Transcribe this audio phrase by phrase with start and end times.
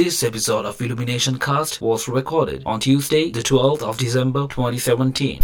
[0.00, 5.42] This episode of Illumination Cast was recorded on Tuesday, the 12th of December 2017.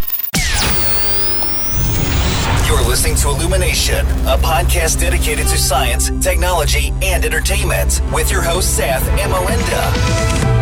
[2.66, 8.74] You're listening to Illumination, a podcast dedicated to science, technology, and entertainment, with your host
[8.74, 10.55] Seth and Melinda.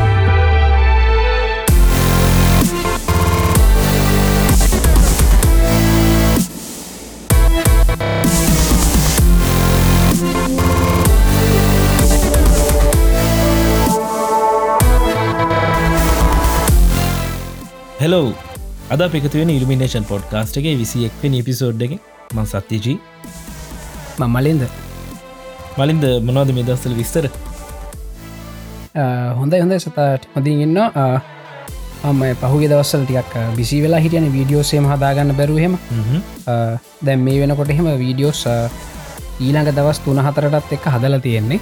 [18.05, 18.25] Hello
[18.91, 21.93] අද පිකතුවෙන ඉල්ිනේෂන් පොඩ්කාස්ටගේ විසියෙක්වෙන episode එක
[22.35, 22.97] මං සත්‍යජී.
[24.21, 24.65] මමලින්ද
[25.79, 26.05] මලින්ද.
[26.27, 27.29] මොනවද මේ දස්සල විස්තර?
[29.39, 30.81] හොඳයි හොඳ සතට හොඳින් ඉන්න
[32.05, 35.79] අම පහුගේ දවස්සල ටියක් බිසි වෙලා හිටියන වීඩියෝසේම හදාගන්න බැරුහෙම
[37.03, 38.43] දැම් මේ වෙනකොට එහෙම වීඩියෝස්
[39.41, 41.61] ඊළඟ දවස් තුන හතරටත් එක්ක හදල තියෙන්නේ.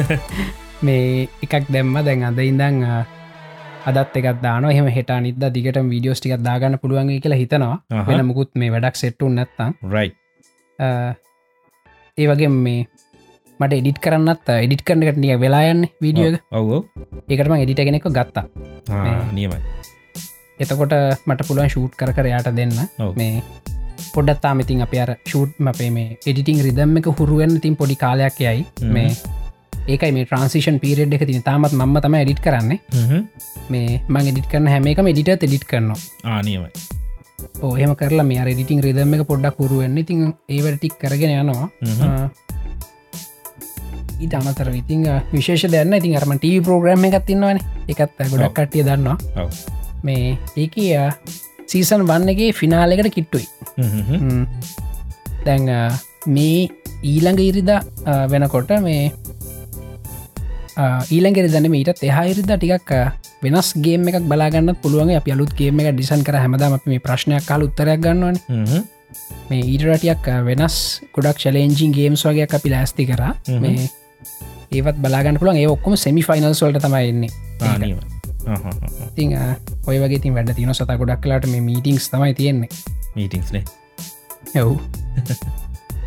[0.84, 1.96] මේ එකක් දැම්ම.
[2.04, 2.84] දැන් අද ඉඳං
[3.88, 7.76] අදත් එකත් දාන එහම හෙට නිද දිගට වීඩියෝස් ටිකක් දාගන්න පුළුවන් කියලා හිතනවා.
[8.08, 9.72] වෙන මුකුත් මේ වැඩක් සෙට්ටුන් නැත්තම්.
[9.94, 10.08] රයි
[12.18, 12.80] ඒ වගේ මේ
[13.60, 16.80] මට එඩිට කරන්නත් එඩිට කරනකට නිය වෙලායන්න වීඩියෝ ඔවෝ.
[17.28, 18.44] ඒකටම එඩිට කෙනෙක ගත්තා.
[19.36, 19.60] නියමයි.
[20.62, 20.94] එතකොට
[21.26, 22.72] මට පුළුවන් ෂූට් කර කර යාට දෙන්න.
[23.18, 23.42] මේ
[24.14, 28.66] පොඩත්තා මෙතින් අප අර ෂූට් අපේ මේ එඩිටිං රිදම් එක හුරුවෙන් තින් පොඩි කාලයක් යයි.
[28.96, 29.10] මේ
[29.88, 32.80] ඒකයි මේ ට්‍රන්සිෂන් පිරෙඩ් එක තින තාමත් මම තම එඩිට කරන්නේ.
[33.72, 35.98] මේ මං එඩිට කරන හැම එකම එඩිට එඩිට කරනවා.
[36.24, 36.70] ආනියමයි
[37.62, 41.68] ඕහෙම කරලා මේ රෙඩිටිං රිදම් එක පොඩ්ඩක් පුරුවෙන්න ඉතින් ඒවැටික් කරගෙන යනවා.
[44.20, 49.48] ඊට අමතර ඉතිං විශේෂ දැන්න ඉතින් අරම ටව ප්‍රෝග්‍රම් එකත් තින්නවන එකත් ගොඩක් කට්ටිය දන්නවා.
[50.02, 50.76] මේ ඒක
[51.70, 53.46] සීසන් වන්නගේ ෆිනාලෙකට කිට්ටුයි.
[55.46, 55.64] දැන්
[56.36, 56.68] මේ
[57.02, 57.70] ඊළඟ ඉරිද
[58.32, 59.12] වෙනකොට මේ
[61.10, 62.90] ඊළගෙ දන මීටත් එහායිරිද ටිකක්
[63.42, 65.10] වෙනස් ගේම එකක් බලාගන්න පුළුවන්.
[65.16, 68.36] අප අලුත් ගේම එක ඩිසන් කර හැමදාම අපි මේ ප්‍රශ්නයක් කාල උත්තරයක් ගන්නවන.
[69.50, 70.76] මේ ඊටරටියක් වෙනස්
[71.14, 73.22] ගොඩක් චලෙන්ජින් ගේම්ස් වගේ අපි ලෑස්ති කර.
[73.60, 73.88] මේ
[74.72, 77.30] ඒවත් බලාගන්න පුළන් ඒ ඔක්කොම සෙමි ෆයිනල්ස් වලට තමයි එන්නේ.
[77.62, 78.04] ආනියමයි
[78.46, 78.72] ආහා.
[79.08, 82.68] ඉතින් අ, ඔය වගේ තින් වැඩ තින සත ගොඩක් කලාට මේ මීටිංස් තමයි තියෙන්නේ.
[83.16, 83.64] මීටිංස්නේ
[84.54, 84.70] ඇව්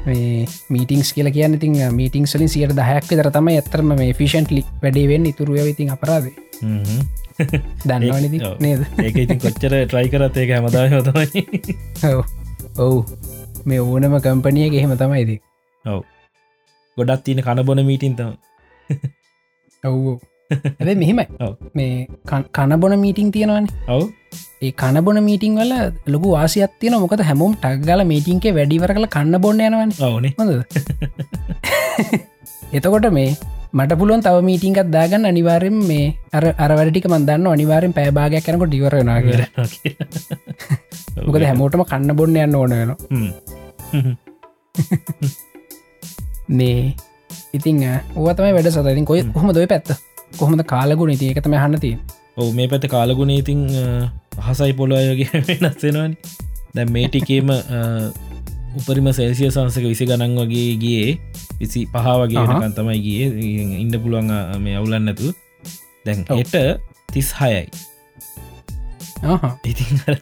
[0.06, 5.70] මීටිංස් කියල කියන්න ඉතින් මීටිං සලින් සියට දහයක් විතර තම ඇත්තරම මේ ෆිෂන්ටලි වැඩේවෙන් ඉතුරුව
[5.74, 6.26] ඉතින් අපරාද.
[7.88, 8.58] දන්නවනති ඔව්.
[8.66, 8.82] නේද?
[9.06, 11.42] ඒක ඉතින් කොච්චර ට්‍රයි කරත් ඒක හැමදා හොතමයි
[12.88, 12.98] ඔව්.
[13.66, 15.32] මේ ඕනම කම්පනියගේ එහෙම තමයිද
[15.86, 16.02] ඔව්.
[16.98, 18.32] ගොඩත් තියන කණබොන මීටින් තම
[19.84, 20.20] ඔව්
[20.80, 21.28] ඇ මෙහෙමයි.
[21.74, 22.08] මේ
[22.58, 23.66] කනබොන මීටිං තියෙනවන.
[23.88, 24.04] ඔව්
[24.66, 25.74] ඒ කනබොන මීටිං වල
[26.14, 29.92] ලොකු වාසියක් තියෙන මොකද හැමෝම් ටක්ගල මීටින්ගේ වැඩිවර කළ කන්න බොන්න යනවන.
[30.40, 30.52] හොඳ
[32.78, 33.32] එතකොට මේ
[33.78, 35.26] මට පුළුවන් තව මීටිංකත් දාගන්න.
[35.32, 36.06] අනිවාරෙන් මේ
[36.38, 39.94] අර අරවැටික මන්දන්න අනිවාරෙන් පෑභාගයක් කනකොට ඩිවරෙනවා කිය
[41.28, 42.92] මොකද හැමෝටම කන්න බොන්න යන්න ඕන වෙන
[46.60, 46.80] මේ
[47.58, 47.78] ඉතිං
[48.16, 49.90] ඕතම වැඩ සතින් කොයි කොහම දොයි පැත්ත?
[50.40, 51.16] කොහොමද කාලගුණ?
[51.16, 51.92] ඉති එකතම හන්නති
[52.42, 53.60] ඔව මේ පැත කාලගුණ ඉතිං
[54.38, 56.16] අහසයි පොලොයගේ වෙනස්සෙනවානි
[56.76, 57.50] දැ මේ ටිකේම
[58.74, 61.18] උපරිම සෙල්සිය සංසක විසි ගණන් වගේ ගියේ.
[61.60, 62.52] විසි පහ වගේ අහහ.
[62.52, 63.24] වෙනකන් තමයි ගිය.
[63.80, 65.34] ඉන්න පුළුවන් මේ අවුලන්න නැතු
[66.06, 66.26] දැන්.
[66.36, 66.56] එට
[67.14, 67.68] තිස් හයයි
[69.64, 70.16] ඉතින් අර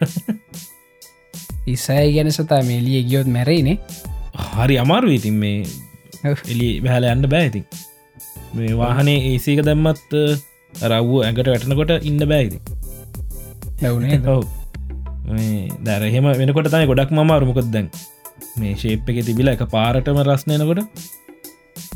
[1.67, 3.77] ඉස්සයි ගැන සතා මේලිය ගියොත් මැරයිනේ.
[4.57, 5.63] හරි අමාරු ඉතින් මේ.
[6.23, 7.65] එලි බැහල යන්න බෑඉතින්
[8.53, 10.13] මේ වාහනේ ඒසේක දැම්මත්
[10.73, 12.59] රව්ව ඇඟට වැටනකොට ඉන්න බෑයිති
[13.83, 14.43] ලවනේ ඔව්.
[15.27, 17.87] මේ දැර එහෙම වෙනකොට තයි ගොඩක් මමාරුමකොත් දැන්
[18.59, 20.81] මේ ශේප් එක තිබිල එක පාරටම රස්නයනකොට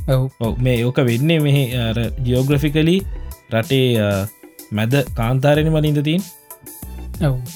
[0.09, 0.53] ඔව්.
[0.59, 1.57] මේ ඕක වෙන්නේ මෙහ
[2.25, 2.97] ජියෝග්‍රෆිකලි
[3.53, 3.85] රටේ
[4.71, 6.23] මැද කාන්තාරෙන මලින්ද තින්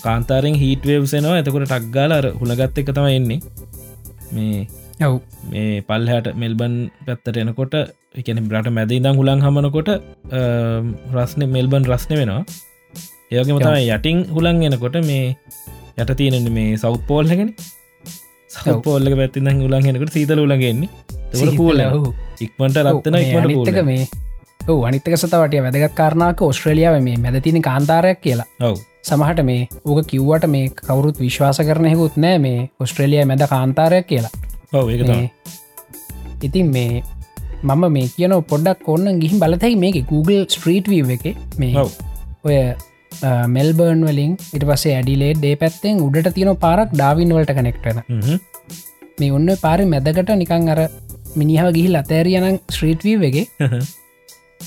[0.03, 3.39] කාන්තාරෙන් හිටවේවසෙනවා එතකොට ටක්ගාල අර හුළගත්ත එක තම එන්නේ.
[4.35, 4.67] මේ
[5.07, 5.19] ඔව්.
[5.51, 6.75] මේ පල්හට මෙල්බන්
[7.05, 7.75] පැත්තට එනකොට
[8.19, 9.89] එකන බ්‍රට මැද ඉදම් හුලන් හමනකොට
[11.15, 12.43] රස්න මෙල්බන් රස්න වෙනවා
[13.31, 15.25] ඒවගේම තමයි යටින් හුලන් එනකොට මේ
[15.97, 17.53] යට තියෙනෙන මේ සෞත් පෝල්ලගෙන
[18.49, 20.89] සෞපෝල්ලක පැත්තින්න හුලන් එනකට සීතල උලගෙන්නේ
[21.57, 21.81] පූල.
[22.41, 24.07] ඉක්මට රත්තන මේ ඉක්මට මේ
[24.67, 28.47] ඔව අනිත්තක සතවට වැදගත් කාරණක ඔස්ට්‍රලියාව මේ මැදතින කාන්තාරයක් කියලා.
[28.61, 28.81] ඔව්.
[29.03, 34.33] සමහට මේ ඕක කිව්වට මේ කවරුත් විශ්වාස කරනයකුත් නෑ මේ ඔස්ට්‍රලියයා මැද කාන්තාරයක් කියලා.
[34.73, 35.31] මේ
[36.43, 37.03] ඉතින් මේ
[37.63, 41.25] මම මේ කියන පොඩ්ඩක් ඔන්න ගිහිම් බලතැයි මේක Google ස්ට්‍රීට් වීව එක
[41.61, 41.89] මේ
[42.43, 42.55] ඔය
[43.47, 47.99] මෙල්බර්න් වලින් ඉට පසේ ඇඩිලේ ඩේ පැත්තෙන් උඩට තියෙන පාරක් ඩාවින් වලට කනෙක්ටන.
[49.19, 50.81] මේ ඔන්න පාරි මැදකට නිකං අර
[51.35, 53.45] මිනිහාව ගිහිල් අතෑරියනම් ස්ට්‍රීට් වී වගේ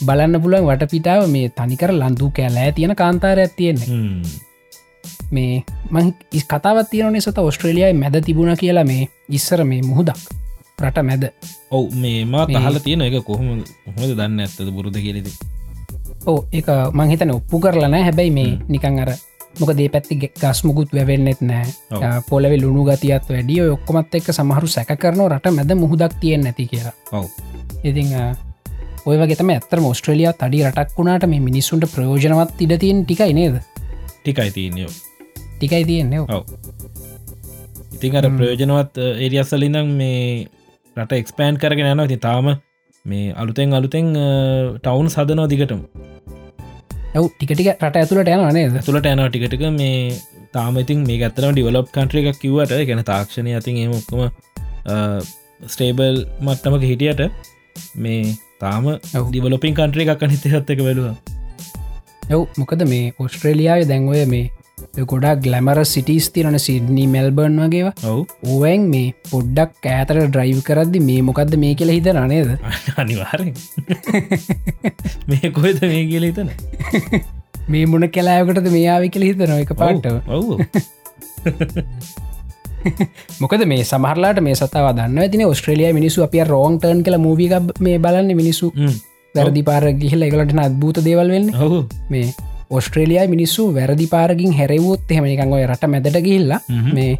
[0.06, 3.88] බලන්න පුළුවන් වටපිටාව මේ තනිකර ලන්දු කෑලෑ තියෙන කාන්තාරයක් තියෙන්නේ.
[3.88, 4.22] හ්ම්.
[5.32, 10.18] මේ මං ඉස් කතාවත් තියෙනනේ සත ඔස්ට්‍රේලියයි මැද තිබුණ කියලා මේ ඉස්සර මේ මුහුදක්
[10.78, 11.24] රට මැද.
[11.70, 11.84] ඔව්
[12.26, 13.48] මා මේ- තහල තියෙන එක කොහොම
[13.96, 15.28] හොද දන්න ඇත්තද බුරුද කියලෙද
[16.26, 16.66] ඕ එක
[16.98, 19.10] මංහිතන ඔප්පු කරලනෑ හැබැයි මේ නිකං අර
[19.60, 21.66] මොක දේ පැත්ති ගස්මුකුත් වැවෙන්නෙත් නෑ.
[22.28, 26.94] පොලවෙ ලුණු ගතියත් වැඩිය ඔක්කොමත් එක්ක සමහරු සැක කරන රට මැද මුහුදක් තියෙන් නැති කියලා.
[27.12, 27.26] ඔව්.
[27.84, 28.14] ඉතිං
[29.06, 33.60] ඔය වගේතම ඇත්තර මෝස්ට්‍රලියයා තඩි රටක් වුණට මේ මිනිස්සුන්ට ප්‍රයෝජනවත් ඉඩ තියෙන් ටිකයි නේද?
[34.22, 34.90] ටිකයි තියනයෝ
[35.58, 36.44] ටිකයි තියෙන්නේ ඔව්.
[37.94, 40.46] ඉතින් අර ප්‍රයෝජනවත් ඒරියස්සලිඳම් මේ
[40.96, 42.08] රට එක්ස්පෑන්් කරගෙන යනවා.
[42.08, 42.54] ති තාම
[43.04, 44.14] මේ අලුතෙන් අලුතෙන්
[44.82, 45.82] ටවුන් සදනෝ දිගටම
[47.14, 48.76] ඇව් ටිකටික රට ඇතුළට යන නේද?
[48.78, 49.96] ඇතුළට යනවා ටිකටක මේ
[50.54, 54.22] තාම ඉතින් මේ ඇතරම ඩිවලප් කන්ට්‍ර එකක් කිවට ගැන තාක්ෂණය අතින් එම ඔක්කොම
[55.74, 56.16] ස්ටේබල්
[56.46, 57.20] මට්ටමක හිටියට
[58.04, 58.32] මේ
[58.62, 58.88] තාම.
[59.28, 61.14] ඩිවලොපින් කන්ට්‍රේ එකක් අනිත හත්තක බලවා.
[62.32, 64.46] ඇව් මොකද මේ ඔස්ට්‍රේලියාව දැන්වය මේ
[65.04, 67.58] ගොඩක් ගලමර සිටිස් තිරන සිඩ්නී මෙල්බර්න්
[68.04, 68.26] ඔවු.
[68.46, 72.50] ඕවැන් මේ පොඩ්ඩක් කෑතර ඩ්‍රයිව් කරද්දි මේ මොකක්ද මේ කියල හිත නේද?
[73.02, 73.54] අනිවාරෙන්
[75.30, 76.50] මේ කොයිද මේ කියල හිතන
[77.72, 80.58] මේ මුණ කැලායකටද මේ ආවි කියල හිතන එක පාට්ටව ඔවු
[83.40, 87.98] මොකද මේ සමහරලාට මේ සතාව දන්න ඇතින ඔස්ට්‍රලිය මිනිසු අපිය රෝන් ටර්න් කළ මූවික මේ
[87.98, 88.72] බලන්න මිනිසු
[89.34, 91.52] වැරදි පාර ගිහිල එකලට අත්භූත දේවල් වෙන්න.
[91.56, 91.78] ඔහු
[92.10, 92.26] මේ
[92.78, 95.10] ඔස්ට්‍රේලියයා මිනිස්සු වැරදි පාරගින් හැරවුත්
[95.56, 96.60] ඔය රට මැදට ගිල්ලා.
[96.96, 97.12] මේ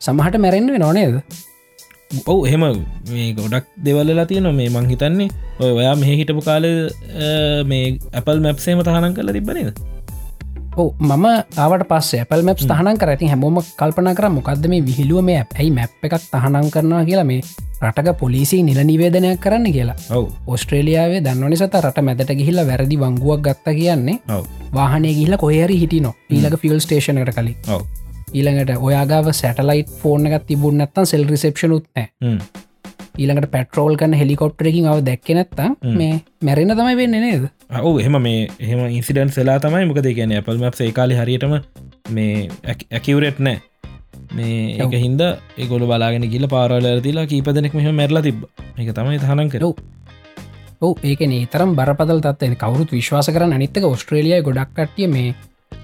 [0.00, 1.16] සමහට මැරෙන්ව නොනේද
[2.26, 2.64] ඔවු එහෙම
[3.10, 5.28] මේ ගොඩක් දෙවල්ලලා තියෙන මේ මං හිතන්නේ
[5.60, 6.66] ඔය ඔයා මෙහ හිටපු කාල
[7.66, 9.78] මේ ඇපල් මැප්සේම තහනම් කල තිබනේද
[10.78, 11.26] මම
[11.56, 13.10] ආවට පස්ස ඇපල් මැප් තහනන් කර.
[13.12, 17.40] ඇති හැමෝම කල්පන කර මොකක්ද මේ විහිලුව මේ ඇයි මැප් එකක් තහනම් කරනවා කියලා මේ
[17.82, 19.96] රටක පොලිසි නිල නිවේදනයක් කරන්න කියලා.
[20.46, 24.42] ඔස්ට්‍රේලියාවේ දන්නවනි සත රට මැදට ගිහිල්ල වැරදි වංගුවක් ගත්ත කියන්නේ
[24.74, 26.14] වාහනය ගිහිල කොහරි හිටිනො.
[26.30, 27.56] ඊලක ෆිල් ස්ටේෂනට කලින්.
[28.34, 32.38] ඊළඟට ඔයාගාව සැටලයිට ෆෝර්න එකත් තිබුණ නැත්තන් සෙල් රිසප්ෂන හ්ම්.
[33.18, 37.44] ඊළඟට පැට්‍රෝල් කන්න හෙලිකොප්ටරකින් අව දැක්ක නැත්තම් මේ මැරෙන තමයි වෙන්න නේද
[37.82, 41.54] ඔවු එහෙම මේ එහෙම ඉන්සිඩන්් වෙලා තමයි මොකද කියන ඇපල් මැප් ඒකාලි හරියටම
[42.10, 42.48] මේ
[42.92, 43.60] ඇකිවරෙට් නෑ.
[44.36, 48.44] මේ එක හින්ද ඒගොල බලාගෙන ගිල පාරල තිලා කීපදනෙක් මෙහ මැරලා තිබ
[48.78, 49.64] එක තමයි තහනම් කර.
[50.82, 50.94] ඔව.
[51.02, 55.34] ඒක තරම් බරපදල් තත්වය කවරුත් විශ්වාස කරන අනිත්තක ඔස්ට්‍රේලියය ගොඩක් කට්ටිය මේ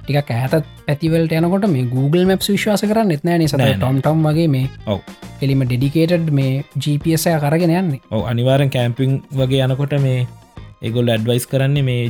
[0.02, 0.54] ටික ඇතත්
[0.86, 3.78] පැතිවලට යනකොට මේ Google මැප් විශ්වාස කරන්න එත්නෑ නිස නෑ, නෑ.
[3.78, 5.00] ටොම් ටම් වගේ මේ ඔව්.
[5.42, 8.00] එලිම ඩෙඩිකේටඩ් මේ GPSය කරගෙන යන්නේ.
[8.10, 10.26] ඔව අනිවාරෙන් කෑම්පිං වගේ යනකොට මේ
[10.82, 12.04] එගොල් ඇඩ්වයිස් කරන්නේ මේ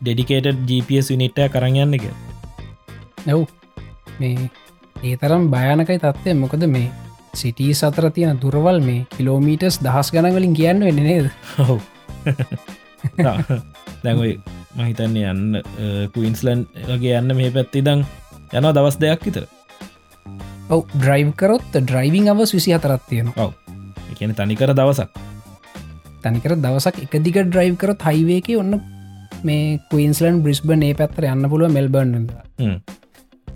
[0.00, 2.04] ඩෙඩිකේට GPS විනිට්ට කරන්න යන්න එක
[3.26, 3.42] නැව්
[4.20, 4.50] මේ
[5.02, 6.86] ඒ තරම් භයානකයි තත්වය මොකද මේ
[7.34, 11.26] සිටී සතර තියෙන දුරවල් මේ කිලෝමීටස් දහස් ගනවලින් කියන්න වෙන්න නේද?
[11.58, 11.80] ඔහු
[14.04, 14.32] දැන්යි
[14.76, 15.60] මහිතන්නේ යන්න
[16.14, 18.06] කුයින්ස්ලන්් වගේ යන්න මේ පැත්ති දං
[18.52, 19.44] යනවා දවස් දෙයක් විතර.
[20.70, 23.52] ඔව ඩ්‍රයිව් කරොත් ඩ්‍රයිවිං අව විසි හතරත් තියෙන ඔව්
[24.12, 25.10] එකන තනිකර දවසක්
[26.26, 28.78] තනිකර දවසක් එක දිග ඩ්‍රයිව් කරොත් හයිවේක ඔන්න
[29.44, 32.76] මේ කයින්ස්ලන් බ්‍රිස්බන් ඒ පැත්තර යන්න පුළුව මෙල්බර්න්ද හ්ම්.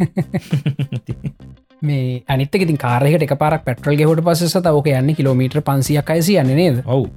[1.83, 6.53] මේ අනිතක ති කාරයකට එක පාර පෙට්‍රල් ගෙහට පස ඕක යන්න කිලෝමීට පන්සියක් අයිසි යන්න
[6.55, 6.83] නේද?
[6.87, 7.09] ඔව්.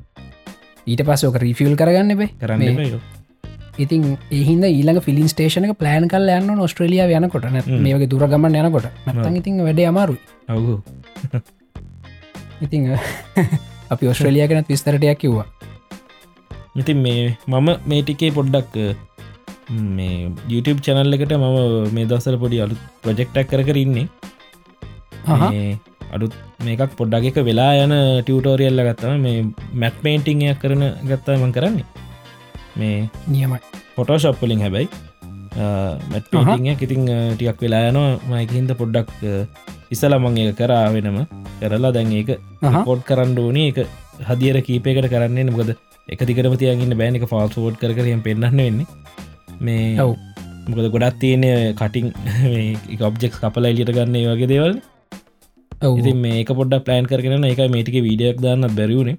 [0.88, 3.01] ඊට පස්ස ඕක රිෆියල් කරගන්න බේ කරන්න.
[3.77, 7.50] ඉතින් ඒහින්ද ඊළඟ ෆිලින් ස්ටේෂනක ප්ලෑන් කල් යන්න ඔස්ට්‍රලිය යනකොට.
[7.67, 8.89] මේක දුරගමන් යනකොට.
[9.05, 10.22] නැතන් ඉතින් වැඩ අමාරුයි.
[10.50, 10.79] ඔවු.
[12.65, 12.91] ඉතිං
[13.95, 15.47] අපි ඔස්ට්‍රලිය කෙනත් විස්තරටයක් කිව්වා.
[16.81, 17.23] ඉතින් මේ
[17.53, 18.75] මම මේටිකේ පොඩ්ඩක්
[19.97, 21.57] මේ YouTube චැනල් එකට මම
[21.95, 24.07] මේ දවසල පොඩි අලු ප්‍රජෙක්ටක් කර කර ඉන්නේ.
[25.27, 25.43] හහ.
[25.53, 25.77] මේ
[26.15, 26.33] අඩුත්
[26.65, 27.93] මේකක් පොඩ්ඩක් එක වෙලා යන
[28.25, 29.39] ටියටෝරියල්ල ගත්තම මේ
[29.83, 31.88] මැට් පේන්ටිංයක් කරන ගත්තමන් කරන්නේ.
[32.79, 33.59] මේ නියමයි.
[33.97, 34.89] පොටෝශප්පලින් හැබැයි
[36.12, 37.03] මැට් පේටිං ඉතිං
[37.38, 38.12] ටියක් වෙලා යනවා.
[38.31, 39.09] මයිකහින්ද පොඩ්ඩක්
[39.95, 41.17] ඉසල මං ඒ කරා වෙනම.
[41.62, 42.31] කරලා දැන් ඒක.
[42.88, 43.69] පොඩ් කරන්න ඕනේ.
[43.71, 43.79] එක
[44.29, 45.73] හදිර කීපයකට කරන්නේ මොකද
[46.09, 48.88] එක දිකරම තියගන්න බෑනික ෆාල්සෝඩ් කර කරම පෙන්න්න වෙන්නේ.
[49.59, 50.15] මේ ඔව්.
[50.67, 51.45] මොකද ගොඩත් තියෙන
[51.75, 52.09] කටින්
[53.01, 54.75] ඔබ්ෙක් කපල එලියට ගන්න වගේ දේවල්.
[55.91, 59.17] ඉතින් මේක පොඩ්ඩ ප්ලෑන් කරන එක මේටික වීඩියක් දාන්න බැරිවුණේ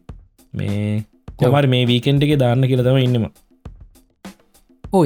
[0.54, 1.04] මේ
[1.38, 3.32] කොමර මේ වීකෙන්ඩ් එක දාන්න කියලතම ඉන්නවා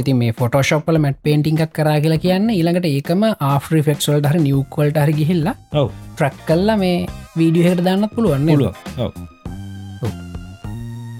[0.00, 5.14] ඉති මේ ෆොටෝශප්පල මැට් පේටිංක් කරා කියලා කියන්න ඊළඟට ඒකම ආෆ්‍රි ෆෙක්ස්වල් හර නිියවකල්ට හරි
[5.20, 5.88] ගිහිල්ලා ඔව්.
[6.16, 6.96] ට්‍රක් කල්ලා මේ
[7.38, 9.12] වීඩියහට දාන්නත් පුළුවන්න පුළුව ඔව්.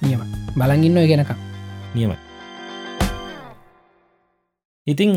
[0.03, 0.21] නියම
[0.59, 1.31] බලගන්න ගෙනක
[1.95, 2.17] නියමයි.
[4.87, 5.17] ඉතිං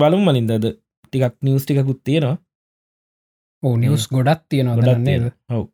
[0.00, 0.66] බලුම් මලින්දද
[1.04, 2.36] ටිකක් නිියස් ටිකකුත් තියෙනවා.
[3.62, 5.32] ඕ තියෙනවා ගොඩක් තියෙනවා.
[5.50, 5.64] ඔව්.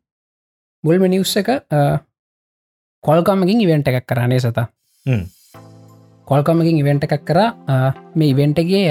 [0.85, 1.49] මුල්ම නිවස් එක
[3.05, 4.59] කොල්කමකින් ඉවෙන්ට එකක් කරන්නේ සත.
[6.29, 7.41] කොල්කමකින් ඉවෙන්ට එකක් කර
[8.15, 8.83] මේ ඉවෙන්ටගේ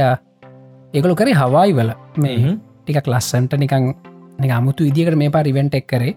[0.93, 1.91] ඒකළු කරේ හවායි වල.
[2.17, 3.93] මේ ටිකක් ලස්සන්ට නිකං
[4.51, 6.15] අමුතු ඉදිකට මේ පා ඉවෙන්ට එක් කරේ.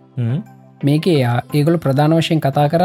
[0.82, 1.20] මේකේ
[1.52, 2.84] ඒගොලු ප්‍රධාන වශයෙන් කතා කර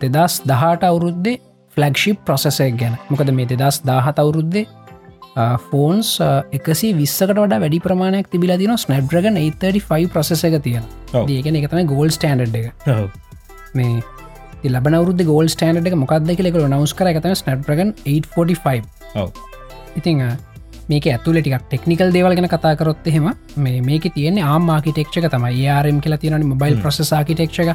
[0.00, 1.38] දෙදස් දහට අවුරුද්දේ
[1.76, 2.96] ෆලක්ෂිප් ප්‍රොසෙසක් ගැන.
[3.10, 4.66] මොකද මේ දෙදස් දාහත අවුරුද්දේ
[5.70, 6.10] ෆෝන්ස්
[6.52, 10.84] එකසි විස්සකට වඩ වැඩි ප්‍රමාණයක් තිබිල දින ස්නප්්‍රගන් 835 ප්‍රසෙස එක තියෙන
[11.14, 12.72] ඒකන එකතම ගෝල් ස්ටන්ඩ් එක.
[13.74, 14.02] මේ
[14.64, 19.28] ලබනවරුද ගෝල් ස්ටන්ඩ් එක මොකක්ද කෙක නවස්කර එකතම ස්නප්්‍රගන් 845
[19.96, 20.22] ඉතිං
[20.88, 25.52] මේක ඇතුල ටික් ටෙක්නිකල් දේවල් ගැන කතාකරොත් එහෙම මේ මේක තියෙන්නේ ආම් ආකිටෙක්ෂක තමයි.
[25.64, 27.70] යාරම් කියලා තියෙන මොබයිල් ප්‍රසෙස් ආකිටෙක්ෂක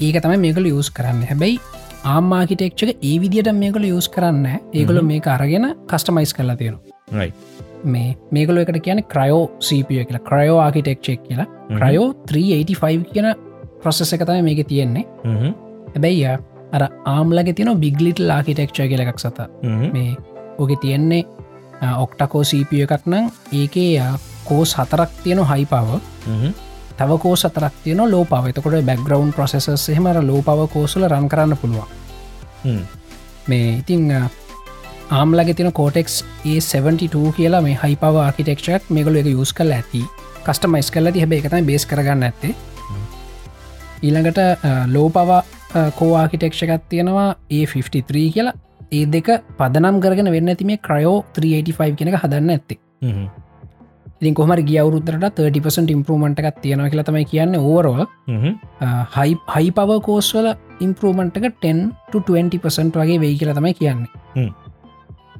[0.00, 1.22] ඒක තමයි මේකල යස් කරන්න.
[1.30, 1.60] හැබැයි
[2.04, 7.26] ආම්මාකිටෙක්ෂක ඒ විදිට මේකල යස් කරන්න ඒගොල මේ අරගෙන කස්ටමයිස් කරලා තියෙනවා.
[7.84, 10.24] මේ මේකල එකට කියන ක්‍රයෝ සපිය කියලා.
[10.30, 11.46] ක්‍රයෝ ආකිටෙක්ෂෙක් කියලා.
[11.78, 13.47] ක්‍රයෝ 385 කියන
[13.82, 15.04] ප්‍රොසෙස එක තමයි මේක තියෙන්නේ.
[15.94, 16.24] හැබැයි
[16.72, 19.38] අර ආම්ලග තියන බිග්ලිට ආකිටෙක්ෂ කියල එකක් සත.
[19.92, 20.16] මේ
[20.58, 21.24] ඕක තියෙන්නේ
[21.98, 24.02] ඔක්ටකෝ සපිය එකක් නම් ඒකේ
[24.44, 25.88] කෝස් හතරක් තියෙන හයිපාව
[26.98, 31.88] තව කෝ සතරක් තියන ලෝ පවතකොට බැක්ග්‍රවන්් ප්‍රසෙස හෙමර ලෝ පව කෝසල රන් කරන්න පුළුවන්.
[33.48, 34.10] මේ ඉතිං
[35.10, 40.02] ආම්ලග තින කෝටෙක්ස් ඒ72 කියලා මේ හයිපව ආකිටෙක්ෂක් මේගල එක යුස් කල ඇති.
[40.46, 42.54] කස්ටමයිස් කල ති හැබේ එකතයි බේස් කරගන්න ඇත්තේ
[44.02, 44.40] ඊළඟට
[44.94, 45.30] ලෝ පව
[45.98, 48.54] කෝආකිටෙක්ෂකත් තියෙනවා ඒ53 කියලා.
[48.96, 49.28] ඒ දෙක
[49.58, 52.78] පදනම් කරගෙන වෙන්න ඇති මේ ක්‍රයෝ 385 කෙනක හදන්න ඇත්තේ.
[54.20, 58.00] ඉතින් කොමර ගිය අවුරුද්දට 30% ඉම්පරමට එකක් තියෙනවා කියලා තමයි කියන්න ඕරෝල්
[59.16, 60.48] හයි පව කෝස්වල
[60.86, 64.48] ඉම්පරමට එක 10%ට වගේ වෙයි කියලා තමයි කියන්නේ.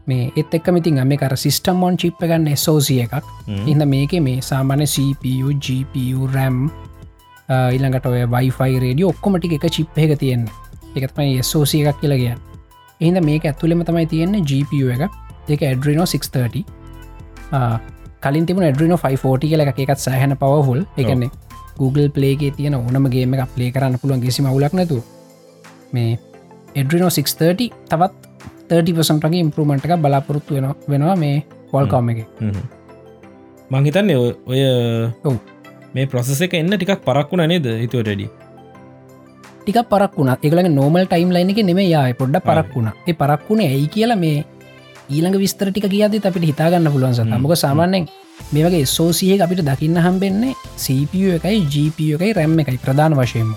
[0.08, 3.24] මේ එත් එක්ක මිතින් මේ කර සිිස්ටම් මොන් චිප්ප ගන්න සෝසිය එකක්.
[3.72, 6.70] ඉන්න මේක මේ සාමාන්‍ය CPU GPU රැම්
[7.48, 10.44] ඉළඟට ඔය වයිෆයි රේඩිය ඔක්කොමටි එක චිප් එක තියෙන
[10.96, 12.40] එකත්මයි සෝසිය එකක් කියලා කියන්න.
[13.00, 15.02] එහිද මේක ඇතුළෙම තමයි තියෙන්නේ GPU එක.
[15.48, 16.64] ඒක ඇඩරිනෝ 630
[18.22, 21.30] කලින් තිබුණ ඇඩරිනෝ 540 කියල එකත් සෑහන පවහුල් එකන්නේ
[21.78, 25.02] Google පලේගේ තියෙන ඕනමගේම එක ප්ලේ කරන්න පුළුවන් ගෙසි මවුලක් නැතු
[25.92, 26.18] මේ
[26.74, 28.14] එඩරිනෝ 630 තවත්
[28.70, 31.36] 30පසන්ටගේ ඉම්පරමට එක බලාපොරොත්තු වෙන වෙනවා මේ
[31.70, 32.26] පොල්කෝම එක.
[33.70, 34.60] මංහිතන්නේ ඔය
[35.94, 38.28] මේ ප්‍රසෙස එක එන්න ටිකක් පරක්ුණ නේද හිතුවටඩි
[39.62, 40.30] ටික පරක් වුණ.
[40.38, 42.88] එකලගේ නෝමල් ටයිම් ලයින එක නෙම යාය පොඩ්ඩ පරක් වුණ.
[43.06, 44.44] ඒ පරක්වුණ ඇයි කියලා මේ
[45.10, 48.08] ඊළඟ විස්තර ටික කියද අපිට හිතාගන්න පුළුවන් සත මොක සාමාන්‍යෙන්
[48.52, 53.50] මේ වගේ සෝසිය අපිට දකින්න හම්බෙන්නේ CPU එකයි GPU එකයි රැම් එකයි ප්‍රධාන වශයෙන්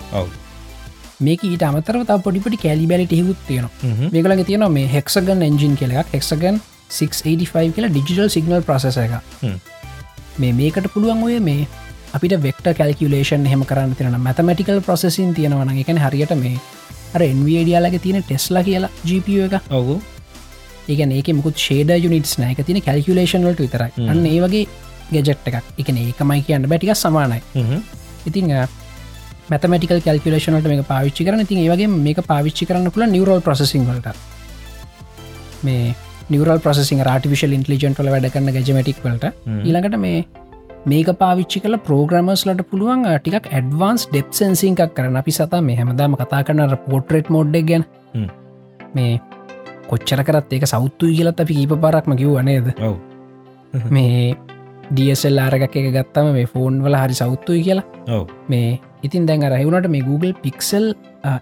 [1.21, 4.09] මේක ඊට අමතරව තා පොඩිපටි කැලි බැලිට හිකුත් තියෙනවා.
[4.13, 6.59] මේකලගේ තියෙනවා මේ හෙක්සගන් එන්ජින් කෙලක් හෙක්සගන්
[6.91, 9.13] 685 කියලා ඩිජිටල් සිගනල් ප්‍රසෙස එක
[10.39, 11.67] මේ මේකට පුළුවන් ඔය මේ
[12.15, 16.58] අපිට වෙක්ට කල්කිලේෂන් හෙම කරන්න තියෙන මැතමටිකල් ප්‍රසෙසින් තියෙනවන එකන හරියට මේ
[17.15, 19.56] අර එන්වඩියාලගේ තියෙන ටෙස්ලා කියලා GPU එක.
[19.80, 19.96] ඔහු
[20.89, 23.91] ඒගැන ඒක මුකුත් ෂේඩ යුනිටස් නෑක තින කල්කිලේෂන් වලට විතරයි.
[24.12, 24.68] අන්න ඒ වගේ
[25.13, 25.58] ගෙජෙට් එකක්.
[25.82, 27.41] එකන ඒකමයි කියන්න බැටික සමානයි.
[28.30, 28.53] ඉතිං
[29.50, 34.15] මැතමටිකල් කල්කිලේෂනට මේ පාවිච්චි කරන ති ඒවගේ මේක පාවිච්චි කරන්න පුළ නිවරල් ප්‍රසසිං වලට.
[35.63, 35.96] මේ
[36.30, 39.36] නිවරල් ප්‍රසසිං රටිවිශල් ඉන්ටලිජන්ටල වැඩ කරන්න ගැජමටික් වලට.
[39.65, 40.24] ඊළඟට මේ
[40.83, 46.15] මේක පාවිච්චි කල ප්‍රෝග්‍රමර්ස්ලට පුළුවන් ටිකක් ඇඩවන්ස් ඩෙප් සන්සිං එකක් කරන අපි සතා මේ හැමදාම
[46.17, 47.83] කතා කරන පෝට්‍රේට් මෝඩ්ඩක් ගැන.
[48.95, 49.19] මේ
[49.88, 52.71] කොච්චර කරත් ඒක සෞත්තුයි කියලත් අපි කීප පරක්ම කිව් අනේද
[53.95, 54.33] මේ
[54.89, 57.85] ඩියසල් ආරගක් එක ගත්තම මේ ෆෝන් වල හරි සෞත්තුයි කියලා.
[58.47, 60.91] මේ ඉතින් දැන් අරහවුණට මේ Google පික්සල්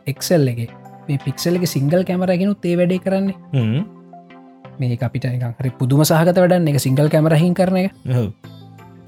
[0.05, 0.75] එක්සල් එක.
[1.07, 3.39] මේ පික්සල් එක සිංගල් කැමරගෙනු තේ වැඩේ කරන්නේ.
[4.79, 7.91] මේ අපිට හරි පුදුම සහගත වැඩන්න එක සිංගල් කැමරහින් කරන එක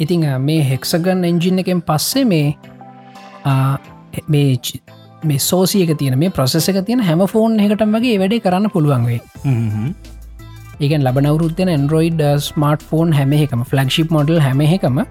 [0.01, 2.47] ඉතිං මේ හෙක්සගන් එන්ජින් එකෙන් පස්සේ මේ
[4.27, 4.47] මේ
[5.23, 9.19] මේ සෝසියක තියෙන මේ ප්‍රසෙස එක තියෙන හැම ෆෝන් එකටම වගේ වැඩේ කරන්න පුළුවන්වේ
[10.81, 15.01] ඒකන් ලබනවරුත්තෙන ඇන්ඩරෝයිඩ් ස්මර්ට ෆෝන් හැම එකම ෆලක්ෂිප් මොඩල් හැම එකම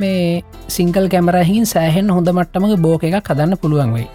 [0.00, 4.08] මේ සිංකල් කැමරහින් සෑහෙන් හොඳ මට්ටමක බෝක එකක් හදන්න පුළුවන් වෙයි.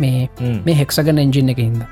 [0.00, 0.28] මේ
[0.64, 1.84] මේ හෙක්සගන් එන්ජින් එක හිද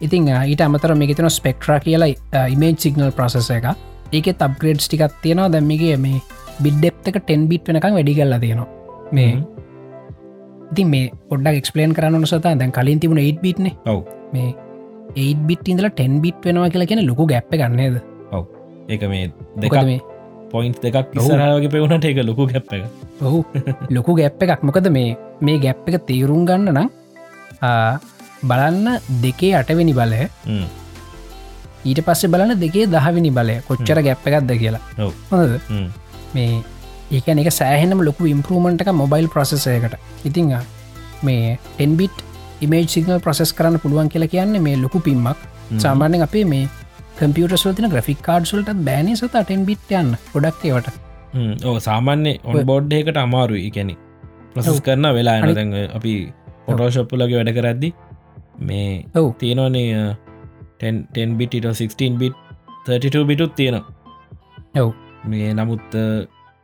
[0.00, 3.66] ඉතින් ඊට අමතර මේ තින ස්පෙක්ට්‍රා කියලා ඉමේජ් සිගනල් ප්‍රසෙස එක
[4.16, 5.48] ඒක තබ්ග්‍රේඩ් ටිකක් තියෙනවා.
[5.54, 6.18] දැම්මිගේ මේ
[6.64, 8.68] බිඩ්ඩෙප්ක ටෙන් බිට් වෙනකම් වැඩි කල්ලා තියෙනවා.
[9.16, 9.32] මේ
[10.72, 12.54] ඉතින් මේ පොඩ්ඩක් එක්ස්පලේන් කරන්න සතා.
[12.60, 14.00] දැන් කලින් තිබුණ 8 බිට්න ඔව.
[14.34, 14.48] මේ
[15.16, 18.00] 8 බිට් ඉඳල 10 බිට් වෙනවා කියලා කියෙන ලොකු ගැප්ප ගන්නේද
[18.38, 18.44] ඔව.
[18.88, 19.26] ඒක මේ
[19.62, 20.00] දෙක මේ?
[20.52, 22.82] පොයින්් දෙකක් ඉසරාවගේ පෙවුණට ඒක ලොකු ගැප් එක
[23.26, 23.40] ඔහු
[23.96, 24.62] ලොකු ගැප්ප එකක්.
[24.68, 26.88] මොකද මේ මේ ගැප් එක තේරුම් ගන්න නම්
[28.50, 28.86] බලන්න
[29.24, 30.22] දෙකේ අටවෙනි බලය
[31.84, 33.56] ඊට පස්සේ බලන්න දෙකේ දහවිනි බලය.
[33.68, 34.82] කොච්චර ගැප්ප එකක්ද කියලා.
[35.30, 35.52] හොඳද?
[36.34, 36.62] මේ
[37.10, 40.52] ඒකන එක සෑහෙනම ලොකු ඉම්පරමට එක මොබයිල් ප්‍රසෙසයකට ඉතිං
[41.22, 42.26] මේ ටෙන්බිට්
[42.60, 46.68] ඉමේජ් සිගනල් ප්‍රසෙස් කරන්න පුළුවන් කියලා කියන්නේ මේ ලොකු පිම්මක් සාමාන්‍යෙන් අපේ මේ
[47.18, 50.94] කම්පියට සල්තින ග්‍රෆික් කාඩ් සුලට බෑනි සත අටෙන් බිට් යන්න ගොඩක් ඒවට?
[51.64, 53.96] ඕ සාමාන්‍ය ඔන් බෝඩ් එකට අමාරු එකැනෙ
[54.54, 56.14] ප්‍රසස් කරන වෙලා එන දැන් අපි
[56.66, 57.90] පොටෝශප්පුලගේ වැඩ කරද්දි
[58.68, 59.28] මේ ඔව්.
[59.40, 59.86] තියෙනවනේ
[60.82, 62.36] 10 බිට 16 බිට්
[62.88, 63.84] 32 බිටුත් තියෙනවා.
[64.82, 64.92] ඔව්.
[65.32, 65.98] මේ නමුත්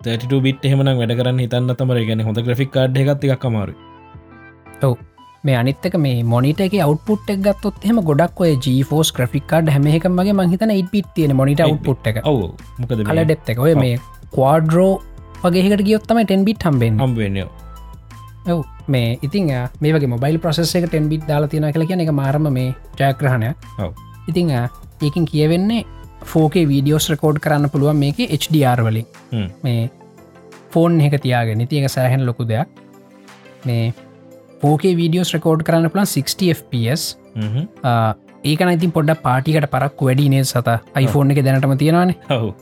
[0.00, 3.74] 32 බිට් එහෙමන වැඩ කරන්න හිතන්න තමර ගැන හොඳ ග්‍රෆික් කාඩ් එකත් එකක් අමාරු
[4.88, 4.96] ඔව්.
[5.46, 10.36] මේ අනිත්තක මේ මොනිට එක අවට්පුට් එක් ගත්තොත් එම ගොඩක් ඔය ජීෆෝස් ක්‍රෆික්කාඩ හැමහක මගේ
[10.40, 12.22] මහිතන ඉට්පිත් තියෙන මොනිට අවට්පුට් එක.
[12.32, 12.48] ඔවු
[12.80, 13.62] මොකද කල ඩෙප් එක.
[13.66, 14.00] ඔය මේ
[14.34, 14.92] කවාඩරෝ
[15.44, 17.38] වගේකට ගියොත්තම ටෙන්බිට හම්බෙන් හම්බවෙන්න
[18.46, 19.50] ඔව් මේ ඉතින්
[19.80, 23.56] මේ වගේ මොබයිල් ප්‍රසෙස් එක ටෙන්බිට් දාලා තියෙන කල කියන එක මාරම මේ ජයග්‍රහණයක්.
[23.78, 23.92] ඔව්.
[24.28, 24.50] ඉතිං
[25.02, 25.84] ඒකින් කියවෙන්නේ
[26.24, 29.06] ෆෝකේ වීඩියෝස් රකෝඩ් කරන්න පුළුවන් මේක HDR වලින්.
[29.62, 29.90] මේ
[30.70, 31.60] ෆෝන් එක තියාගෙන.
[31.60, 32.68] ඉතික සෑහෙන් ලොකු දෙයක්.
[33.64, 33.92] මේ
[34.62, 37.02] ෆෝකේ වීඩියෝස් රකෝඩ් කරන්න පුළන් 60 fps
[37.36, 37.66] හ්ම්.
[37.84, 40.78] ආ, ඒකන ඉතින් පොඩ්ඩ පාටිකට පරක් වැඩි නේ සත?
[41.04, 42.16] iPhone එක දැනටම තියෙනවානේ.
[42.30, 42.54] ඔවු.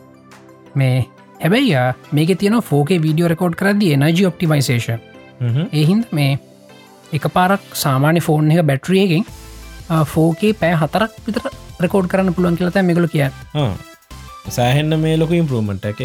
[0.75, 1.07] මේ
[1.41, 4.99] හැබැයි මේක තියන ෆෝකේ වීඩියෝ රකෝඩ් කරදි එනජි ඔප්ටිමයිසේෂන්.
[5.81, 6.39] එහින්ද මේ
[7.13, 9.25] එක පාරක් සාමාන්‍ය ෆෝන් එක බැට්‍රියකින්
[10.13, 11.51] ෆෝකේ පෑ හතරක් විතර
[11.85, 13.27] රකෝඩ් කරන්න පුළුවන් කියලත මෙගුල කිය.
[14.49, 16.01] සෑහෙන්න මේ ලොක ඉම්පරමට එක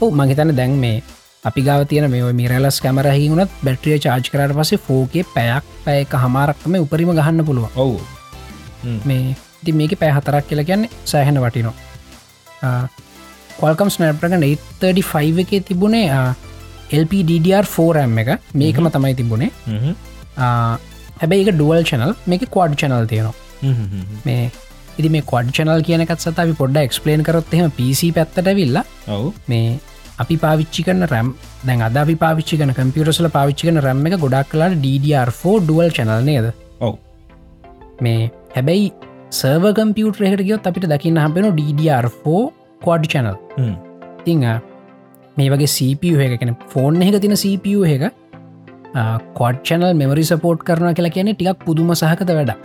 [0.00, 1.02] ඕ මහිතන දැන් මේ
[1.48, 6.78] අපි ගාව තියන මේ මිරලස් කැමරහි වුණත් බැට්‍රිය චාර්ජ් කරට පසේ ෆෝකේ පැයක් පැයක හමාරක්ම
[6.84, 7.70] උපරිම ගහන්න පුළුවන්.
[7.76, 8.00] ඔවු.
[9.04, 12.88] මේ ති මේක පෑ හතරක් කියලා කියන්නේ සෑහෙන වටිනවා.
[13.60, 16.06] කොල්කම් ස්නප්‍රගන් 835 එකේ තිබුණේ
[17.02, 18.30] LPDDR4M එක.
[18.62, 19.50] මේකම තමයි තිබුණේ.
[21.20, 23.36] හැබැයි එක ඩුවල් චනල් මේක කොඩ් චනල් තියෙනවා.
[24.26, 24.50] මේ
[24.98, 28.84] ඉදි මේ කොඩ් චනල් කියනකත් සත අපි පොඩ්ඩ එක්ස්පලේන් කරොත් එම පිසි පැත්තට විල්ලා
[29.16, 29.32] ඔවු.
[29.52, 29.78] මේ
[30.22, 31.34] අපි පාවිච්චි කන රැම්
[31.66, 36.48] දැන් අද පාවිච්චි කන කම්පියරසල පාවිච්චි කන රැම් එක ගොඩක් කලාට DDR4 ඩුවල් චනල් නේද?
[36.80, 36.94] ඔව්.
[38.04, 38.92] මේ හැබැයි
[39.40, 42.48] සර්ව කම්පියුට එකට ගියොත් අපිට දකින්න හම්පෙන DDR4
[42.86, 43.76] කොඩ් චනල් හ්ම්.
[45.38, 48.04] මේ වගේ CPU එකකෙන ෆෝන් එක තින CPU එක
[49.38, 52.58] කොඩ් චනල් මෙමරි සපෝට් කරන කියලා කියන ටිකක් පුදුම සහකත වැඩක්.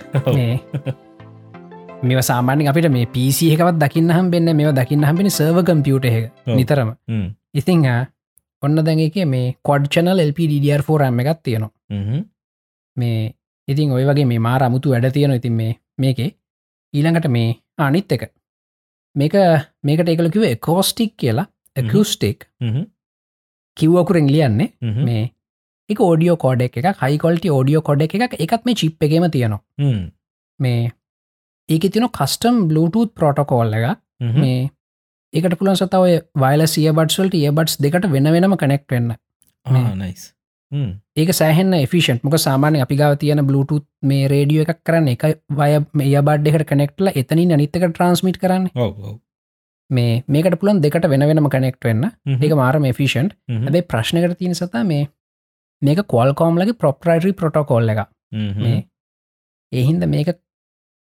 [2.08, 6.26] මේ සාමාන්‍ය අපිට මේ පිසි එකවත් දකින්න හම් බෙන්න්න මේ දකින්න හම්බෙන සර්ව කම්පියුට එක.
[6.60, 6.92] නිතරම.
[7.62, 7.86] ඉතිං
[8.64, 11.72] ඔන්න දැන් එක මේ කොඩ් චනල් LPDDR4 එකත් තියෙනවා.
[12.98, 13.34] මේ
[13.68, 16.30] ඉතින් ඔය වගේ මේ මාර අමුතු වැඩ තියෙන ඉතින් මේ මේකේ.
[16.94, 17.50] ඊළඟට මේ
[17.88, 18.24] අනිත් එක.
[19.16, 19.36] මේක
[19.88, 22.84] මේකට එකලකිව කෝස්ටික් කියලා ඇකස්ටික් හ්ම්.
[23.78, 24.70] කිව්වකුරෙන් ලියන්නේ.
[25.06, 25.24] මේ
[25.90, 29.62] එක ෝඩියෝ කෝඩ එක හයිකොල්ට ෝඩියෝ කොඩ එක එකත් මේ චිප් එකම තියෙනවා.
[30.60, 30.92] මේ
[31.70, 33.98] ඒක තියන කස්ටම් බලුටූත් පොටකෝල් එක.
[34.40, 34.70] මේ
[35.34, 36.04] ඒකට පුළන් සතව
[36.38, 39.12] වයිල සිය බට්ස්වල්ට ඒ බට්ස් දෙකට වෙන වෙනම කනෙක්ට වෙන්න
[39.66, 40.26] ආ, nice.
[40.72, 40.92] හ්ම්.
[41.18, 45.72] ඒක සෑහෙන්න ෆිෂන්් මොක සාමානය අපි ගාව තියෙන බලුටත් මේ රේඩියෝ එකක් කරන්න එක වය
[45.94, 48.92] මේ බඩ් එකට කනෙක්ටල එතනින් අනිත්තක ට්‍රන්ස්මිට් කරන්න ඔව්
[49.98, 52.04] මේ මේකට පුළන් දෙකට වෙන වෙනම කනෙක්ට වෙන්න.
[52.44, 53.28] ඒක මාරම ෆිෂන්්.
[53.68, 55.04] ඇබේ ප්‍රශ්නකට තියෙන සතා මේ
[55.82, 58.02] මේක කොල්කෝම්ලගේ ප්‍රොප්‍රයිටරි ප්‍රොටෝකෝල් එක.
[58.64, 58.80] මේ
[59.72, 60.30] එහින්ද මේක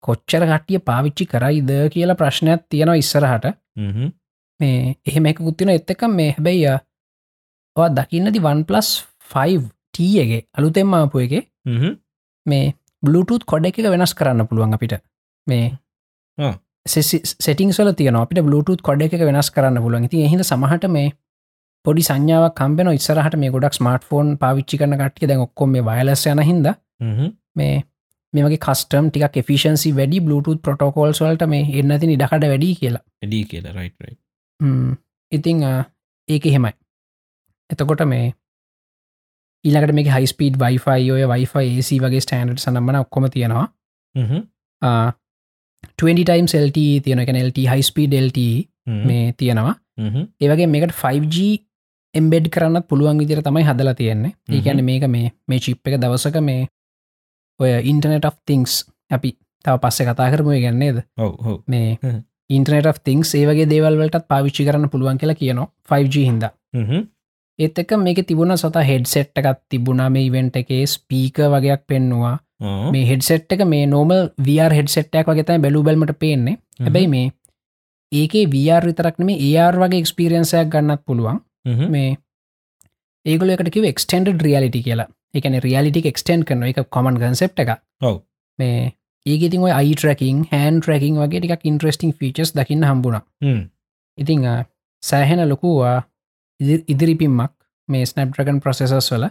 [0.04, 3.46] කොච්චර කට්ටිය පාවිච්චි කරයිද කියලා ප්‍රශ්නයක් තියෙනවා ඉස්සරහට.
[4.60, 6.78] මේ එහෙම එක කුත්තින එත් එක මේ හැබැයි
[7.76, 8.92] ඔ දකින්නති 1+
[9.34, 11.34] 5ටගේ අලුතෙම් ආපු එක.
[12.46, 12.74] මේ
[13.04, 14.96] බලුටත් කොඩ එක වෙනස් කරන්න පුළුවන් අපිට
[15.48, 15.68] මේ.
[16.88, 20.08] සෙටිං සල තියන අපිට බලුටත් කොඩ එක වෙනස් කරන්න පුළුවන්.
[20.10, 21.12] ඉති එහිද සමහට මේ
[21.86, 26.26] පොඩි සංඥාවක් කම්බෙන ඉස්සරහට මේ ගොඩක් ස්මර්ට ෆෝන් පාවිච්චි කරන කට්ටිය දැන් ඔක්කොම මේ වයලස්
[26.32, 26.72] යන හිද.
[27.56, 27.76] මේ
[28.34, 33.04] මේගේ කස්ටම් ටික ෆිෂන්සි වැඩි බලුටත් පොටෝකෝල්ස් වලට මේ එන්නති ඉඩකට වැඩි කියලා.
[33.24, 34.18] එඩී කියලා රයිට්.
[35.32, 35.64] ඉතිං
[36.30, 36.74] ඒක එහෙමයි.
[37.70, 38.34] එතකොට මේ
[39.66, 43.68] ඊලකට මේ හයිස්පීඩ් වයිෆයි ඔය වයිෆයි AC වගේ ස්ටන්ඩ් සනම්මන ඔක්කොම තියෙනවා
[45.96, 47.30] 20 ටයිම් සෙල්ට තියෙන එක
[47.66, 48.40] හයිස්පීඩ LT
[48.88, 49.08] හ්ම්.
[49.08, 49.76] මේ තියෙනවා.
[50.42, 51.48] ඒවගේ මේකට 5G
[52.16, 56.68] එම්බෙඩ් කරන්න පුළුවන් විදිර තමයි හදලා තියෙන්නේ ඒකැන මේක මේ මේ චිප් එක දවසක මේ
[57.60, 58.80] ඔය ඉන්ටනෙට of තිංස්
[59.12, 59.34] අපි
[59.66, 61.04] තව පස්සේ කතා කරමුව ගැන්නේද
[61.68, 61.98] මේ.
[62.50, 67.06] ඉන්ටනෙට තිංස් ඒවගේ දේවල්වලටත් පාවිච්චි කරන්න පුළුවන් කියලා කියනවා 5G හින්ද හ්ම්.
[67.60, 72.36] ඒත් එක මේක තිබුණ සත හෙඩ්සෙට් එකත් තිබුණා මේ ඉවෙන්ට එකේ ස්පීක වගේයක් පෙන්නවා.
[72.60, 76.58] මේ හෙඩ්සෙට් එක මේ නෝමල් වර් හෙඩ්සෙට්ටක් වගේ තයි බැලු බැල්මට පේන්නේ.
[76.80, 77.28] හැබැයි මේ
[78.12, 81.42] ඒකේ වර් විතරක් මේ ඒර් වගේ එක්ස්පිරියන්සයක් ගන්නත් පුළුවන්.
[81.90, 82.18] මේ
[83.26, 85.10] ඒගල එකට කිව එක්ස්ටන්ඩ රියලිටි කියලා.
[85.34, 87.74] එකන රියලිටි එක්ස්ටන් කරන එක කොමන් ගන්සෙප් එක
[88.60, 88.94] මේ
[89.26, 93.22] ඒගතින් ඔය අයිටරකින් හන්න් ට්‍රකින් වගේ ටික් ඉන්ට්‍රස්ටිං ෆීචස් දකින්න හම්බුණ.
[93.44, 93.62] හ්ම්.
[94.18, 94.46] ඉතිං
[95.04, 95.98] සෑහෙන ලොකුවා
[96.60, 97.54] ඉදිරිපිම්මක්
[97.90, 99.30] මේ ස්නප්්‍රගන් ප්‍රසෙසස් වල.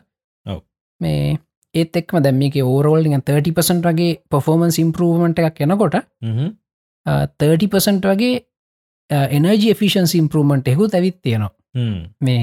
[1.01, 1.39] මේ
[1.77, 6.53] ඒත් එක්ම දැම්මික ඕරෝල්ලිග 30පසට වගේ පොෆෝමන්ස් ඉම්පරූවමට එකක් එනකොට හ්ම්.
[7.41, 8.35] 30පසට වගේ
[9.31, 11.53] එනජ ෆිෂන් ඉම්පරූමට එහු ඇවිත් තියෙනවා.
[12.21, 12.43] මේ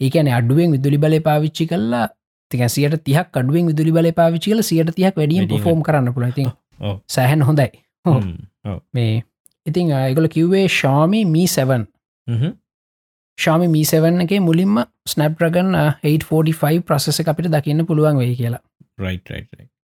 [0.00, 2.06] ඒකන අඩුවෙන් විදුලි බල පාවිච්චි කල්ලා
[2.50, 6.46] තිකසියට තියක් අඩුවෙන් විදුලි බල පාවිච්චි කල සියට තියක් වැඩියෙන් ෆෝම් කරන්න පුලති.
[7.08, 7.68] සෑහන් හොඳයි.
[8.94, 9.12] මේ
[9.66, 11.84] ඉතිං ඒගොල කිව්වේ ශාමි මී සැවන්.
[13.38, 15.74] ශාමි මීසවන්නගේ මුලින්ම ස්නැප්්‍රගන්
[16.04, 18.60] 845 ප්‍රසෙස අපිට දකින්න පුළුවන් වෙයි කියලා.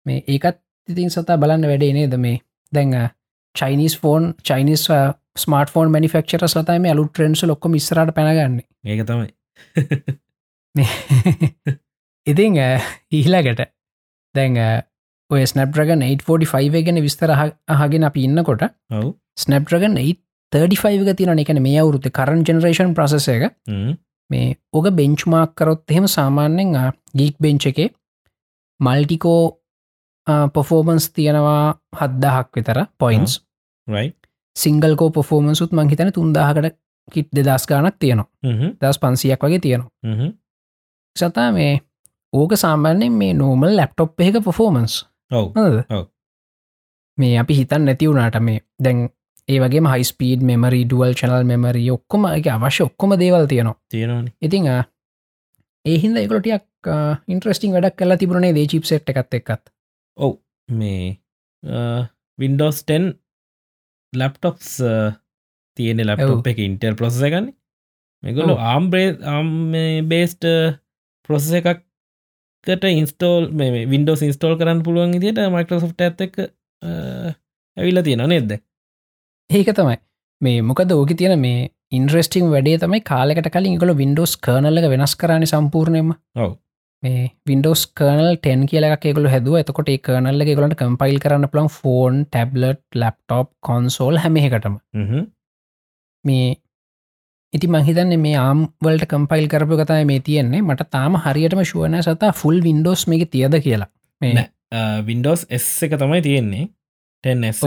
[0.07, 2.17] මේ ඒකත් ඉතින් සතා බලන්න වැඩේ නේද?
[2.19, 2.41] මේ
[2.73, 3.11] දැන්
[3.55, 4.89] Chinese phone Chinese
[5.37, 8.61] smart phone manufacturer සතම අලු ට්‍රෙන්න්ස් ලොක්කො මිස්රට පැනගන්න.
[8.85, 9.33] ඒක තමයි.
[12.27, 12.57] ඉතිං
[13.13, 13.67] ඉහිලාගට uh,
[14.35, 14.83] දැන් uh,
[15.31, 18.63] ඔය ස්නප්‍රගන් 845 ගැන විස්තර අහගෙන අපි ඉන්නකොට
[19.37, 23.43] ස්නප්‍රගන් 8 35 තින එකන මේ අවුරුත්ත කරන් ජනරේෂන් ප්‍රසසයක
[24.31, 26.75] මේ ඕක බෙන්ච්මාක් කරොත් එහෙම සාමාන්‍යෙන්
[27.15, 27.89] ගීක් බෙන්ච් එකේ
[28.81, 29.43] මල්ටිකෝ
[30.53, 33.41] පොෆෝමන්ස් තියෙනවා හද්දාහක් විතර පොයින්ස්
[34.57, 36.77] සිංගල්කෝ පොෆෝමන්සුත් මං හිතන තුන්දාහකට
[37.13, 38.27] කිට් දෙදස් ගානක් තියෙනවා.
[38.81, 39.91] දස් පන්සියක් වගේ තියෙනවා.
[41.17, 41.81] සතා මේ
[42.33, 45.07] ඕක සාමාන්‍යෙන් මේ නෝමල් ලැප්ටොප් එක පොෆෝමන්ස්
[47.19, 49.09] මේ අපි හිතන් නැතිවුණට මේ දැන්
[49.49, 53.79] ඒවගේ high speed memory dual channel memory ඔක්කොම එක අවශ්‍ය ඔක්කොම දේවල් තියෙනවා.
[53.91, 54.31] තියෙනවනි.
[54.43, 54.67] ඉතිං
[55.85, 56.91] ඒහින්ද එකොටියක්
[57.33, 59.71] ඉන්ට්‍රස්ටිං වැඩක් කලා තිබුණේ දේ චිප් සෙට් එකත් එක්කත්.
[60.19, 61.19] ඔව් මේ
[62.39, 63.15] වින්ඩෝස් 10
[64.13, 64.73] ලැප්ටොප්ස්
[65.77, 67.51] තියෙන ලැප්ටොප් එක ඉන්ටර් ප්‍රොසෙස ගන්න
[68.23, 68.59] මෙගොලු.
[68.75, 70.47] ආම්බ්‍රේ බේස්ට
[71.29, 76.41] ප්‍රොසෙස එකක්කට ඉන්ස්ටෝල් මේ වින්ඩෝස් ඉන්ස්ටෝල් කරන්න පුළුවන් ඉදිට මයිකරසෝට් ඇත් එක
[76.83, 78.59] ඇවිල්ල තියෙන නෙද්ද
[79.51, 79.97] ඒක තමයි.
[80.41, 85.47] මේ මොකද ඕක තියෙන මේ ඉන්ද්‍රස්ටිං වැඩේ තමයි කාලෙකට කලින් ගොල වින්ඩෝස් කර්නල්ල වෙනස් කරන
[85.53, 86.13] සම්පූර්ණයම
[86.45, 86.57] ඔව්.
[87.03, 89.59] මේ වින්ඩෝස් කර්නල් 10 කියලක් එකගොල හැදුව.
[89.63, 95.27] එතකොට කර්නල්ල ගොලට කම්පයිල් කරන්න පුළන් ෆෝන් ටැබ්ලට් ලප්ටොප් කොන්සෝල් හැමහකටම හ්ම්.
[96.25, 96.49] මේ
[97.53, 100.63] ඉති මහිතන්න මේ ආම්වලට කම්පයිල් කරපු කතයි මේ තියෙන්නේ.
[100.63, 103.91] මට තාම හරියටම ශුවන සතා ෆුල් වින්ඩෝස් මේක තියද කියලා.
[104.21, 104.51] මේ.
[105.07, 106.69] වින්ඩෝස් S එක තමයි තියෙන්නේ.
[107.25, 107.65] 10S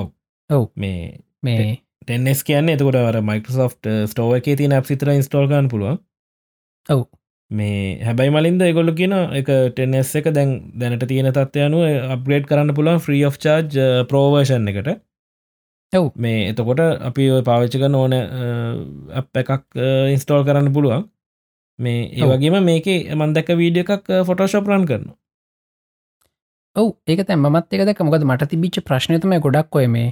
[0.00, 0.10] ඔවු
[0.52, 3.74] නේද මේ මේ ටෙන්ස් කියන්න එතකොට වර මයිකසෝෆ්
[4.10, 6.00] ස්ටෝව එක තින සිතර ඉස්ටෝල්ගන්න පුළුවන්.
[6.88, 7.04] ඔව්.
[7.50, 11.80] මේ හැබැයි මලින්ද එගොල්ල කියන එක ටෙන්ස් එක දැන් දැනට තියෙන තත්වයනු
[12.16, 14.92] අප්ග්‍රේඩ් කරන්න පුළුවන් ෆ්‍රී of චාර්ජ් ප්‍රෝවර්ෂන් එකට.
[15.92, 16.06] ඔව්.
[16.16, 18.14] මේ එතකොට අපි ඔය පාවිච්චක ඕන
[19.20, 19.82] අප එකක්
[20.14, 21.08] ඉන්ස්ටෝල් කරන්න පුළුවන්.
[21.78, 22.32] මේ ඔව්.
[22.32, 22.88] ඒවගේම මේක
[23.18, 25.06] මන්දක වීඩිය එකක් ෆොටෝශප් රන් කරන
[26.76, 26.88] ඔව්.
[27.06, 30.10] ඒක තැ මත් එක මොකද මට තිබිච්ච ප්‍රශ්නතම ගොඩක් ඔය මේ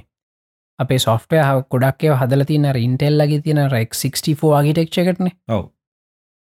[0.83, 1.41] අපේ සොෆ්ටය
[1.71, 5.63] ගොඩක් ඒව හදල තින ඉන්ටෙල් ලගේ තින රෙක් 64 ආගිටෙක්ෂ එකටන ඔව්.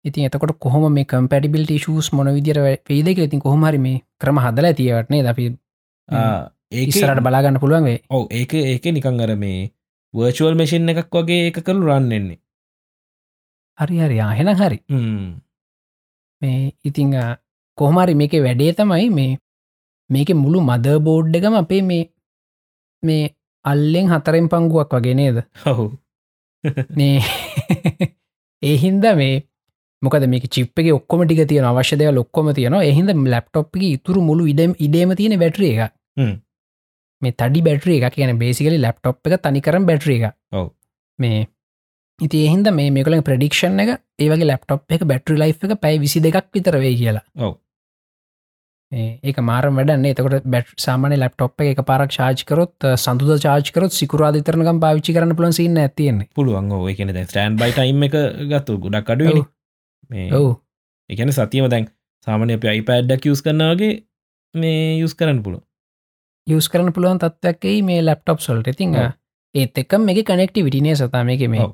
[0.06, 5.26] ඉතින් එතකොට කොහොම මේ කම්පැටිබිල්ට ෂස් මොන විදිර වේදක ඉතින් කොහමරි මේ ක්‍රම හදල තියවටනේ
[5.34, 5.48] අපි?
[6.72, 9.64] ඒ ඉස්සරට බලාගන්න පුළුවන් වේ ඔව ඒක ඒක නිකං අර මේ
[10.14, 12.40] වර්චුවල් මසින් එකක් වගේ එක කළු රන්නෙන්නේ
[13.78, 14.18] හරි හරි.
[14.20, 14.80] ආහෙන හරි.
[16.42, 17.14] මේ ඉතිං
[17.78, 19.38] කොහමරි මේක වැඩේ තමයි මේ
[20.10, 22.04] මේක මුළු මද බෝඩ් එකම අපේ මේ
[23.04, 23.24] මේ
[23.68, 25.44] අල්ලෙන් හතරෙන් පංගුවක් වගේ නේද?
[25.66, 25.86] ඔහු
[26.92, 27.22] මේ
[28.64, 29.36] ඒහින්ද මේ
[30.02, 34.48] මොකද මේ චිප් එක ඔක්කොම ටික තියෙන අවශ්‍ය දෙව ලොක්කොම තියෙන එහින්ද ලැප්ටොප් ඉතුරු මුළු
[34.48, 35.94] ඉඩම් ඉඩේම තියෙන බැට්‍රිය එක.
[37.22, 40.68] මේ තඩි බැට්‍රිය එක කියන බේසිකලි ලැප්ටොප් එක තනිකරම් බැට්‍රිය එක ඔව්.
[41.20, 41.46] මේ
[42.20, 46.50] ඉති එහින්ද මේ මේකලින් ප්‍රඩික්ෂන් එක ඒවගේ ලැප්ටොප් එක බැට්‍රි ලයි් එක පැයි විසි දෙකක්
[46.54, 47.26] විතර වේ කියලා.
[47.38, 47.58] ඔව්.
[48.92, 50.14] ඒ ඒක මාරම් වැඩන්නේ.
[50.14, 56.30] එතකොට බැට් සාමාන ලප්ටොප් එක පාරක් ශාජකරොත් සඳුද චාජකරොත් සිකුරාධතරනකම් පාවිච්චි කරන පුලන් සින්න ඇතියෙන්නේ
[56.36, 58.18] පුළුවන් ඔය කියන ස්ටෑන් බයි ටයිම් එක
[58.52, 59.44] ගත්තු ගොඩක් අඩුවනි
[60.10, 60.52] මේ ඔවු.
[61.10, 61.92] එකන සතියම දැන්
[62.28, 63.94] සාමනය අප අයිපඩ්ඩක් යස් කරනාවගේ
[64.56, 65.64] මේ යුස් කරන්න පුළුව
[66.48, 68.96] යස් කරන පුළුවන් තත්වයක්කයි මේ ලැප්ටොප් සොල්ට ඉතිං.
[69.56, 71.24] ඒත් එකම් මේ කනෙක්ටි විටිනේ සතා?
[71.24, 71.72] මේක මේ.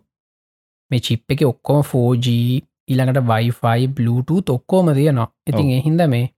[0.91, 2.27] මේ චිප් එක ඔක්කොම 4G
[2.89, 5.27] ඊළඟට වයිෆයි බලුට ඔක්කෝම තියනවා.
[5.47, 5.69] ඉතින්.
[5.79, 6.29] එහින්ද මේ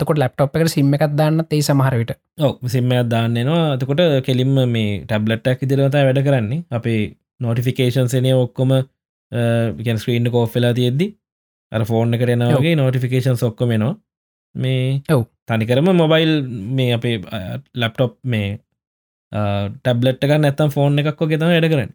[0.00, 2.12] තකොට ලප්ටොප් එකට සිම්ම එකක් දාන්නත් ඒ සමහරවිට
[2.46, 6.64] ඔව සිම්මයක් දාන්නවා තකොට කෙලින්ම මේ ටැබ්ලට්ක් ඉදිරවතා වැඩ කරන්නේ.
[6.78, 7.00] අපේ
[7.40, 8.72] නෝටිෆිකේෂන් සනය ඔක්කොම
[9.84, 11.06] ගැන් ස්ක්‍රීන්ඩ කෝෆ්වෙලා තියෙද්දි
[11.72, 13.94] අර ෆෝර්න් එකට එනවගේ නෝටිෆිකේෂන් ඔක්කොමෙනවා
[14.54, 15.22] මේ ඔව්.
[15.48, 16.32] තනිකරම මොබයිල්
[16.78, 17.16] මේ අපේ
[17.80, 18.50] ලැප්ටොප් මේ
[19.32, 21.92] ටැබ්ලට් එක නැත්තම් ෆෝන් එකක් ගෙතම වැඩ කරන්න.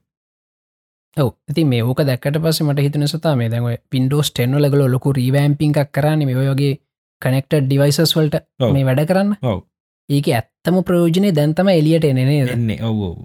[1.18, 1.30] ඔව.
[1.52, 5.80] ඉති මේ ඕක දැක්කට පස මට හිතන සතා මේ දැව පින්ඩෝස් ටෙන්න ලගල ලොකු රීවෑම්පිංක්
[5.96, 6.24] කරන්න.
[6.44, 6.74] ඔයගේ
[7.22, 8.44] කනෙක්ට ඩිවයිසස් වලට.
[8.74, 9.38] මේ වැඩ කරන්න?
[9.52, 9.64] ඔව්.
[10.10, 13.16] ඒක ඇත්තම ප්‍රයෝජනය දැන්තම එලියට එන්නේ ඔව් ඔව්.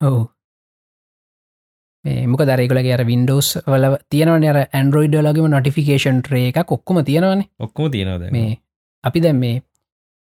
[0.00, 0.22] ඔවු.
[2.04, 7.48] මේ මොක දරෙකුලගේ අර වින්ඩෝස් වල තියෙනවන අර ඇන්ඩරෝයිඩ ලගම නොටිෆිකේෂන් ට්‍රේ එක කොක්කොම තියෙනවනේ.
[7.60, 8.58] ඔක්කොම තියෙනවද මේ
[9.04, 9.62] අපි දැම් මේ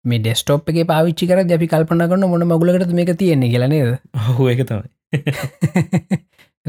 [0.04, 3.90] මේ ඩෙස්ටෝප් එක පාවිච්චි කර අපි කල්පන කරන්න මොන මගුලකට මේක තියෙන්නේ කියලනේද
[4.36, 4.88] හු එක තමයි.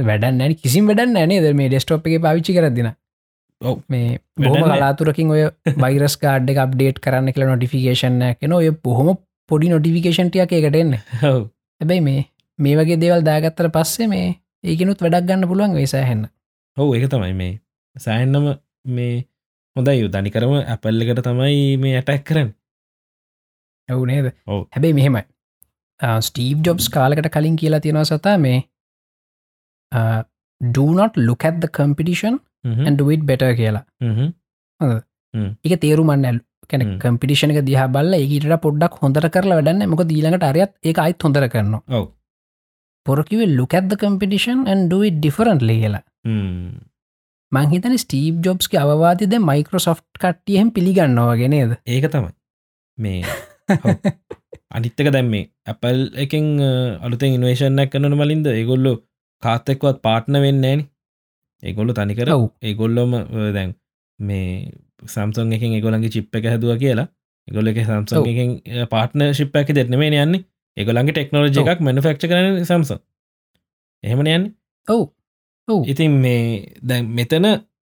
[0.10, 2.90] වැඩන්න කිසිම් වැඩන්න නේ මේ ඩෙස්ටෝප් එක පාවිච්චි කරදින
[3.62, 4.64] මේ බොහම.
[4.64, 5.44] කලාතුරකින් ඔය
[5.84, 9.14] බයිරස් කාඩ් එක අප්ඩේට් කරන්න කියලා නොටිෆිකේෂන් කෙන ඔය බොහොම
[9.50, 10.98] පොඩි නොටිෆිකේෂන්ටියක් එකට එන්න.
[11.22, 11.46] හව්
[11.82, 12.26] හැබැයි මේ
[12.60, 14.28] මේ වගේ දේවල් දාගත්තර පස්සේ මේ
[14.64, 16.28] ඒකනුත් වැඩක් ගන්න පුළුවන් වේසාහෙන්න
[16.78, 17.54] ඔවු ඒක තමයි මේ.
[17.96, 18.48] සෑන්නම
[18.90, 19.26] මේ
[19.76, 20.00] හොඳයි.
[20.02, 22.54] යු දනිකරම ඇපල්ල එකට තමයි මේ ඇටැක් කරන්න.
[23.90, 24.32] ඇවු නේද.
[24.48, 25.24] හැබැයි මෙහෙමයි.
[26.22, 28.60] ස්ටීව් ජොබ්ස් කාලකට කලින් කියලා තියෙනවා සතා මේ
[30.62, 33.84] ඩනොට ලුක ඇත් කම්පිටිෂන් ඇන්ඩුවට් බෙට කියලා.
[35.64, 37.00] එක තේරුමන්න කැන.
[37.00, 41.48] කම්පිටිෂන එක දිහ බල්ල ඒකට පොඩ්ඩක් හොඳර කරලා වැඩන්න මොක දීලඟට අරයත් ඒ අයිත් හොඳර
[41.48, 42.04] කරනවා.
[43.06, 46.04] පොරකිවේ ලුක ඇත් කම්පිටිෂන් ඇන්ඩුවට් ඩිෆරන්ට්ලි කියලා.
[47.52, 52.34] මංහිතන ස්ටීව් ජොබ්ස්ගේ අවවාතිද මයිකරසොෆ්ට් කට්ටියහෙම පිළිගන්නවාගෙනේද ඒක තමයි.
[52.98, 53.22] මේ
[54.72, 56.46] අනිත්තක දැම් මේ ඇපල් එකෙන්
[57.02, 58.94] අලුතෙන් ඉන්වේශනයක් කරනන මලින්ද ඒගොල්ලො
[59.44, 60.86] කාත්තෙක්වත් පාට්න වෙන්නේන
[61.64, 62.32] ඒගොල්ලු තනිකර.
[62.62, 63.16] ඒගොල්ලොම
[63.56, 63.76] දැන්
[64.20, 64.72] මේ
[65.06, 67.08] සම්සන් එකින් ඒගොලන්ගේ චිප් එක හැදුව කියලා.
[67.48, 68.24] එගොල්ල එක සම්සන්.
[68.26, 68.50] එකින්
[68.94, 70.46] පාට්න ශිප් ඇක දෙන්නමේ යන්නේ.
[70.78, 71.64] ඒගොලන්ගේ ටෙක්නෝජි.
[71.64, 72.98] එකක් මැනිෆක්ෂ කරන සම්ස
[74.04, 74.50] එහෙමන යන්න.
[74.88, 75.04] ඔව්.
[75.68, 75.82] ඔව්.
[75.86, 77.46] ඉතින් මේ දැන් මෙතන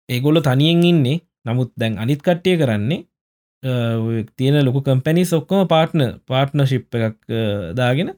[0.09, 1.21] ඒගොල්ල තනියෙන් ඉන්නේ.
[1.47, 3.07] නමුත් දැන් අනිත් කට්ටිය කරන්නේ
[4.37, 7.19] තියෙන ලොකු කම්පැනි ඔක්කොම පාට්න පාට්න ශිප් එකක්
[7.75, 8.15] දාගෙන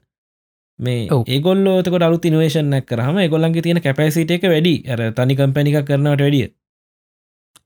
[0.86, 1.22] මේ ඔව්.
[1.28, 4.74] ඒගොල්ලෝතක අලු ඉනවේශනක් කරහම ඒගොල්ලන්ගේ තියෙන කැපැසිට එක වැඩි.
[4.92, 6.50] අර තනි කම්පැනික කරනවට වැඩිය.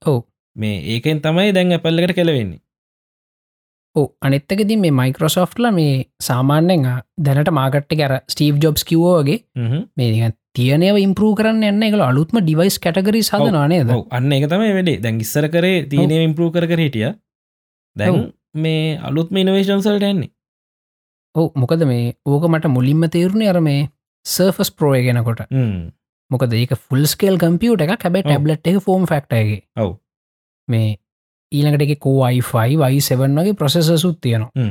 [0.06, 0.20] ඔව්.
[0.56, 2.60] මේ ඒකෙන් තමයි දැන් ඇපල්ලකට කෙලවෙන්නේ.
[3.96, 5.98] ඕ අනෙත්තකදී මේ මයිකරොසොෆ්ට්ල මේ
[6.28, 6.86] සාමාන්‍යෙන්
[7.26, 9.38] දැනට මාගට්ට කර ස්ටීව් ජොබ්ස් කිවෝගේ.
[9.96, 15.02] මේ තියනව ඉම්පරූ කරන්න එන්න එක අලුත්ම ඩිවයිස් කටගරි සදනවානේද ඔව්, අන්න එක තමයි වැඩේ
[15.04, 17.12] දැන් ඉස්සර කරේ තියනය ඉම්පරූ කර හිටිය.
[17.96, 18.32] දැන්.
[18.54, 20.30] මේ අලුත්ම ඉනවේශන්සල්ට ඇන්නේ
[21.34, 23.88] ඕ මොකද මේ ඕක මට මුලින්ම තේරුණේ අර මේ
[24.26, 25.90] සර්ෆස් ප්‍රෝය ගෙනකොට හ්ම්.
[26.30, 28.28] මොකද ඒක ෆුල් ස්කේල් කම්පියුට එක හැබැ ඔව්.
[28.28, 29.96] ටැබ්ලට් එක ෆෝම් ෆක්ටගේ ඔව්.
[30.68, 30.90] මේ
[31.52, 34.68] ඊළඟට එක කෝයිෆයි වයි සෙවන් වගේ ප්‍රසෙසසුත් තියෙනවා.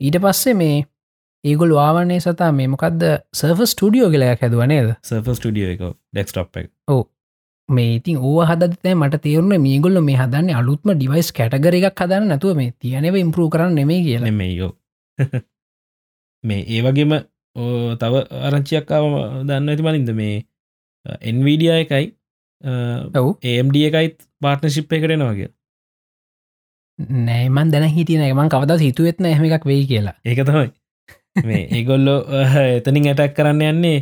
[0.00, 0.84] ඊට පස්සේ මේ
[1.44, 6.70] ඒගොල් වාවන්නේ සතා මේ මොකක්ද සර්ෆ ස්ටඩියෝ කියලයක් හැදුවනේද සර්ෆ ස්ටඩියෝ එක ඩෙක්ස්ටප් එක
[7.68, 12.56] මේ ඉතින් ඕ හදතෑ මට තේරුණ මේගොල්ල මේ හදන්න අලුත්ම ඩිවයිස් කැටගර එකක් හදන්න නැතුව
[12.56, 14.72] මේ තියනව ඉම්පරූ කරන්න නෙමේ කියලා නෙමෙයියෝ
[16.44, 17.16] මේ ඒ වගේම
[18.00, 19.04] තව ආරංචියක්කාව
[19.48, 20.36] දන්න ඇති මලින්ද මේ
[21.22, 22.06] එන්වීඩිය එකයි
[23.14, 23.28] ඔව්.
[23.42, 25.50] ඒම්ඩ එකයිත් පාර්ට්නශිප් එකටෙනවාගේ
[26.98, 30.14] නෑමන් දැන හිටියන මං කවද හිතුවෙත්න එහෙම එකක් වෙයි කියලා.
[30.24, 30.70] ඒක තමයි.
[31.44, 32.18] මේ ඒගොල්ලෝ
[32.78, 33.98] එතනින් ඇටැක් කරන්න යන්නේ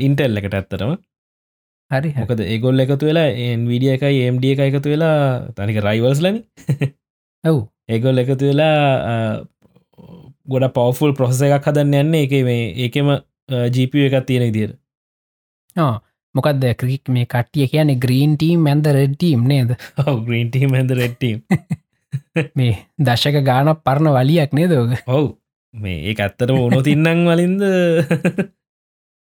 [0.00, 0.94] ඉන්ටෙල් එකට ඇත්තරම
[1.90, 2.12] හරි.
[2.18, 5.16] මොකද ඒගොල්ල එකතු වෙලා එන්විඩිය එකයි ඒම්ඩ එක එකතු වෙලා
[5.56, 6.42] තනික රයිවර්ස් ලන
[7.44, 7.58] ඔව්.
[7.92, 9.42] ඒගොල් එකතු වෙලා
[10.46, 13.12] ගොඩ පවෆුල් ප්‍රොසෙස එකක් හදන්න යන්න එක මේ ඒකෙම
[13.70, 14.74] ජීප එකක් තියෙන ඉදිර
[16.34, 19.76] මොකක්ද ක්‍රික් මේ කට්ටිය කියන ග්‍රීන් ටීම් මැන්ද රෙඩ්ටීම් නේද?
[20.26, 21.42] ග්‍රීන්ටීම් ඇද රෙට්ටීම්
[22.54, 25.26] මේ දශක ගාන පරණ වලියක් නේදෝග ඔව්
[25.74, 27.62] මේ ඒ ඇත්තටම ඕනො තින්නං වලින්ද.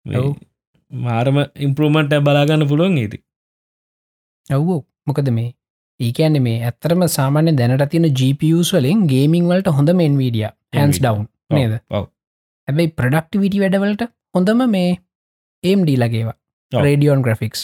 [0.90, 3.22] මාරම ඉම්පරමට බලාගන්න පුළුවන් ඒති
[4.50, 5.48] ඔව්ෝ මොකද මේ
[6.00, 11.26] ඒකන්නේ මේ ඇත්තරම සාමාන්‍ය දැනට තියෙන GPUස් වලින් ගේමිං වලට හොඳ මෙන් වීඩිය හැන්ස් ඩවන්
[11.50, 12.06] නේද ඔව්
[12.68, 14.04] හැබැයි ප්‍රඩක්ටිවිටි වැඩවලට
[14.34, 14.90] හොඳම මේ
[15.64, 16.36] ඒම්ඩ ලගේවා.
[16.72, 17.62] රේඩියෝන් ග්‍රෆික්ස්.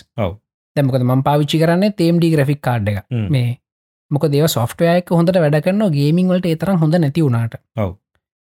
[0.76, 3.26] දැමකද ම පාවිච්චි කරන්නේ තේම්ඩි ග්‍රෆික් කාඩ් එක හ්ම්.
[3.30, 3.50] මේ
[4.10, 7.92] මොක දේව සොෆ්ටයක හොඳට වැඩ කරන්න ගේමිං වලට ඒතරම් හොඳ නැති වුණට ඔව්.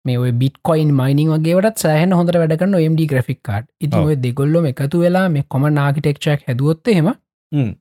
[0.05, 3.97] මේ ඔය බිට්කොයින් මයිනිං වගේට සෑහන හොඳට වැඩකන්න MD ග්‍රෆික් කාඩ් ඉති.
[3.97, 7.11] ඔය දෙගොල්ලොම එකතු වෙලා මේ කොම නාකිටෙක්ෂක් හැදුවොත්ත හෙම
[7.51, 7.71] හ්ම්.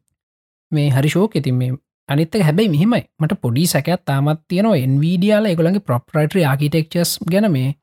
[0.73, 1.73] මේ හරිශෝක ඉතින් මේ
[2.09, 3.03] අනිත්තක හැබැයි මෙහෙමයි.
[3.21, 4.77] මට පොඩි සැකත් තාමත් තියෙනවා.
[4.85, 7.75] එන්වීඩියාල එකගොලගේ ප්‍රොප්‍රයිටරි ආකිටෙක්චස් ගැන මේ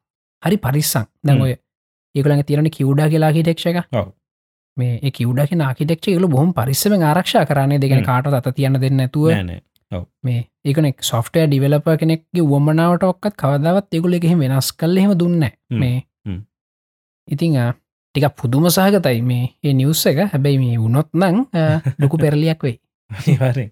[0.44, 1.06] හරි පරිස්සං.
[1.46, 1.54] ඔය
[2.16, 3.82] ඒගොලඟ තිරණ කිව්ඩා කියලා හිටෙක්ෂ එක.
[4.00, 4.08] ඔව්.
[4.78, 7.82] මේ කිව්ඩක නාකිටෙක්ෂ එකලු බොහම පරිස්සම ආරක්ෂා කරන්නේ.
[7.84, 8.06] දෙගෙන.
[8.10, 9.28] කාට අත තියන්න දෙන්න ඇතුව
[10.24, 15.44] මේ ඒකනෙක් සොෆ්ටය ඩිවලප කෙනෙක්ගේ වොමනාවට ඔක්කත් කවදාවත් එකුල එකෙහි වෙනස් කල්ල එහෙම දුන්න.
[15.82, 15.98] මේ.
[17.28, 17.58] ඉතිං
[18.16, 20.26] ටික පුදුම සහගතයි මේ ඒ නිවස් එක.
[20.32, 21.46] හැබැයි මේ උනොත් නං
[22.00, 22.78] ලොකු පෙරලියක් වෙයි.
[23.10, 23.72] අනිවාරෙන්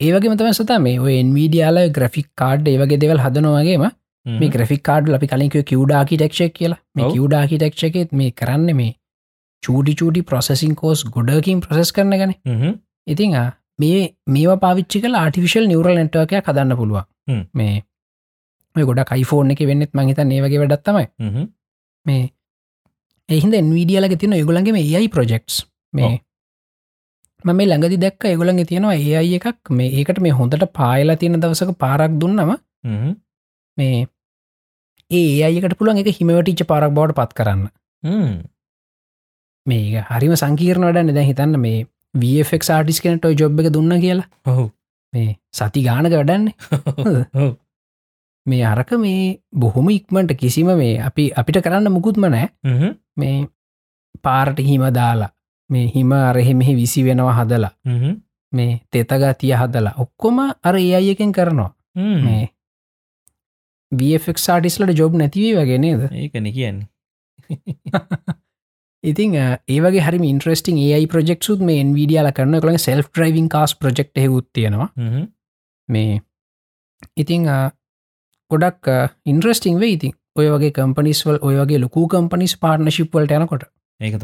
[0.00, 3.86] ඒවගේ මතම සතා මේ ඔය එන්වීඩියාල ග්‍රෆික් කාඩ් ඒවගේ දෙවල් හදනවාගේම
[4.26, 6.80] මේ ග්‍රෆික් කාඩ් අපි කලින්ක කිව්ඩාකිටෙක්ෂක් කියලා.
[6.94, 7.12] මේ ඔව්.
[7.12, 8.92] කිව්ඩාකිටෙක්ෂකෙත් මේ කරන්න මේ
[9.62, 12.34] චූඩි චූඩි ප්‍රොසෙසින් කෝස් ගොඩකින් ප්‍රසෙස් කරන ගැන
[13.06, 13.36] ඉතිං
[13.78, 17.04] මේ මේවා පාවිච්චි කල ආටිවිශල් නිවරල් නෙට්වකයක් හදන්න පුළුවන්.
[17.54, 17.82] මේ
[18.76, 21.06] ඔය ගොඩ කයිෆෝන් එක වෙන්නෙත් මහිත ඒ වගේ වැඩත්තමයි
[22.06, 22.22] මේ
[23.28, 26.12] එහින්ද එන්වීඩියලක තින යගුලන්ගේ මේ ඒයි ප්‍රජෙක්ස් මේ
[27.46, 29.70] මම මේ ළඟදි දැක්ක ඒගොලන්ගේ තියෙනවා ඒ අයි එකක්.
[29.70, 32.52] මේ ඒකට මේ හොඳට පායලා තියෙන දවසක පාරක් දුන්නම.
[33.76, 34.06] මේ
[35.10, 37.68] ඒ අයකට පුළුවන් එක හිමවටිච්ච පාරක් බවට පත් කරන්න.
[39.66, 44.26] මේක හරිම සංකීරණ වඩන්න දැ හිතන්න මේ වෆක් ආටිස් කෙනට ජොබ් එක දුන්න කියලා.
[44.46, 44.66] ඔහු
[45.12, 46.54] මේ සති ගානක වැඩන්නේ.
[48.46, 52.50] මේ අරක මේ බොහොම ඉක්මට කිසිම මේ අපි අපිට කරන්න මුකුත්ම නෑ.
[53.16, 53.38] මේ
[54.22, 55.30] පාරට හිම දාලා
[55.70, 57.72] මේ හිම අරහෙමෙහි විසි වෙනවා හදලා.
[58.52, 59.94] මේ තෙතගතිය හදලා.
[59.98, 61.70] ඔක්කොම අර ඒ අයකෙන් කරනවා.
[62.24, 62.44] මේ
[63.92, 66.02] වෆක් ආටිස්ලට ජොබ් නැතිවී වගේ නේද?
[66.12, 66.88] ඒකන කියන්නේ.
[69.04, 73.74] ඉතින් අ, ඒ වගේ හරි ඉන්ට්‍රස්ටිං ඒයි ප්‍රජෙක්ුත් මේ එන්විඩියල කරන කළ සෙල් ්‍රයිවින් කාස්
[73.74, 74.88] ප්‍රජෙක්් හෙකුත් තියෙනවා.
[74.96, 75.26] හ්ම්.
[75.88, 76.20] මේ
[77.16, 77.46] ඉතිං
[78.50, 78.90] ගොඩක්
[79.26, 80.12] ඉන්ට්‍රස්ටිං වේ ඉතින්.
[80.36, 83.64] ඔය වගේ කම්පනිස්වල් ඔය වගේ ලොකු කම්පනිස් පාර්නශිප්වලට යනකොට.
[84.00, 84.20] ඒක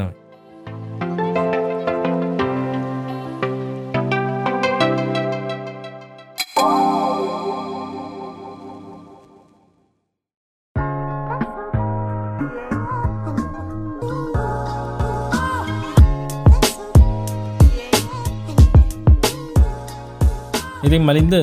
[20.92, 21.34] ඉතින් මලින්ද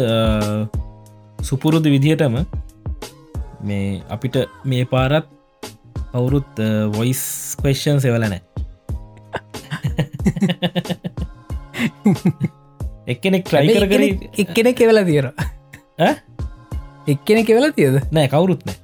[1.48, 2.36] සුපුරුදු විදිහටම
[3.68, 5.26] මේ අපිට මේ පාරත්
[6.14, 6.60] අවුරුත්
[6.98, 7.22] වොයිස්
[7.64, 8.42] කේෂන් සෙවලනෑ
[13.10, 14.06] එක්කෙනෙක් ට්‍රයි කර කර
[14.44, 16.14] එක්කෙන කෙවල තියෙන ඈ?
[17.08, 17.98] එක්කෙන කෙවල තියද?
[18.14, 18.78] නෑ කවුරුත් නෑ.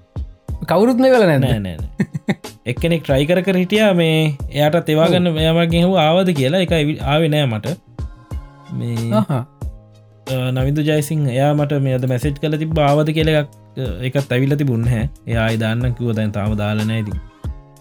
[0.65, 1.77] කවුරුත් මේ වෙල නෑ නෑ
[2.65, 6.65] එක්කෙනෙක් ට්‍රයි කර හිටියා මේ එයාට තෙවාගන්න එයාමගේ හු ආවද කියලා.
[6.65, 6.73] එක
[7.03, 7.77] ආවෙ නෑ මට.
[8.73, 9.13] මේ
[10.27, 13.49] නවිදු ජයිසිං එයා මට මේ අද මැසෙට් කල තිබ ආවද කියල එකක්
[14.09, 17.13] එකත් ඇවිල තිබුන්න හැ එයා අයිදාන්න කිව දැන් තාම දාලන ඇති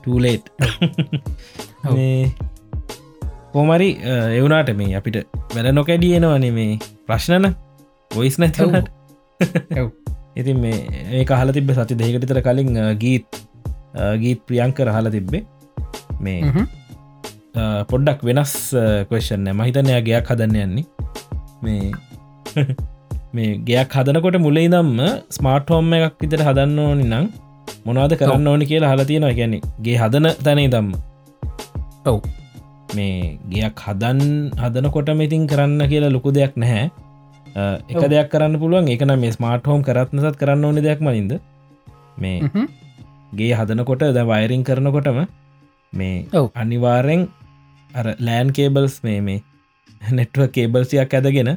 [0.03, 0.51] ටලේට්.
[3.53, 3.89] කෝමරි
[4.39, 5.19] එවුනාට මේ අපිට
[5.55, 6.79] වැඩ නොකැඩියනවනේ මේ
[7.09, 7.51] ප්‍රශ්නන
[8.11, 8.89] ඔයිස් නැතිවනට
[9.79, 9.89] ඔව්.
[10.41, 10.79] ඉතින් මේ
[11.13, 13.43] ඒ හල තිබ සති දෙකටිතර කලින් ගීත්
[14.21, 15.45] ගීත් ප්‍රියංකර හල තිබ්බේ.
[16.21, 16.67] මේ
[17.91, 18.57] පොඩ්ඩක් වෙනස්
[19.09, 20.87] කවේෂන්න මහිතනයා ගයක් හදන්න යන්නේ.
[21.63, 21.93] මේ
[23.35, 27.27] මේ ගයක් හදනකොට මුලේ දම්ම ස්මාර්ට් හෝම එකක් විතර හදන්න ඕනි නම්
[27.87, 30.93] මොනාද කරන්න ඕනි කියලා හලා තියෙනවා ගැනෙ ගේ හදන තැනේ දම්ම
[32.07, 32.21] ඔව්
[32.97, 33.17] මේ
[33.51, 34.21] ගයක් හදන්
[34.61, 36.87] හදනකොටම ඉතින් කරන්න කියලා ලොකු දෙයක් නැහැ
[37.55, 38.03] එක.
[38.07, 41.39] දෙයක් කරන්න පුළුවන් එකන මේ ස්මාර්ට හෝම් කරත්නසත් කරන්න ඕනි දෙයක් මනින්ද
[42.17, 42.67] මේ.
[43.33, 45.21] ගේ හදනකොට ද වයරින් කරනකොටම
[45.93, 46.27] මේ.
[46.55, 47.29] අනිවාරෙන්
[48.21, 49.41] ලෑන් කේබල්ස් මේ මේ
[50.13, 51.57] නෙට්ව කේබල්සියක් ඇදගෙන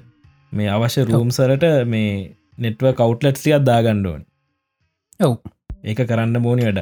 [0.52, 2.12] මේ අවශ්‍ය රූම්සරට මේ
[2.58, 4.22] නෙට්ව කවට්ලට්සියක් දාගණ්ඩුවන්
[5.20, 5.36] ඔව්.
[5.84, 6.80] ඒක කරන්න මෝනි වැඩ.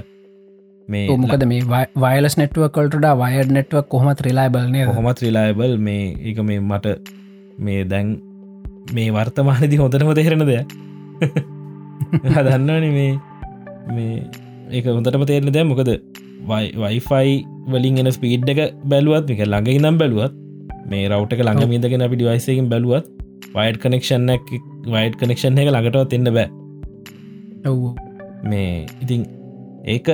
[0.89, 6.59] මේ මොකද මේ වයිලස් නෙට්වකල්ට වයර් නෙට්ව කොහමත් රිලායිබල් නය කොහොමත් රිලායිබල් මේ එක මේ
[6.61, 6.95] මට
[7.59, 8.11] මේ දැන්
[8.93, 10.75] මේ වර්තමානදි හොඳටම තේරෙන දෙයක්.
[12.45, 13.11] දන්නවන මේ
[13.89, 14.15] මේ
[14.71, 15.67] ඒක හොඳටම තේරෙන දෙයක්.
[15.67, 15.91] මොකද
[16.77, 17.35] වයිෆයි
[17.67, 20.33] වලින් එන ස්පීඩ් එක බැලුවත් එක ළඟ නම් බැලුවත්
[20.85, 23.09] මේ රවටක ළඟ මිදගෙන අපි ඩිවයිසකින් බැලුවත්
[23.55, 24.29] වයිඩ් කනෙක්ෂන්
[24.95, 26.47] වයිඩ් කනෙක්ෂන් එක ළඟටවත් එන්න බෑ.
[28.51, 29.21] මේ ඉතින්
[29.93, 30.07] ඒක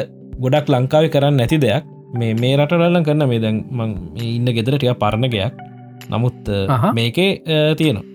[0.43, 1.83] ගොඩක් ලංකාව කරන්න නැති දෙයක්.
[2.19, 3.27] මේ මේ රටලල්ලන් කරන්න.
[3.31, 3.91] මේ දැන් මං
[4.29, 5.53] ඉන්න ගෙදර ටිය පරණගයක්
[6.11, 6.39] නමුත්.
[6.97, 7.29] මේකේ
[7.79, 8.05] තියෙනවා.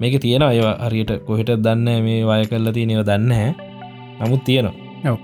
[0.00, 3.50] මේක තියෙන අය හරියට කොහෙට දන්න මේ වය කල්ල තියෙනව දන්න හැ
[4.20, 5.16] නමුත් තියෙනවා.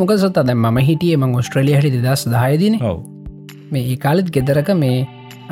[0.00, 2.98] මොක සොත් අද ම හිටිය ම ඔස්ට්‍රලිය හටි දස් දායදින ඔව්.
[3.72, 4.98] මේ ඒ කාලෙත් ගෙදරක මේ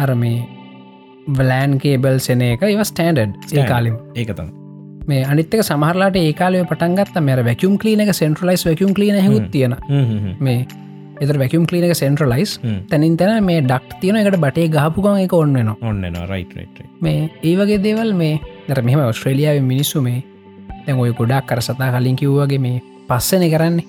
[0.02, 0.38] අර මේ
[1.38, 3.98] වලෑන් කේබල් සෙන එක ඉව ස්ටන්ඩඩ් ඒ කාලෙම.
[4.14, 4.48] ඒකතම්
[5.06, 9.76] මේ අනිත්තක සමහරලාට ඒ කාලය පටන්ගත් මෙර වැැකුම් කලීන එක සෙන්ට්‍රලයිස් වැැකුම් කලීන හෙත් තියෙන.
[10.40, 10.66] මේ
[11.20, 12.58] එතර වැැකුම් කලීන එක සෙන්ට්‍රලයිස්
[12.90, 16.54] තැනින් තැන මේ ඩක් තියෙන එකට බටේ ගහපුගන් එක ඔන්නවා ඔන්න රයිට
[17.00, 20.22] මේ ඒ වගේ දේවල් මේ දර මෙම ඔස්ට්‍රේලියාව මිනිස්සු මේ
[20.86, 23.86] දැන් ඔය ගොඩක් කර සතා කලින් කිව්වගේ මේ පස්සන කරන්නේ.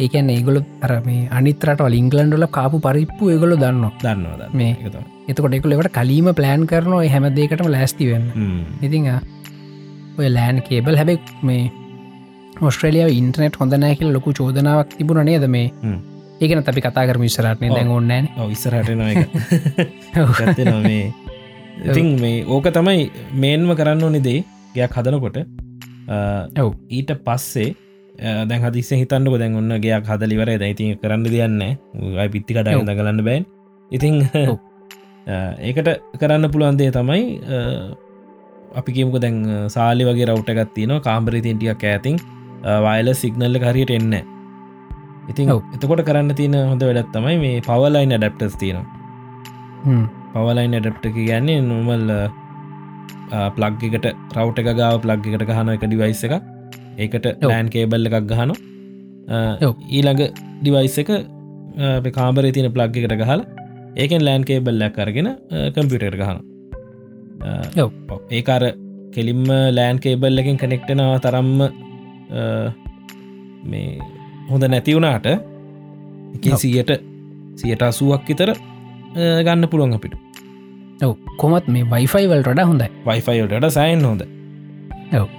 [0.00, 4.72] ඒකැන් ඒගොල අර මේ අනිතරට ලිංගලන්ඩල කාපු පරිප්පු ඒගොලු දන්න දන්නවා මේ
[5.30, 8.26] එතකොට එකුලට කලීම ප්ලෑන් කරනවා හැම දෙකටම ලෑස්ති වෙන්න.
[8.86, 9.06] ඉතිං
[10.18, 11.64] ඔය ලෑන් කේබල් හැබෙක් මේ
[12.68, 15.70] ඔස්ට්‍රලියාව ඉන්ටනෙට් හොඳ නෑකිල ලොකු චෝදනාවක් තිබුණ නේද මේ.
[16.42, 19.18] ඒකන අපි කතා කරම විසරටන දැන් ඔන්නෑන ඉස්සරහටන එක
[20.88, 21.06] මේ.
[21.88, 23.02] ඉතින් මේ ඕක තමයි
[23.42, 24.44] මේන්ම කරන්න ඕනි දේ.
[24.76, 25.36] ගයක් හදනකොට
[26.62, 26.70] ඔව්.
[26.98, 27.68] ඊට පස්සේ
[28.48, 29.36] දැන් හදිස්ස හිතන්නක.
[29.42, 32.86] දැන් ඔන්න ගයක් හදලිවර දැයිති කරන්න දෙයන්න අයි පිත්ති කට ඔව්.
[32.88, 33.44] දගලන්න බෑන්.
[33.90, 34.14] ඉතිං
[35.26, 35.88] ඒකට
[36.20, 37.58] කරන්න පුළුවන්දේ තමයි අ,
[38.74, 39.36] අපි කියමුක දැන්
[39.68, 42.16] සාලි වගේ රවට් එකත් තියන කාම්බරි තිටියක් ඇතින්
[42.86, 44.14] වයිල සිගනල්ල හරියට එන්න
[45.30, 45.46] ඉතින්.
[45.74, 48.84] එතකොට කරන්න තියෙන හොඳ වැඩත් තමයි මේ පවලයින් ඩප්ටස් තියෙන
[50.34, 52.04] පවලයින් ඩප්ට කියන්නේ නොමල්
[53.56, 54.06] ප්ලග් එකට
[54.36, 56.34] රවට් එක ගාව ප්ලග් එකට ගහන එක ඩිවයිස් එක
[56.98, 57.26] ඒකට.
[57.42, 58.50] ලෑන් කේබල්ල එකක් ගහන.
[59.90, 60.22] ඊළඟ
[60.62, 61.10] ඩිවයිස් එක
[62.14, 63.40] කාබර තියන ප්ලග් එකට ගහල
[64.02, 65.28] ඒකෙන් ලෑන් කේබල්ල කරගෙන
[65.74, 66.38] කම්පියුටර් ගහන.
[68.38, 68.64] ඒකාර
[69.14, 69.44] කෙලින්ම
[69.78, 71.58] ලෑන් කේබල් එකින් කනෙක්ටනවා තරම්ම
[73.72, 73.90] මේ
[74.50, 75.28] හොඳ නැතිවුණාට.
[76.62, 76.90] සියට
[77.60, 78.50] සියට අසුවක් විතර
[79.46, 80.14] ගන්න පුළුවන් අපිට
[81.04, 84.22] ඔව කොමත් මේ වයිෆයි වල් රඩ හොඳයි වයිෆයිල්ට සයින් හොඳ.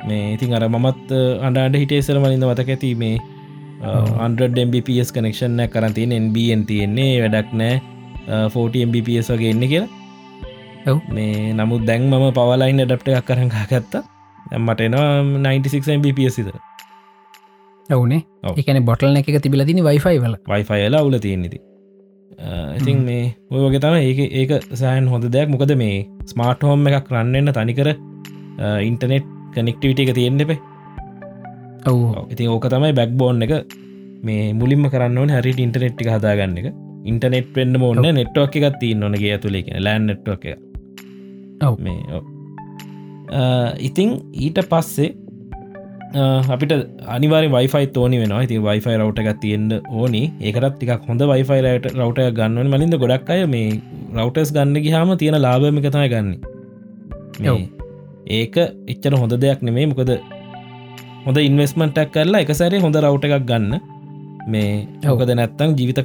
[0.07, 1.11] මේ ඉතින් අර මත්
[1.47, 3.17] අන්ඩ හිටේසර මලින්ද මතක ඇති මේ
[3.91, 4.07] ඔව්.
[4.25, 7.75] අන්ඩම්BPS කනෙක්ෂන්න කරතිය NBN තියෙන්නේ වැඩක් නෑ
[8.27, 9.89] 40MBPS වගේ එන්න කියලා.
[10.91, 10.97] ඔව්.
[11.15, 14.03] මේ නමුත් දැන් මම පවලයින් ඩප්ට එකක් කරංකා ගත්තා
[14.65, 15.07] මට එනවා
[15.45, 16.55] 96MBPS ඉතර
[17.89, 18.21] ඔවුනේ.
[18.47, 18.53] ඔව්.
[18.61, 20.35] එකන බොටල් එක තිබිල තින වයිෆයි වල.
[20.53, 21.59] වයිෆයිලා අවුල තියෙන්නේති
[22.79, 22.97] ඉතින්.
[23.07, 24.51] මේ ඔය වගේ තම ඒක ඒක
[24.81, 25.49] සෑන් හොඳ දෙයක්.
[25.53, 25.97] මොකද මේ
[26.31, 27.89] ස්මාර්ට හෝම් එකක් රන්නන්න තනිකර
[28.89, 30.59] ඉන්ටනෙට් කනෙක්ටිවිට එක තියෙන්න්න එපේ.
[31.91, 32.27] ඔවු.
[32.33, 33.53] ඉතින් ඕක තමයි බැක් බෝන් එක.
[34.27, 36.67] මේ මුලින්ම කරන්න හරිට ඉන්ටනෙට් එක හදාගන්න එක
[37.11, 40.59] ඉන්ටනෙට් වෙන්න ඕන්න නෙට්වක් එකක් තින්න ඕනගේ ඇතුලේ ලෑන් නෙට්වක් එක.
[41.67, 41.75] ඔව්.
[41.85, 42.01] මේ
[43.87, 44.09] ඉතිං
[44.45, 45.09] ඊට පස්සේ
[46.55, 46.73] අපිට
[47.15, 50.21] අනිවාරි වයිෆයි තෝනි වෙන ඉති වයිෆයි රවට් එකක් තියෙන්ට ඕනි.
[50.47, 53.67] ඒකටත් ටිකක් හොඳ වයිෆයි රට රවට ගන්නවන මලින්ද ගොඩක් අය මේ
[54.17, 56.31] රවටස් ගන්න ගහම තියෙන ලාබම එකතයි ගන්න.
[58.37, 58.55] ඒක
[58.93, 60.11] එච්චර හොඳ දෙයක් නෙමේ මොකද
[61.25, 63.73] හොඳ ඉන්වස්මටක් කරලා එක සැරේ හොඳ රවට් එකක් ගන්න.
[64.53, 64.71] මේ
[65.11, 65.99] ඕකද නැත්තං ජීවිත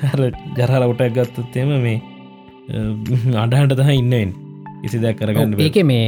[0.00, 1.98] කාලෙම ජර රවටක් ගත්තත්තේම මේ
[3.44, 4.36] අඩහට තහ ඉන්නෙන්
[4.82, 6.06] කිසි දෙයක් කරගන්න ඒක මේ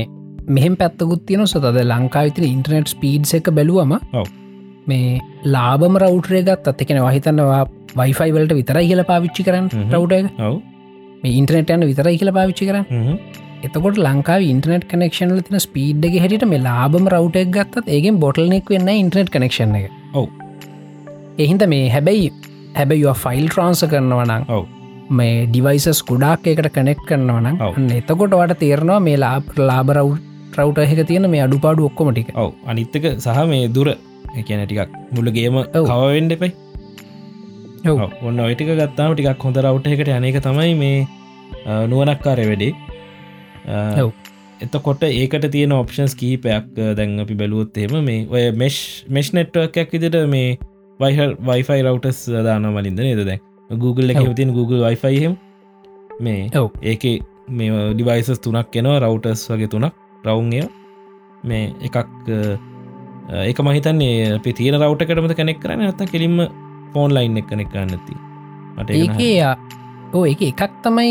[0.57, 3.93] මෙහෙම පැත්තකුත් තියෙන සතද ලංකා විතර ඉන්ටර්නෙට් ස්පීඩ් එක බැලුවම.
[4.91, 5.21] මේ
[5.55, 7.61] ලාබම රවටරේ ගත් අත් එකෙන වහිතන්නවා
[8.01, 9.69] වයිෆයි වලට විතර කියල පාවිච්චි කරන්න.
[9.93, 10.27] රවට එක
[11.23, 13.21] මේ ඉන්ටර්නෙට යන විතර කියල පාවිච්චි කරන්න.
[13.67, 19.33] එතකොට ලංකාව ඉන්ටනෙට් කනෙක්ෂන්ල තින ස්පීඩ්ඩ හැට මේ ලාබම රවටක් ගත්තත් ඒගෙන් බොටල්නෙක් වෙන්න ඉන්ටනෙට්
[19.37, 20.29] කනෙක්ෂන් එක ඔව්.
[21.39, 22.31] එහින්ද මේ හැබැයි
[22.79, 24.65] හැබැයි ෆයිල් ට්‍රන්ස කරනවනම් ඔව්
[25.11, 27.75] මේ ඩිවයිසස් ගොඩක් එකට කනෙක් කරනවනම් ඔව්.
[27.79, 29.37] අන්න එතකොට වට තේරනවා මේ ලා
[29.71, 30.15] ලාබ රව්
[30.59, 33.93] රවට එක තියෙන මේ අඩුපාඩු ඔක්කොමටික ඔව් අනිත්තක සහ මේ දුර
[34.47, 35.85] කියන ටිකක් මුල්ලගේම ඔව්.
[35.85, 36.51] කවවෙන්ඩ එපයි.
[38.29, 40.99] ඔන්න ඔයිටික ගත්තාම ටිකක් හොඳ රවට් එකට යනක තමයි මේ
[41.93, 42.73] නුවනක්කාරය වැඩේ.
[44.61, 50.19] එතකොට ඒකට තියෙන ඔප්ෂන්ස් කීපයක් දැන් අපි බැලුවොත් එහෙම මේ ඔය මෙශ් මෙශ් නෙට්වර්කයක් විදිට
[50.29, 50.59] මේ
[51.01, 53.41] වයිහ වයිෆයි රවටස් දාන මලින්ද නේද දැන්
[53.79, 54.23] Google එක.
[54.35, 55.37] තින් Google වයිෆයිහෙම
[56.21, 56.71] මේ ඔව්.
[56.83, 57.05] ඒක
[57.51, 59.93] මේ ඩිවයිසස් තුනක් එනවා රවටස් වගේ තුනක්
[60.25, 60.63] රවුන්ය
[61.45, 61.97] මේ එකක්
[63.41, 66.39] ඒක මහිතන්නේ අපි තියෙන රවටකටමත කනෙක් කරන ඇත කෙලින්ම
[66.93, 68.15] ෆෝන් ලයින් එක කනෙක් කරන්න ඇති
[68.77, 71.11] මට ඒක නහ- ඒක ඕ එක එකක් තමයි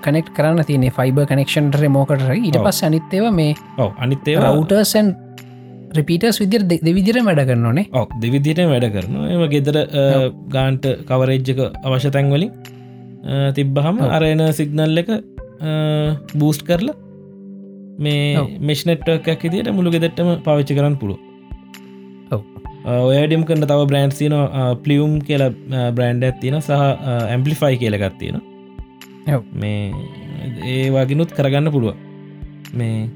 [0.00, 2.64] කනෙක්් කරන්න තියනෙ ෆයිබ කනෙක්ෂන්ට රමෝකට ඊට ඔව්.
[2.64, 5.08] පස් අනිත්තේව මේ ඔව් අනිත්තේ රවටර්සන්
[5.96, 9.76] රිපීටර්ස් විදිර දෙවිදිර වැඩ කරන්නනේ ඔක් දෙවිදිට වැඩ කරන එම ගෙදර
[10.54, 12.50] ගාන්ට කවරේජ්ජක අවශ්‍ය තැන්වලින්
[13.56, 13.96] තිබ්බහම.
[14.16, 15.08] අරයන සිගනල් එක
[16.40, 16.96] බූස්් කරලා
[18.04, 18.44] මේ.
[18.68, 21.18] මෙශ්නෙට්ක් ඉදිට මුළු ගෙදෙට්ටම පවිච්චි කරන්න පුළුව.
[23.08, 24.34] ඔයඩම් කන්න තව බ්‍රන්ඩ් තින
[24.84, 25.42] පලියුම් කියල
[25.96, 26.72] බ්‍රන්ඩ් ඇත්තින සහ
[27.34, 28.38] ඇම්පලිෆයි කියලගත් තියෙන
[29.36, 29.42] ඔව්.
[29.62, 29.92] මේ
[30.74, 31.96] ඒ වගෙනුත් කරගන්න පුළුව
[32.80, 33.08] මේ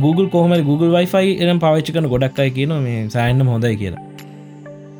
[0.00, 4.02] Google කොහම Google වයිෆයි එනම් පාවිච්චිකන ගොඩක් අයි කියන මේ සෑන්නම් හොඳයි කියලා.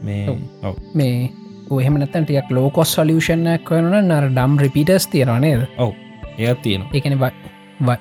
[0.02, 0.38] මේ ඔව්.
[0.62, 0.74] ඔව්.
[0.94, 1.30] මේ
[1.70, 5.66] ඔහෙමනතන් ටියක් ලෝකොස් සලියෂණයක් වන නර ඩම් රිපිටස් තියෙනවානේද
[6.38, 7.18] ඒත් තියෙන එකන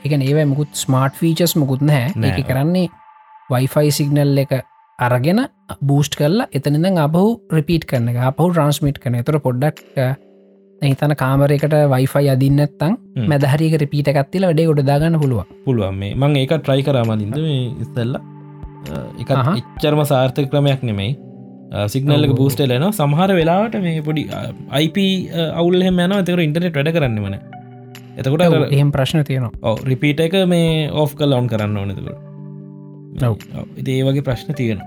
[0.03, 2.13] එක ඒව මුකුත් ස්මාර්ට් ෆීචස් මුකුත් නැහැ.
[2.23, 2.87] ඒක කරන්නේ
[3.49, 4.53] වයිෆයි සිගනල් එක
[4.99, 5.41] අරගෙන
[5.81, 9.83] බූස්ට් කරලා එතනිඳ අපහු රිපීට් කරන එක අපහු ට්‍රන්ස්මිට් කන තුර පොඩ්ඩක්
[10.81, 12.93] එහිතන කාමරයකට වයිෆයි අදින්නත්තං.
[13.31, 15.99] මැදහරික රිපීට එකත්තිල වැඩේ ගොඩ දාගන්න පුළුව පුළුවන්.
[16.01, 17.37] මේ මං ඒක ට්‍රයි කරාමලින්ද
[17.83, 18.15] ඉස්සල්ල.
[19.21, 19.51] එක අහහ.
[19.59, 21.11] එච්චරම සාර්ථක ක්‍රමයක් නෙමෙයි.
[21.93, 22.33] සිගනල්ලක.
[22.39, 24.23] බූස්ටලන සමහර වෙලාට මේ පොඩි
[24.79, 24.97] අයිප
[25.61, 27.37] අවුල්හෙම යන තකර ඉන්ටනෙට් වැඩ කරන්න වන
[28.19, 28.43] එතකොට
[28.75, 29.75] එහෙම ප්‍රශ්න තියෙනවා.
[29.91, 32.07] රිපීට එක මේ ඕෆ් කල් ඔවන් කරන්න ඕනතුක
[33.29, 33.35] ඔව්.
[33.79, 34.83] ඒ වගේ ප්‍රශ්න තියෙන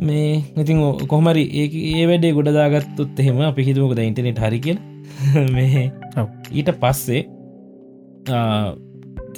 [0.00, 4.76] මේ ඉතින් කොහමරි ඒ ඒ වැඩේ ගොඩදාගත්තුත් එහෙම අපි හිතුමකද ඉන්ටනෙට් හරි කිය
[5.54, 5.84] මේ.
[6.52, 7.20] ඊට පස්සේ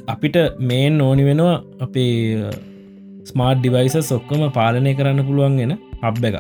[0.08, 2.14] අපිට මේන් ඕනි වෙනවා අපේ
[3.24, 6.38] ස්මාර්ට් ඩිවයිස සොක්කම පාලනය කරන්න පුළුවන්ගෙන අබ් එක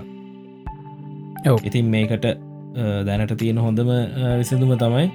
[1.46, 1.58] ඔව්.
[1.60, 2.26] ඉතින් මේකට
[3.06, 3.92] දැනට තියෙන හොඳම
[4.40, 5.06] විසඳුම තමයි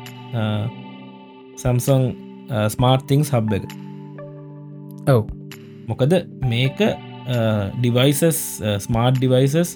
[1.58, 2.04] සම්සොන්
[2.70, 3.66] ස්මාර්ට්තිං සබ් එක
[5.08, 5.22] ඔව්
[5.88, 6.14] මොකද
[6.46, 6.80] මේක
[7.28, 8.40] ඩිවයිසස්
[8.86, 9.72] ස්මාර්ට් ඩිවයිසස්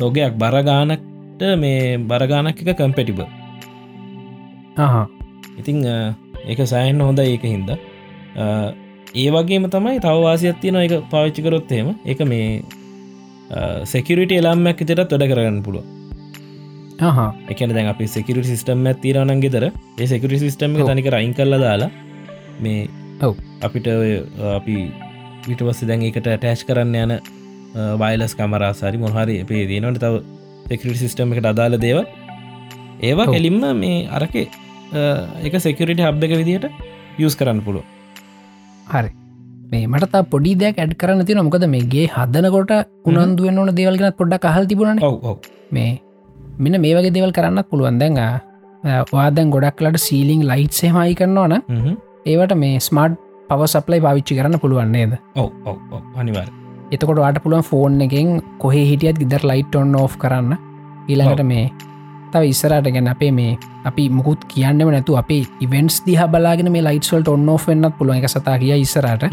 [0.00, 3.20] තෝගයක් බරගානට මේ බරගානක් එක කම්පෙටිබ
[5.58, 5.78] ඉතිං
[6.46, 7.70] ඒක සෑහන්න හොඳ ඒක හින්ද.
[9.14, 12.62] ඒ වගේම තමයි තවවාසියක් තියෙන එක පාවිච්චිකරොත්තේම එක මේ
[13.92, 15.84] සෙකරිට එලාම්මක් ඉතරත් වැඩ කරගන්න පුළුව
[17.48, 21.90] එකන දැන් අපි සෙකරට සිස්ටම් ඇතිරනන් ගෙතර ඒ සෙකරි සිස්ටම් තනික රයින් කරල දාලා
[22.60, 22.88] මේ
[23.22, 23.34] ඔව්.
[23.62, 23.86] අපිට
[24.58, 24.76] අපි
[25.48, 27.12] විටවස්ස දැන් එකට ටෑච් කරන්න යන
[28.02, 30.14] වයිලස් කමරාසාරි මොහරි අපේ දනට තව
[30.70, 32.00] සෙකරට සිස්ටම් එකට අදාල දේව
[33.02, 34.34] ඒවා කෙලින්ම මේ අරක
[35.44, 36.66] එක සෙකරිට හබ් එක විදිහට
[37.18, 37.84] යස් කරන්න පුළුව
[38.88, 39.10] හරි.
[39.72, 42.72] මේ මට පොඩි දෙයක් ඇඩ් කරන්න තින මොකද මේගේ හදනකොට
[43.06, 45.00] උනන්දුවෙන් ඕන දේවල්ගෙන පොඩ්ඩක් කහල් තිබුණන.
[45.70, 45.90] මේ
[46.58, 47.98] මෙන්න මේ වගේ දෙවල් කරන්න පුළුවන්.
[48.02, 48.16] දැන්
[49.12, 51.54] වාදැන් ගොඩක්ලට සීලිං ලයිට් සේමයි කරන්නවන
[52.26, 53.18] ඒවට මේ ස්මර්ට්
[53.50, 55.12] පව සප්ලයි පාවිච්චි කරන්න පුළුවන් නේද?
[55.34, 55.50] ඔව
[56.16, 56.48] අනිවාර
[56.92, 60.56] එතකොට වාට පුළුවන් ෆෝන් එකෙන් කොහේ හිටියත් ගිදර ලයිට් ඔන්න ඕ් කරන්න.
[61.08, 61.66] ඊළඟට මේ
[62.32, 67.28] තව ඉස්සරට ගැන අපේ මේ අපි මුකුත් කියන්නම නැතු අපේ ඉවෙන්ස් දිහ බලාගෙන මේ ලයිට්වල්ට
[67.34, 68.18] ඔන්න වෙන්නත් පුළුවන්.
[68.18, 69.28] එක සතා කිය ඉස්සරට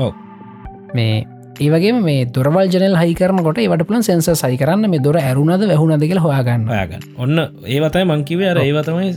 [0.96, 1.26] මේ
[1.60, 4.90] ඒවගේ මේ දොරවල් ජනල් හයිකරනකොට ඒවට පුලන් සෙන්ස සයි කරන්න.
[4.90, 6.68] මේ දොර ඇරුණද වැහුණද කියල හොයාගන්න.
[6.80, 7.44] යාගන්න ඔන්න
[7.76, 9.12] ඒවතයි මංකිවේ අර ඒවතමයි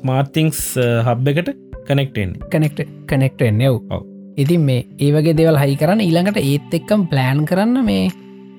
[0.00, 1.52] ස්මාර්තිංස් හබ් එකට
[1.88, 7.84] කනෙක්ටෙන් කනෙක්ට කනෙක්ට එන්නව ඉතින් මේ ඒවගේ දෙවල් හයි කරන්න ඊළඟට ඒත් එක්කම් ප්ලෑන් කරන්න
[7.84, 8.04] මේ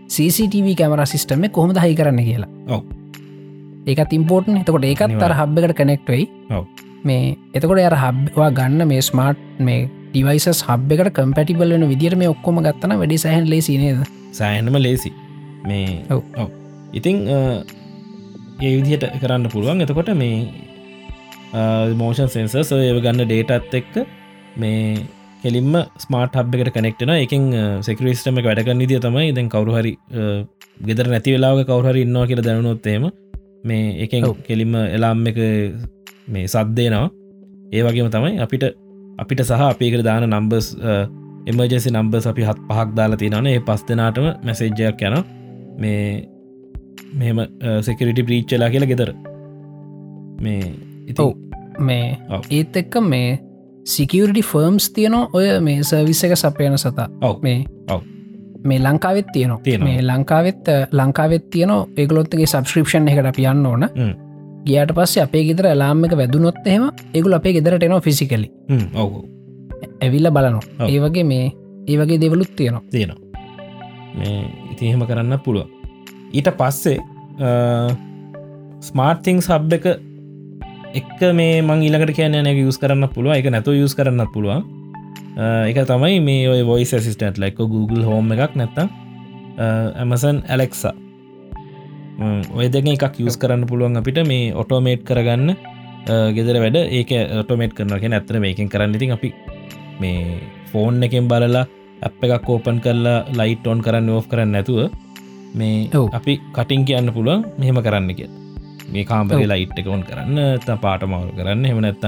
[0.07, 2.49] CCTV කැමර සිිස්ටම කොහොමද හයි කරන්න කියලා.
[2.69, 2.81] ඔව.
[3.87, 6.23] ඒකත් ඉම්පෝර්ටන් එතකොට ඒකත් තර හබ්බකට කනෙක්ටයි
[7.03, 12.29] මේ එතකොට අර හබ්වා ගන්න මේ ස්මාර්ට් මේ ඩිවයිසස් හබ් එකට කම්පැටිබල් වෙන විදිර මේ
[12.29, 14.05] ඔක්කොම ගත්තන වැඩි සහන් ලේසි නේද?
[14.31, 15.11] සෑහනම ලේසි
[15.65, 16.21] මේ ඔව.
[16.93, 19.81] ඉතිං ඒ විදිහට කරන්න පුළුවන්.
[19.81, 20.37] එතකොට මේ
[21.97, 24.01] මෝෂන් සෙන්සර්ස් ඒ ගන්න ඩේටත් එක්ක
[24.55, 25.01] මේ
[25.43, 27.49] කෙලින්ම ස්මාර්ට හබ් එකට කනෙක්ටන එකින්
[27.81, 29.93] සෙකරිස්ටම එක වැඩගන්න දිය තමයි දැන් කවරුහරි
[30.81, 33.09] ගෙදර නැති වෙලාව කවුහරි ඉන්නවා කියල දැනුනොත්තේම
[33.63, 35.39] මේ එකෙන් කෙලින්ම එලාම් එක
[36.27, 37.09] මේ සද්දේනවා
[37.71, 38.65] ඒ වගේම තමයි අපිට
[39.17, 40.67] අපිට සහ අපේකට දාන නම්බස්
[41.45, 45.17] එමජසි නම්බස් අපි හත් පහක් දාලා තිනන ඒ පස් දෙනාටම මැසේජ්ජයක් යන
[45.77, 46.03] මේ
[47.13, 47.39] මෙම
[47.81, 49.09] සෙකරිටි ප්‍රීච්චලා කියලා ගෙදර.
[50.41, 50.73] මේ
[51.07, 51.25] ඉතු
[51.79, 52.05] මේ
[52.49, 53.27] ඒත් එක්ක මේ
[53.83, 57.07] සිකරිටි ෆර්ම්ස් තියනවා ඔය මේ සර්විස්ස එක සපයන සතා.
[57.21, 57.39] ඔව.
[57.43, 58.01] මේ ඔව.
[58.63, 59.59] මේ ලංකාවෙත් තියනවා.
[59.63, 59.87] තියෙනවා.
[59.87, 63.89] මේ ලංකාවෙත් ලංකාවෙත් තියන ඒගලොත්තගේ සබස්ක්‍රපෂන් එකට අපියන්න ඕන.
[64.65, 68.47] ගියට පස්සේ අපේ ගෙදර ලාම්ම එක වැදුනොත් එහෙම ඒගුල අපේ ගෙදරට එනවා ෆිසිකලි
[68.95, 69.25] ඔවු.
[70.01, 70.87] ඇවිල්ල බලනවා.
[70.87, 71.51] ඒ වගේ මේ
[71.87, 72.83] ඒ වගේ දෙවලුත් තියෙනවා.
[72.91, 73.19] තියෙනවා.
[74.17, 75.67] මේ ඉතිහෙම කරන්න පුළුව
[76.33, 76.97] ඊට පස්සේ
[78.87, 79.85] ස්මාර්තිං සබ් එක
[80.99, 84.63] එක්ක මේ මං ඊලකට කියන නැක යුස් කරන්න පුළුව එක නැතු යුස් කරන්න පුළුවන්.
[85.69, 88.89] එක තමයි මේ ඔය වොයිස් සිස්ටට ලයික Google හෝම එකක් නැත්තම්
[90.01, 90.93] ඇමසන් ඇලෙක්සා
[92.57, 95.55] ඔය දෙක එකක් යස් කරන්න පුළුවන් අපිට මේ ඔටෝමේට් කරගන්න
[96.37, 98.93] ගෙදර වැඩ ඒක ඔටෝමේට් කරනක ඇත්තර මේකින් කරන්න.
[98.97, 99.33] ඉතින් අපි
[100.01, 100.37] මේ
[100.71, 101.65] ෆෝන් එකෙන් බලලා
[102.05, 104.93] අප එකක් කෝපන් කරලා ලයිට් ඔන් කරන්න ඕෆ් කරන්න නැතුව
[105.57, 105.89] මේ.
[106.17, 107.45] අපි කටින් කියන්න පුළුවන්.
[107.57, 108.29] මෙහෙම කරන්න කිය
[108.91, 112.05] මේ කාම්පරේ ලයිට් එක ඔන් කරන්න ත පාටමවල් කරන්න හෙම නැත්ත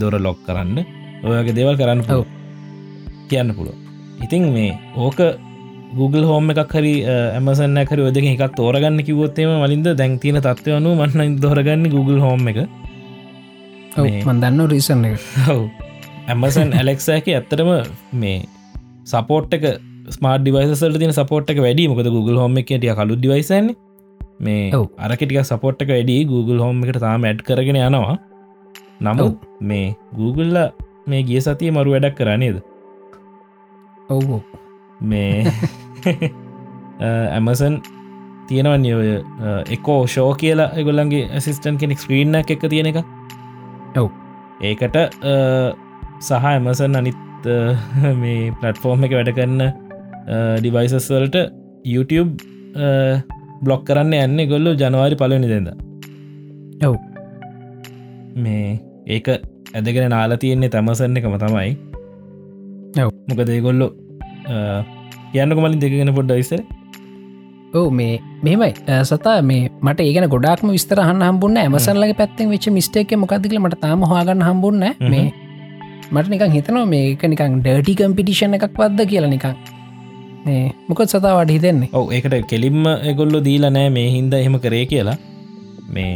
[0.00, 0.78] දොර ලොක් කරන්න.
[1.24, 2.00] ඔයගේ දේවල් කරන්න.
[3.30, 3.76] කියන්න පුළුව
[4.24, 5.18] ඉතින් මේ ඕක
[5.96, 11.84] Google හෝම එකක් හරි ඇමසන්න කර ඔදක එකක් තෝරගන්න කිවොත්තේම මලින්ද දැන්තින තත්වයනු මන්න දොරගන්න
[11.90, 12.58] Google හෝම එක.
[13.96, 15.58] ඔව්, මේ- මන් දන්න රීසන් හව්
[16.28, 17.70] ඇමසන් ඇලෙක්සෑක ඇත්තටම
[18.14, 18.38] මේ
[19.04, 19.64] සපෝට් එක
[20.10, 23.68] ස්මාර්ට ඩිවයිසල්ට තින සපෝට් එක වැඩි මොකද Google හෝම එක ටිය කලු ඩිවයිසන්න
[24.40, 24.70] මේ.
[24.98, 28.16] අරකටික සපෝට් එක වැඩි Google හෝම එකට තාම ඇඩ් කරගෙන යනවා.
[29.00, 30.70] නමුත් මේ Google
[31.06, 32.62] මේ ගිය සතිය මරු වැඩක් කරනේද
[34.08, 34.40] ඔව්.
[35.00, 35.44] මේ
[37.36, 37.80] ඇමසන්
[38.48, 39.10] තියෙනවන්නේ ඔය
[39.70, 43.00] එකෝ ෂෝ කියලා එගොල්ලන්ගේ ඇසිස්ටන් කෙනෙක් ස්ක්‍රීන්න එක තියෙන එක.
[43.96, 44.10] ඔව්.
[44.62, 44.96] ඒකට
[46.20, 47.48] සහ ඇමසන් අනිත්
[48.22, 49.64] මේ පලට්ෆෝර්ම් එක වැඩ කරන්න
[50.60, 51.42] ඩිවයිසස් වලට
[51.84, 52.32] YouTube
[53.66, 55.68] බ්ලොක් කරන්න යන්න ගොල්ලු ජනවාරි පලනි දෙද
[56.88, 56.96] ඔව්.
[58.36, 58.72] මේ
[59.08, 59.28] ඒක
[59.74, 61.70] ඇදගෙන නාලා තියෙන්නේ තමසන්න එකම තමයි.
[63.04, 63.10] ඔව්.
[63.28, 63.88] මොකද ඒගොල්ලො
[65.32, 66.60] කියන්නක මලින් දෙකගෙන පොඩ්ඩ විසර
[67.74, 68.72] ඔව මේ මෙමයි
[69.04, 74.44] සතා මේ මට ඒගෙන ගොඩක්ම විස්තර හම්බුන්න ඇමසල්ලගේ පැත්තෙන් වෙච් මිස්ටේක මොකදකල මට තාම හගන්න
[74.48, 75.24] හම්බුන්න මේ
[76.12, 79.56] මට නිකන් හිතනවා මේක නිකන් ඩර්ටි කම්පිටිෂන් එකක් වද්ද කියලා නිකන්
[80.88, 85.18] මොකත් සතා වඩ හිතෙන්නේ ඔව ඒකට කෙලින්ම එගොල්ලො දීලා නෑ මේ හින්ද එහෙම කරේ කියලා
[85.96, 86.12] මේ.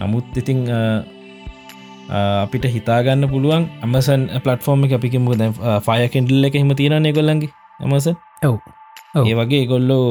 [0.00, 0.60] නමුත් ඉතිං
[2.18, 5.26] අපිට හිතාගන්න පුළුවන් අමසන් පලටෆෝර්ම අපිකිම
[5.86, 8.08] ෆය කෙන්ඩල්ල එක හිම තියෙන ගොල්ලන්ගේ ඇමස
[8.48, 8.56] ඔව්.
[9.14, 9.24] ඔව්.
[9.26, 10.04] ඒ වගේ ගොල්ලෝ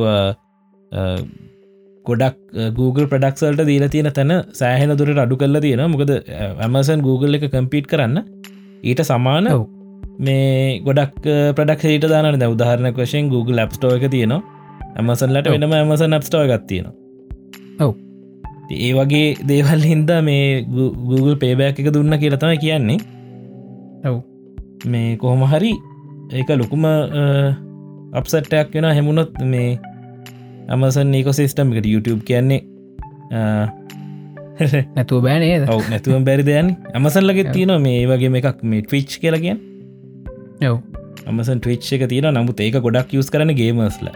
[2.06, 2.38] ගොඩක්
[2.78, 6.14] Google ප්‍රඩක්සල්ට දීල තියෙන තැන සෑහෙන දුරට අඩු කරලා තියෙන මොකද
[6.66, 8.24] ඇමසන් Google එක කම්පීට් කරන්න
[8.84, 9.66] ඊට සමාන ඔව්.
[10.20, 11.20] මේ ගොඩක්
[11.56, 14.42] ප්‍රඩක් ට දාන උදාහරණ වශයෙන් Google ලප්ස්ටෝ එක තියෙනවා.
[14.96, 15.48] ඇමසන්ලට.
[15.48, 16.94] වෙනම ඇමසන් අප්ස්ටෝ එකක් තියෙනවා.
[17.80, 17.94] ඔව්.
[18.72, 22.98] ඒ වගේ දේවල් හින්දා මේ Goo- Google පේබෑක් එක දුන්න කියලතම කියන්නේ.
[24.06, 24.18] ඔව්.
[24.86, 25.74] මේ කොහොම හරි
[26.32, 26.86] ඒක ලොකුම
[28.14, 29.80] අප්සට්ටයක් වෙන හෙමුණොත් මේ
[30.70, 32.62] ඇමසන් ඒකො සිස්ටම් එකට YouTube කියන්නේ
[34.96, 39.60] නැතුව බෑනේද ඔව නැතුවම් බැරි දයන් ඇමසල්ලගෙ තියෙන මේ වගේ එකක් මේ ටවිච් කියලගෙන්
[41.28, 44.10] අමසන් ටවිච් එක තියෙන නමුත් ඒක ගොඩක් යස් කරන ගේමස්ල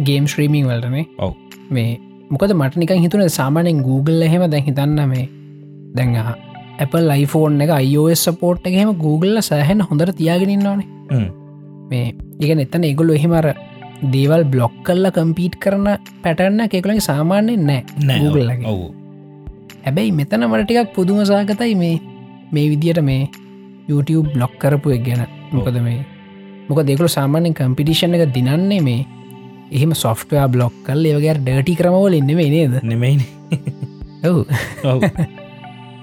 [0.00, 1.32] ගේම් ශ්‍රීමිං වලටනේ ඔව්.
[1.70, 1.96] මේ
[2.30, 5.24] මොකද මට නිකන් හිතුන සාමානෙන් Google එහෙම දැන් හිතන්න මේ
[5.94, 6.14] දැන්
[6.78, 11.24] Apple iPhone එක iOS සපෝට් එක එහෙම Google සෑහෙන් හොඳට තියාගෙනන්න ඕනේ
[11.90, 12.06] මේ
[12.40, 13.48] ඉග එතන ඒගොල්ලු එහෙමර
[14.12, 15.88] දේවල් බ්ලොක් කල්ල කම්පීට් කරන
[16.22, 17.82] පැටන්න එකකුලගේ සාමාන්‍යෙන් නෑ
[18.20, 18.46] Google
[19.84, 21.96] හැබැයි මෙතන මට ටිකක් පුදුම සාගතයි මේ
[22.52, 23.22] මේ විදියට මේ
[23.90, 25.22] YouTube බ්ලොක් කරපු එක් ගැන
[25.52, 26.00] මොකද මේ?
[26.68, 29.00] මොක දෙකුළු සාමාන්‍යෙන් කම්පිටිෂන් එක දිනන්නේ මේ
[29.72, 32.74] එහෙම සොෆ්ටයා බ්ලොක් කල් ඒවගේ ඩටි ක්‍රමවල ඉන්න මේ නේද?
[32.92, 33.20] නෙමයින.
[34.28, 34.46] ඔවු.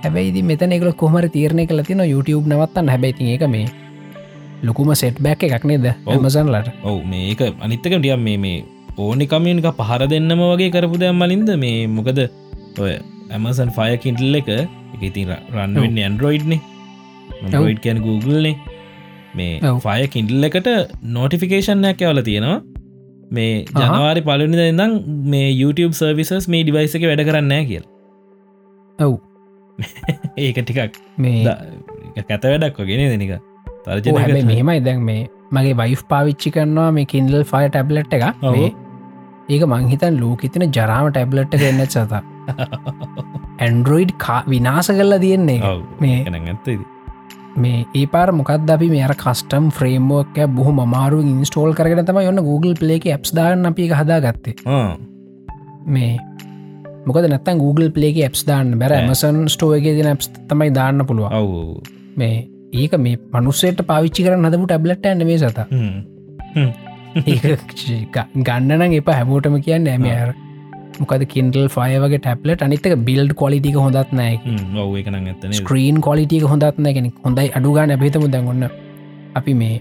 [0.04, 2.94] හැබැයි මෙතන එකල කොමර තීරණය කල තින YouTube නවත්තන්න.
[2.94, 3.66] හැබැයි එක මේ
[4.64, 6.22] ලොකුම සෙට් බැක් එකක් නේද ඔව්.
[6.22, 7.02] මසන්ලට ඔව්.
[7.14, 8.64] මේක අනිත්තක ටියම් මේ මේ
[8.98, 11.50] ඕනිකමියනික පහර දෙන්නම වගේ කරපු දෙයක් මලින්ද?
[11.64, 12.20] මේ මොකද
[12.84, 12.94] ඔය
[13.34, 16.62] ඇමසන් ෆය කින්ටල් එක එක ඉතින් රන්වෙන්න ඇන්ඩරෝයිඩ්නේ
[17.42, 18.56] ඇන්ඩරෝයිඩ් කියන Googleනේ
[19.36, 19.76] මේ.
[19.86, 20.70] ෆය කින්ඩල් එකට
[21.18, 22.58] නෝටිෆිකේෂන්යක් ඇවල තියෙනවා.
[23.32, 24.94] මේ ජනවාරි පලනිද ඉදම්
[25.34, 27.86] මේ YouTube සර්විසස් මේ ඩිවයිස එක වැඩ කරන්න කියල්.
[29.00, 29.14] ඔව්.
[30.38, 31.58] ඒක ටිකක් මේ
[32.24, 33.36] කැත වැඩක් වගෙන දෙනික
[33.86, 34.80] තර්ජන මෙහෙමයි.
[34.82, 38.24] දැන් මේ මගේ වයිෆ් පාවිච්චි කරනවා මේ කින්ඩල් ෆය ටැබ්ලට් එක
[39.50, 42.24] ඒක මංහිතන් ලෝකෙතින ජරාම ටැබ්ලට් එක එන්න සත.
[43.60, 44.12] ඇන්ඩරෝයිඩ්
[44.48, 45.60] විනාස කරලා තියෙන්නේ
[46.00, 46.95] මේ ඇත්තද
[47.56, 48.90] මේ ඒ පාර මොකද අපි?
[48.90, 54.20] මේ කස්ටම් ෆ්‍රේම්ෝක බොහ මාරු ඉන්ස්ටෝල් කරගෙන තම යන්න Google පලේක ඇප්ස් දාන්න අපි හදා
[54.22, 54.56] ගත්තේ
[55.88, 56.12] මේ
[57.06, 58.92] මොකද නැත්තන් Google පලේක ඇප්ස් දාන්න බැර.
[59.08, 61.30] මසන් ස්ටෝවගේ දින ඇප්ස් තමයි දාන්න පුළුව
[62.18, 62.36] මේ
[62.74, 65.60] ඒක මේ මනුස්සේට පාවිච්චි කරන්න හදපු ටැබ්ලට් ඇන්න මේ සත.
[68.40, 69.08] ගන්නන එප.
[69.10, 70.34] හැමෝටම කියන්න ඇම අර
[71.00, 74.36] මොකද කින්ඩල් ෆය වගේ ටැප්ලට අනිතක බිල්ඩ් කොලිටික හොඳත් නෑ
[75.60, 78.66] ස්ක්‍රීන් කොලිටික හොඳත් නෑ කෙනෙ හොඳයි අඩුගාන ඇපිතමු දැන්ගන්න
[79.36, 79.76] අපි මේ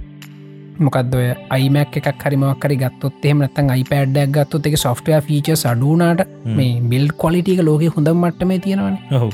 [0.79, 7.13] මොකක්දය අයිමක් එකක් හරිමක්කරි ගත්තොත් එෙම නත්තන් අයිපඩක් ගත්තොත් එක සොෆ්ටය ෆීච අඩුනාට මේ බිල්ඩ්
[7.17, 8.97] කොලිටික ලෝක හොඳ මට්ටම තියෙනවන.
[9.13, 9.29] ඔහු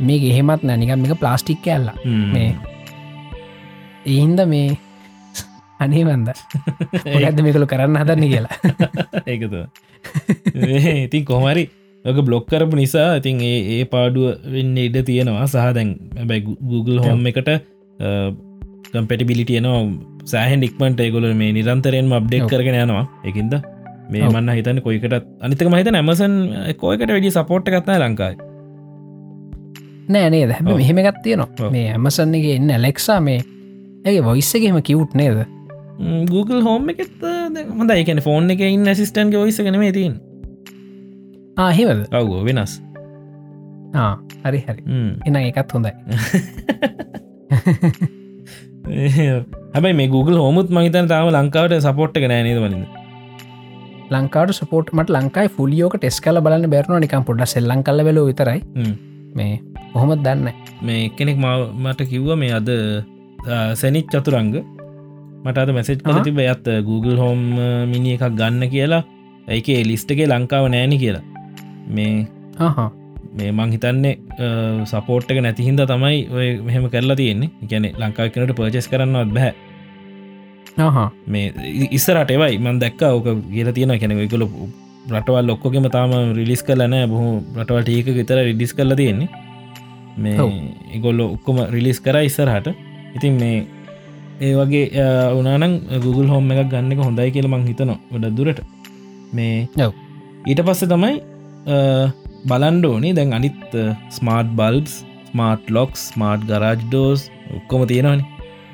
[0.00, 1.86] මේ එහෙමත් නැනික මේක ප්ලාස්ටික් කැල්ල
[2.32, 2.50] මේ
[4.06, 4.66] එහින්ද මේ
[5.80, 6.28] අනේවන්ද
[7.22, 8.56] ඇද මේකළු කරන්න හදන්න කියලා?
[9.30, 9.54] ඒකත
[11.06, 11.64] ඉතින් කොහමරි
[12.04, 15.46] ඔක බ්ලොක් කරපු නිසා ඉතින් ඒ ඒ පාඩුව වෙන්න ඉඩ තියෙනවා.
[15.46, 15.94] සහ දැන්
[16.28, 17.50] බැයි Google හෝම් එකට
[18.92, 19.80] කම්පෙටිබිලිටිය නවා
[20.24, 22.50] සෑහන් ඩික්මට ඒගොල මේ නිරන්තරයෙන්ම අප්ඩේට්.
[22.52, 23.06] කරගෙන යනවා.
[23.24, 23.56] එකින්ද
[24.10, 24.22] මේ.
[24.26, 26.36] මන්න හිතන කොයිකට අනිතක මහිත ඇමසන්
[26.76, 28.36] කෝයකට වැඩි සපෝට් එකත්න ලංකායි
[30.08, 30.78] නෑනේ හැබ ඔව්.
[30.78, 31.70] මෙහෙම ගත්තියනවා ඔව්.
[31.72, 33.40] මේ ඇමසන්නගේ එන්න ඇලෙක්සා මේ
[34.06, 35.44] ඇගේ වොයිස්සගේම කිවුට් නේද
[36.32, 37.10] Google හෝම් එකෙත්
[37.78, 40.20] හොඳ එකන ෆෝන් එක ඉන්න සිස්ටන්ගේ ඔයිස කනම තින්
[41.58, 42.82] ආහෙවද ඔව්ගෝ වෙනස්.
[44.44, 44.82] හරි හරි.
[45.26, 45.92] එන එකත් හොඳයි.
[49.74, 52.86] හැබයි මේ Google හෝමුත් මහිතන තාම ලංකාවට සපෝට් එක නෑනේද වලින්
[54.10, 58.60] ලංකාට සපෝට් මට ලංකායි ෆුලියෝක ටෙස් කල බලන්න බැරන නිකම් පොඩ සෙල්ලං කල වෙල විතරයි.
[59.34, 59.60] මේ
[59.92, 60.52] කොහොමත් දන්න?
[60.82, 62.68] මේ කෙනෙක් මට කිව්ව මේ අද
[63.74, 64.75] සැනිච් චතුරංග
[65.46, 66.20] මට අද මැසෙජ් කල.
[66.28, 67.40] තිබ ඇත් Google හෝම්
[67.92, 69.02] මිනි එකක් ගන්න කියලා.
[69.56, 71.24] ඒක ලිස්ටගේ ලංකාව නෑනි කියලා.
[71.96, 72.14] මේ
[73.38, 74.14] මේ මං හිතන්නේ
[74.90, 77.50] සපෝට් එක නැතිහින්ද තමයි ඔය මෙහෙම කරලා තියෙන්නේ.
[77.64, 79.54] එකැනෙ ලංකාව කෙනට පර්චෙස් කරන්නවත් බැහැ
[81.32, 81.46] මේ
[81.98, 82.58] ඉස්සරට එවයි.
[82.64, 84.44] මන් දැක්ක ඕක කියල තියෙන කෙනෙ එකල
[85.12, 89.28] රටවල් ඔක්කොගෙම තාම රිලිස් කරලනෑ බොහෝ රටවල් ටීක විතර රිඩිස් කරල තියෙන්නේ.
[90.22, 90.52] මේ ඔව්.
[90.96, 92.68] එගොල්ල ඔක්කොම රිලිස් කර ඉස්සරහට.
[93.16, 93.56] ඉතින් මේ
[94.40, 94.84] ඒ වගේ
[95.38, 95.74] උනානං
[96.04, 98.60] Google හෝම් එකක් ගන්න එක හොඳයි කියල මං හිතනවා ගොඩ දුරට.
[99.32, 99.66] මේ.
[100.46, 101.12] ඊට පස්සේ තමයි
[102.50, 103.76] බලන්ඩෝනේ දැන් අනිත්
[104.10, 104.96] smart bulbs
[105.28, 108.22] smart locks smart garage doors ඔක්කොම තියෙනවන.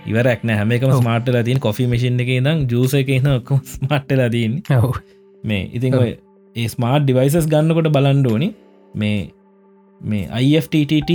[0.06, 0.58] ඉවරක් නෑ.
[0.60, 0.98] හැම එකම ඔව්.
[1.02, 4.98] ස්මාර්ට ලතින් කොෆි මසින් එක දම් ජූස එක ඔක්කොම ස්මට්ට ලදන්න ඔව්.
[5.44, 5.94] මේ ඉතින්.
[5.94, 6.10] ඔය
[6.56, 8.50] ඒ ස්මාර්ට් ඩිවයිසස් ගන්නකොට බලන්ඩෝනි
[8.94, 9.22] මේ
[10.00, 11.10] මේ අයිFTTT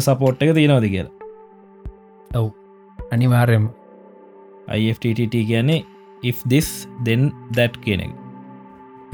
[0.00, 1.12] සපෝට් එක තියෙනවද කියලා.
[2.34, 2.48] ඔව්.
[3.12, 3.66] අනිවාර්යම
[4.74, 5.78] අයිFTTT කියන්නේ
[6.30, 6.68] if this
[7.06, 7.22] then
[7.56, 8.12] that කියන එක.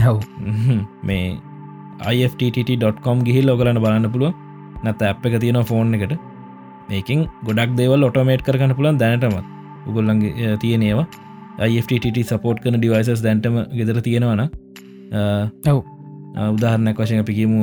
[0.05, 0.17] හව්
[1.09, 1.25] මේ
[2.17, 4.33] iFTT.com ගිහි ලොකලන්න බලන්න පුළුව
[4.85, 6.15] නැත අප එක තියෙන ෆෝන් එකට.
[6.91, 9.47] මේකින් ගොඩක් දේවල් ඔටෝමේට් කරන්න පුළන් දැනටමත්.
[9.89, 11.07] උගොල්ලන්ගේ තියෙනේවා
[11.71, 14.43] iFTT සපෝට් කන ඩිවයිසස් දැන්ටම ගෙදර තියෙනවන
[15.73, 15.79] ඔව්.
[16.55, 17.59] උදාහරණයක් වශයෙන් අපිකිමු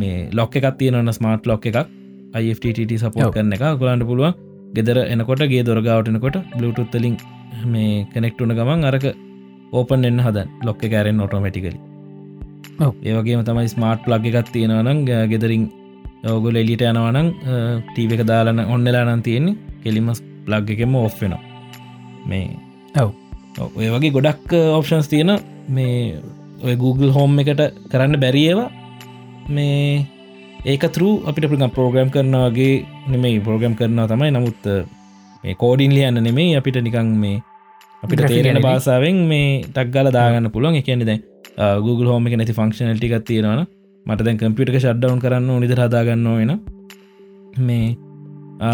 [0.00, 1.78] මේ ලොක් එකක් තියෙනවන්න ස්මාර්ට් ලොක් එකක්.
[2.42, 3.64] iFTT සපෝට් කරන එක.
[3.82, 4.34] ගොලන්ට පුළුවන්
[4.76, 7.16] ගෙදර එනකොට ගේ දොරගාවටනකොට බ්ලුටුත්තලින්
[7.72, 9.06] මේ කනෙක්ටුන ගමන් අරක
[9.78, 11.78] ඕපන් එන්න හද ලොක්ක කෑරෙන් ඔටෝමටිකලි
[12.86, 12.92] ඔව්.
[13.08, 15.00] ඒවගේම තමයි ස්මාර්ට් ලග් එකත් තියෙනවනම්
[15.32, 15.64] ගෙදරින්
[16.34, 17.28] ඔගුල එලිට යනවනං
[17.88, 19.58] ටීව එක දාලන ඔන්නලා නම් තියෙන්නේ.
[19.82, 21.34] කෙලිමස් ප්ලග් එකෙම ඔෆ් වෙන
[22.30, 22.46] මේ.
[23.02, 23.10] ඔව්,
[23.78, 25.32] ඔය වගේ ගොඩක් ඔප්ෂන්ස් තියෙන.
[25.76, 26.20] මේ
[26.66, 27.62] ඔය Google හෝම් එකට
[27.92, 28.70] කරන්න බැරිඒවා
[29.54, 30.06] මේ
[30.72, 32.74] ඒක තරු අපිට පිගම් ප්‍රෝග්‍රම් කරනවාගේ
[33.08, 34.62] නෙමේ ප්‍රෝග්‍රම් කරනවා තමයි නමුත්
[35.44, 37.42] මේ කෝඩින් ලියන්න නෙමේ අපිට නිකං මේ
[38.02, 38.62] අපිට තේරෙන.
[38.62, 41.22] භාසාාවෙන් මේ ටක්ගල දාගන්න පුළුවන් එකන්නේ දැන්
[41.86, 43.66] Google හෝම එක නැති ෆංක්ෂනල් ටිකක් තියෙනවන
[44.06, 46.52] මට දැන් කම්පියටක ෂඩ්ඩවන් කරන්න නිද හදාගන්න වෙන
[47.68, 47.88] මේ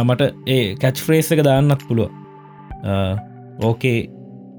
[0.04, 2.10] මට ඒ කැච් ෆ්‍රේස් එක දාන්නත් පුළුව
[3.68, 3.98] ඕකේ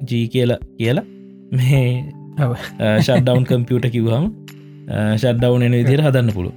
[0.09, 1.05] ජී කියලා කියලා
[1.51, 1.83] මේ
[2.45, 2.55] ඔව්.
[2.99, 4.25] ෂඩ්ඩවන් කම්පියට කිවහම
[5.17, 6.55] ෂඩ්ඩවන් එන විදිර හදන්න පුළුව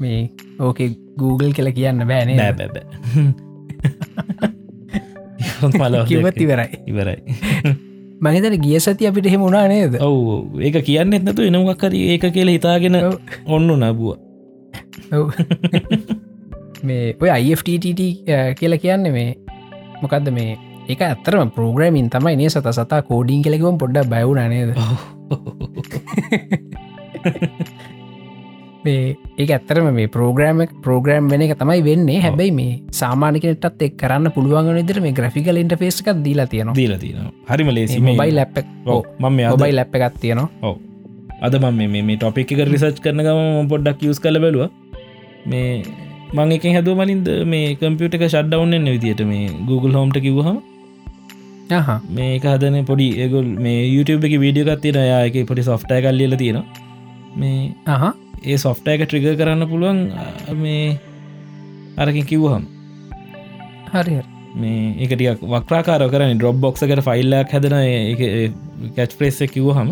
[0.00, 0.30] මේ
[0.60, 0.78] ඕක
[1.18, 2.76] Google කියල කියන්න බෑනේ බැබ
[5.62, 7.18] මල කිවත් ඉවරයි.
[8.22, 9.96] මහිතට ගිය සති අපිට එහෙම උනා නේද?
[10.00, 12.96] ඔවු ඒක කියන්න එන්නතු එනමක්කර ඒක කියල හිතාගෙන.
[13.46, 14.16] ඔන්න නබුව.
[16.82, 18.00] මේ ඔය අයිFTT
[18.58, 19.36] කියලා කියන්න මේ
[20.02, 24.74] මොකක්ද මේ එක ඇත්තරම පෝග්‍රමින් තමයි නේ සත සතා කෝඩින් කෙලෙකවම් පොඩ්ඩ බැවුන නේද
[28.86, 29.04] මේ
[29.42, 32.18] ඒ ඇත්තරම මේ පෝග්‍රම පෝග්‍රම් වෙන එක තමයි වෙන්නේ.
[32.26, 36.76] හැබැයි මේ සාමානකටත් එක් කරන්න පුළුවන් නිදර මේ ග්‍රෆිකල් ඉන්ටෆේස් එකක් දීලා තියෙනවා.
[36.80, 40.48] දීල තින හරිම ලේසි මොබයි ලැප් මම ඔබයි ලැප් එකත් තියෙනවා.
[40.62, 40.76] ඔව.
[41.46, 44.70] අද මම මේ මේ ටොපික් එක රිසච් කරන ගම පොඩ්ඩක් යස් කල බැලුව.
[45.46, 45.70] මේ
[46.34, 50.58] මං එක හැදුව මලින්ද මේ කම්පියට එක ෂඩ්ඩවන්න විදිට මේ Google හෝම්ට කිවහම
[52.16, 56.58] මේක හදන පොඩි ඒගොල් මේ YouTube එක වීඩියකත් තියෙන යා එක පොඩි සොෆ්ටය කල්ලියල තියෙන
[57.36, 58.02] මේ අහ
[58.46, 60.00] ඒ සොෆ්ටය එක ට්‍රිග කරන්න පුළුවන්
[60.56, 60.86] මේ
[61.98, 62.64] අරකින් කිව්හම්
[63.92, 64.18] හරි
[64.56, 67.76] මේ එකටියක් වක්්‍රාකාර කරන ඩොබ් බොක්සකට ෆයිල්ලක් හැදන
[68.96, 69.90] කැච් ප්‍රේස් කිව් හම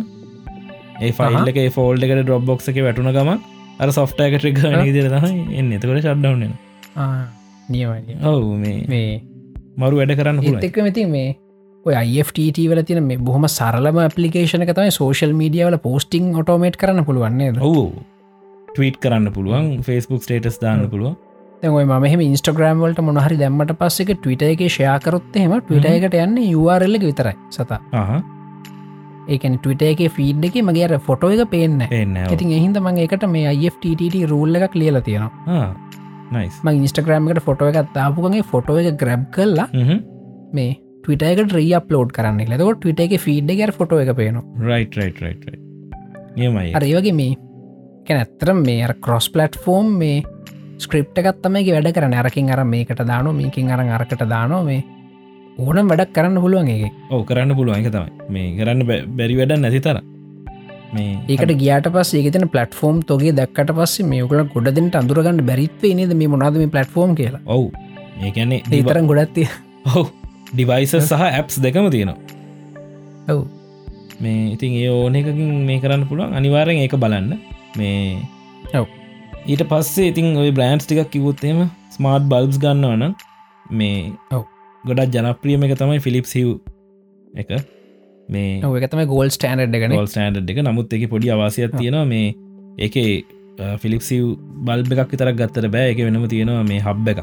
[1.01, 3.33] ඒ ෆයිල් එක ෆෝල්ඩ එකට ඩොබ් බොක්ස එක වැටුන ගම
[3.79, 4.61] අර සොෆ්ටය එක ට්‍රිග
[4.93, 5.73] දිර තහයි එන්න.
[5.73, 6.53] එතකට ශඩ්ඩවන්න
[7.69, 9.11] නියමයි ඔවු මේ මේ
[9.77, 11.35] මරු වැඩ කරන්න පුළ එක් මෙති මේ
[12.13, 17.87] IFTT වල තින මේ බොහම සරලම පපලිකේෂන තමයි සෝශල් මීඩියවල පෝස්ටිං ඔටෝමේට් කරන්න පුළුවන්නේ ඔවු
[18.75, 21.15] ටීට් කරන්න පුළුවන් ෆස්බුක් ස්ටේටස් දාන්න පුළුව
[21.73, 26.99] ඔය මෙම ඉස්ටග්‍රම් වලට මොනහරි දැම්මට පස්සෙක ටවිට එක ෂයාකරොත් එෙම ටවිට එකට යන්න URල්ල
[27.05, 27.79] විතරයි සතා.
[29.29, 31.79] ඒකන ටවිට එක ෆීඩ් එක මගේ අර ෆොටෝ එක පේන්න
[32.35, 35.71] ඉතින් එහින්ද මං එකට මේ IFTT රූල්ල එකක් ලියල තියෙනවා.
[36.89, 39.69] ඉස්ටග්‍රම්කට ෆොටෝ එකත් තාපුගේ ෆොටෝ එක ග්‍රබ් කරලා
[40.53, 40.75] මේ
[41.07, 44.45] ටවිටක ්‍රිය අප්ලෝඩ් කරන්න ලතකොට ටවිට එක ෆීඩ් එක ෆොටෝ එක පේනවා.
[46.37, 46.71] නියමයි.
[46.75, 47.35] අර ඒ වගේ මේ
[48.11, 50.23] ඇත්තරම් මේ කොස් පලට් ෆෝම් මේ
[50.79, 54.83] ස්ක්‍රප් එකත් තමයි වැඩ කරන අරකින් අර මේකට දානො මේකින් අර අරකට දානෝ මේ
[55.59, 58.11] ඕනම් වැඩක් කරන්න පුළුවන් එක ඕ කරන්න පුළුවන් එක තමයි.
[58.35, 58.83] මේ කරන්න
[59.19, 60.01] බැරි වැඩ නැති තර
[60.95, 66.13] මේ ඒකට ගියාට පස් ඒකතන පලටෆෝම් තොගේ දක්කට පස්ස මේකල ගොඩදට අඳුරගන්න බැරිත්වේ නද?
[66.21, 67.43] මේ මොනාද මේ පලටෆෝම් කියලා?
[67.47, 67.73] ඔවු.
[68.27, 69.49] ඒකැන්නේ ඒතරම් ගොඩත්තිය
[69.87, 70.05] ඔහු
[70.53, 72.19] ඩිවයිස සහ ඇප්ස් දෙකම තියෙනවා.
[73.33, 73.47] ඔව්.
[74.21, 76.35] මේ ඉතින් ඒ ඕන එකකින් මේ කරන්න පුළුවන්.
[76.39, 78.83] අනිවාරෙන් ඒක බලන්න මේ.
[79.53, 81.59] ඊට පස්සේ ඉතින් ඔය බ්‍රන්ස් ටිකක් කිවොත්තේම
[81.97, 83.15] ස්මාර්ට් බල්බ්ස් ගන්නවන
[83.79, 84.01] මේ
[84.37, 84.43] ඔව්.
[84.85, 86.49] ගොඩක් ජනප්‍රියම එක තමයි ෆිලිප් සිව්
[87.43, 87.51] එක.
[88.29, 90.61] මේ ඔකතම ගෝල් ස්ටන්ඩ් ගන ගොල් ස්ටන්ඩ් එක.
[90.69, 92.05] නමුත් එක පොඩි අවාසයක් තියෙනවා.
[92.13, 92.35] මේ
[92.79, 92.97] ඒක
[93.83, 94.35] ෆිලිප් සිව්
[94.69, 95.91] බල්බ එකක් විතරක් ගත්තර බෑ.
[95.93, 97.21] එක වෙනම තියෙනවා මේ හබ් එකක්.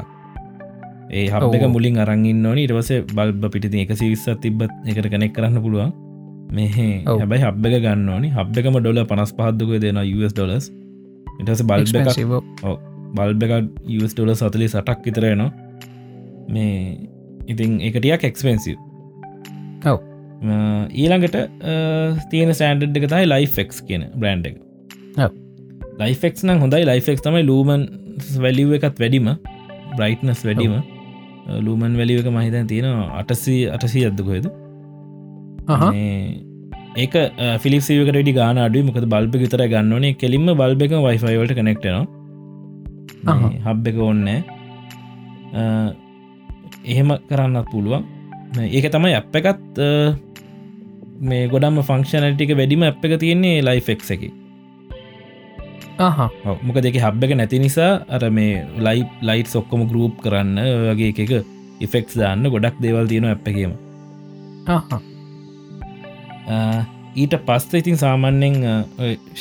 [1.10, 1.66] ඒ හබ් එක.
[1.74, 2.68] මුලින් අරංගන්න ඕනි.
[2.68, 5.92] ඉටවස බල්බ පිටි එක සිවිස්සත් තිබත් එකට කනෙක් කරන්න පුළුවන්
[6.56, 6.92] මේ.
[7.08, 8.28] හැබයි හබ් එක ගන්න ඕනි.
[8.36, 10.70] හබ් එකම ඩොල පනස් පහත්දක දෙන US ඩොලස්
[11.40, 12.20] ඉටස බල්බ එකක්
[13.18, 13.52] බල්බ එක
[13.98, 15.50] US ඩොල සතලි සටක් විතරයනවා
[16.54, 16.72] මේ
[17.52, 18.76] ඉතින් එකටියක් එක්ස්පෙන්සිව්
[19.90, 19.98] ඔව්.
[21.02, 21.36] ඊළඟට
[22.30, 24.56] තියෙන සෑන්ඩ් එක තයි ලයිෆෙක් කියන බ්‍රන්් එක.
[26.00, 26.84] ලයිෆෙක් නම් හොඳයි.
[26.90, 27.84] ලයිෆෙක් තමයි ලූමන්
[28.44, 29.28] වැලිව එකත් වැඩිම.
[29.98, 30.74] බ්‍රයිට්නස් වැඩිම.
[31.66, 32.86] ලූමන් වැලිව එක මහිතන් තියෙන
[33.20, 34.46] අටසී අටසී අද්දකොයද
[37.02, 37.14] ඒක
[37.62, 41.96] ෆිලිප්සිවක ඩි ගාන අඩු මොකද බල්බ විතර ගන්නවනේ කෙලින්ම බල්බ එක වයිෆයිවලට කනෙක්ටන
[43.30, 43.44] අහහ.
[43.66, 44.26] හබ් එක ඔන්න
[46.92, 48.02] එහෙම කරන්නත් පුළුවන්.
[48.76, 49.64] ඒක තමයි අප එකත්
[51.28, 54.22] මේ ගොඩම්ම ෆංක්ෂනටික වැඩිම අප් එක තියෙන්නේ ලයිෆෙක් එක.
[56.66, 60.58] මොක දෙක හබ් එක නැති නිසා අර මේ ලයි ලයිට් සොක්කොම ගරුප් කරන්න
[60.90, 61.32] වගේ එක
[61.86, 63.72] ඉෆෙක්ස් දාන්න ගොඩක් දේවල් තියෙන අප් එකීම
[67.22, 68.56] ඊට පස්ත ඉතින් සාමන්‍යෙන්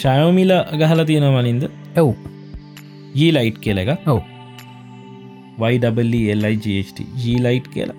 [0.02, 1.64] ශයෝමිල ගහලා තියෙන මලින්ද?
[1.98, 2.10] ඇව්
[3.20, 4.20] ජී ලයිට් කියල එක ඔව්.
[5.70, 7.98] YLIGHT ජීලයිට් කියලා.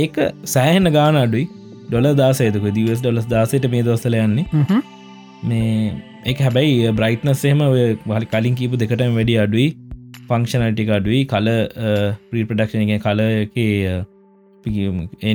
[0.00, 0.14] ඒක
[0.54, 1.46] සෑහෙන ගාන අඩුයි.
[1.88, 4.66] ඩොල දාසේතුක දස් ඩොලස් දාසට මේ දොස්සල යන්නේ
[5.50, 5.92] මේ
[6.32, 9.68] එක හැබැයි බ්‍රයිට්නස්සේම වලි කලින් කීපු දෙකට වැඩි අඩුයි.
[10.28, 11.20] ෆංක්ෂනටික අඩුයි.
[11.32, 11.48] කල
[12.30, 13.54] ප්‍රීපඩක්ෂණ එක කල එක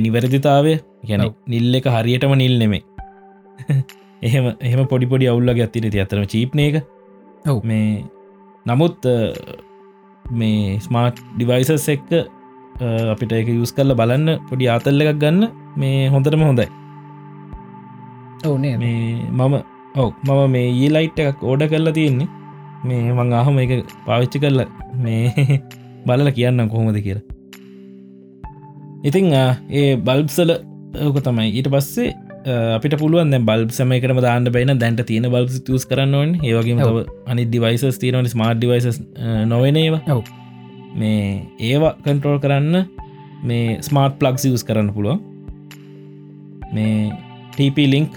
[0.04, 2.82] නිවැරදිතාවය ගැන නිල් එක හරියටම නිල් නෙමේ
[4.22, 6.76] එහෙම එහෙම පොඩිපොඩි අවුල්ලගේ ඇතිරති අතරම චීප්න එක
[7.46, 7.58] ඔව්.
[7.62, 8.04] මේ
[8.66, 9.06] නමුත්
[10.24, 12.10] මේ ස්මාර්ට් ඩිවයිසස් එක්ක
[13.12, 16.68] අපිට එක යුස් කරල බලන්න පොඩි ආතල්ල එකක් ගන්න මේ හොඳටම හොඳයි.
[18.44, 18.98] ඕනේ මේ
[19.30, 19.54] මම
[19.96, 22.28] ඔව මම මේ ඒ ලයිට් එකක් ඕඩ කරලා තියෙන්නේ.
[22.84, 23.72] මේ මං අහම එක
[24.06, 24.62] පාවිච්චි කරල
[25.04, 25.60] මේ
[26.06, 27.24] බලල කියන්න කොහොමද කියලා.
[29.04, 30.50] ඉතිං ඒ බල්බ්සල
[31.06, 31.50] ඕක තමයි.
[31.58, 32.10] ඊට පස්සේ
[32.76, 36.30] අපිට පුළුවන් බල් සමයකරම දාන්න බයින දැන්ට තියෙන බල්බ තුස් කරන්න ඕන්.
[36.48, 36.78] ඒවගේම
[37.30, 39.00] අනි ඩිවයිසස් තියනවන ස්මාර්ට් ඩිවයිසස්
[39.52, 40.24] නොවනේවා ඔව්.
[41.00, 41.24] මේ
[41.70, 42.86] ඒවා කන්ට්‍රෝල් කරන්න
[43.50, 45.20] මේ ස්මාර්ට් ප්ලක්ස් යස් කරන්න පුළුවන්.
[46.74, 47.12] මේ
[47.56, 48.12] TP link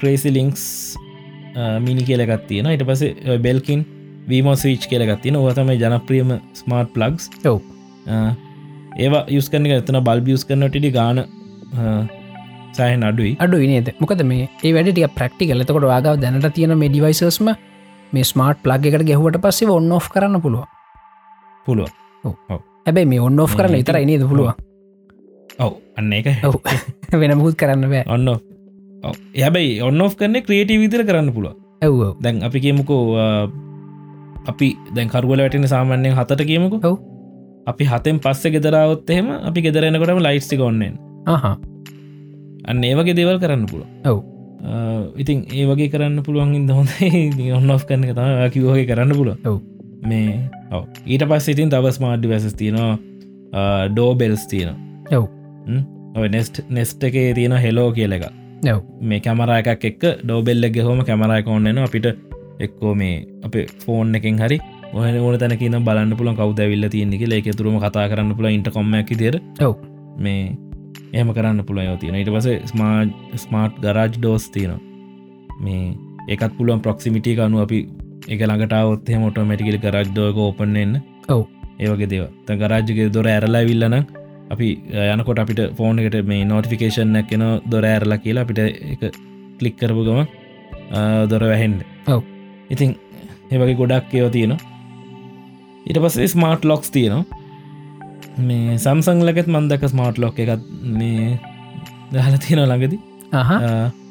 [0.00, 0.64] crazy links
[1.86, 3.02] mini කියලගත් තියෙන ඉට පස
[3.46, 3.80] බෙල්කින්
[4.30, 6.30] වීමෝ ස්විච් කියලගත් තියෙන ඕතමයි ජනප්‍රියම
[6.60, 7.58] ස්මාර්ට් ප්ලක්ස් ඔව්.
[9.04, 11.24] ඒවා යුස් කරන එතන බල්බ යස් කරන ටිඩි ගාන
[12.72, 13.32] සෑහන් අඩුයි.
[13.38, 13.88] අඩු නේද?
[14.00, 17.50] මොකද මේ ඒ වැඩටිය ප්‍රක්ටි කලතකොට වාගාව දැනට තියෙන මේ ඩිවයිසස්ම
[18.12, 20.64] මේ ස්මාර්ට් ප්ලග් එකට ගැහුවට පස්සේ ඔන්න ඔ් කරන්න පුළුව
[21.66, 21.88] පුළුව
[22.86, 24.52] හැබැයි මේ ඔන්න ඔ් කරන්න ඉතර නේද පුළුව
[25.58, 25.72] ඔව්.
[25.96, 26.26] අන්න එක
[27.22, 28.04] වෙන මුහුත් කරන්න බෑ.
[28.08, 28.28] ඔන්න
[29.38, 33.02] යබයි ඔන්න ඔ් කරන ක්‍රියටී විදිර කරන්න පුළුව ඇව් දැන් අපි කියමුකෝ
[34.46, 36.80] අපි දැන් කරුවල වැටෙන සාමාන්‍යයෙන් හතට කියමුකු.
[36.82, 36.96] ඔව්.
[37.66, 43.66] අපි හතෙන් පස්ස ගෙදරාවොත් එහෙම අපි ගෙදරෙනකොටම ලයිස්ටි කොන්නෙන් හා අන්න ඒ වගේ දේවල් කරන්න
[43.70, 44.18] පුළුව ඔව්.
[45.22, 47.52] ඉතින් ඒ වගේ කරන්න පුළුවන් ඉද හොඳයි.
[47.58, 49.60] ඔන්න ඔ් කරන තම කිවගේ කරන්න පුළුව ඔව්.
[50.08, 50.38] මේ
[50.72, 50.84] ඔව.
[51.06, 52.98] ඊට පස් ඉතින් තව ස්මාර්ඩ් වැසස් තියෙනවා.
[53.94, 54.74] ඩෝබෙල්ස් තියෙන
[55.18, 55.28] ඔව්.
[56.18, 58.24] ඔය නෙස්ට් නෙස්ට් එකේ තියෙන හෙලෝ කියල එක
[58.74, 58.80] ඔව්.
[59.00, 62.08] මේ කැමර එකක් එක් ඩෝබෙල්ල හොම කැමරයක ඔන්නන අපිට
[62.66, 63.54] එක්කෝ මේ අප
[63.84, 64.58] ෆෝන් එකෙන් හරි
[64.92, 68.70] ඔහන ඕන තැනක නම් බලන්න පුළන් කවද විල්ල තියනෙක ඒක තුරම කතා කරන්න පුළ ඉට
[68.76, 69.76] කොම්මැකි දෙර ඔව්.
[70.18, 70.56] මේ
[71.12, 73.14] එහම කරන්න පුළ යෝතින ඊට පස ස්මාර්ට්
[73.44, 74.74] ස්මාර්ට් ගරාජ් ඩෝස් තියන
[75.64, 75.84] මේ
[76.32, 77.78] ඒකත් පුළුවන් ප්‍රොක්සිමිටිය අනු අපි
[78.28, 80.94] එක ළඟටාවොත් මොට මැටිකල් කරජ් ඩෝක ඕපන්න්න
[81.28, 81.42] ඔව්.
[81.82, 83.96] ඒවගේ දේව ත ගරාජ්ගේ දොර ඇරලා විල්ලන
[84.54, 84.68] අපි
[85.14, 88.60] යනකොට අපිට ෆෝන් එකට මේ නෝටිෆිකේෂන් නැක්කෙන දොර ඇරලා කියලා අපිට
[88.94, 89.02] එක
[89.58, 90.20] කලික් කරපු ගම
[91.30, 91.80] දොර වැහෙන්ඩ
[92.14, 92.20] ඔව්.
[92.74, 92.90] ඉතින්
[93.52, 94.60] ඒවගේ ගොඩක් ඒව තියෙනවා.
[95.86, 97.24] ඊට පස්සේ ස්මාර්ට් ලොක්ස් තියෙනවා
[98.38, 101.38] මේ සම්සංලකෙත් මන්දක ස්මාර්ට් ලොක් එකත් මේ
[102.12, 102.98] දහල තියෙන ළඟදි.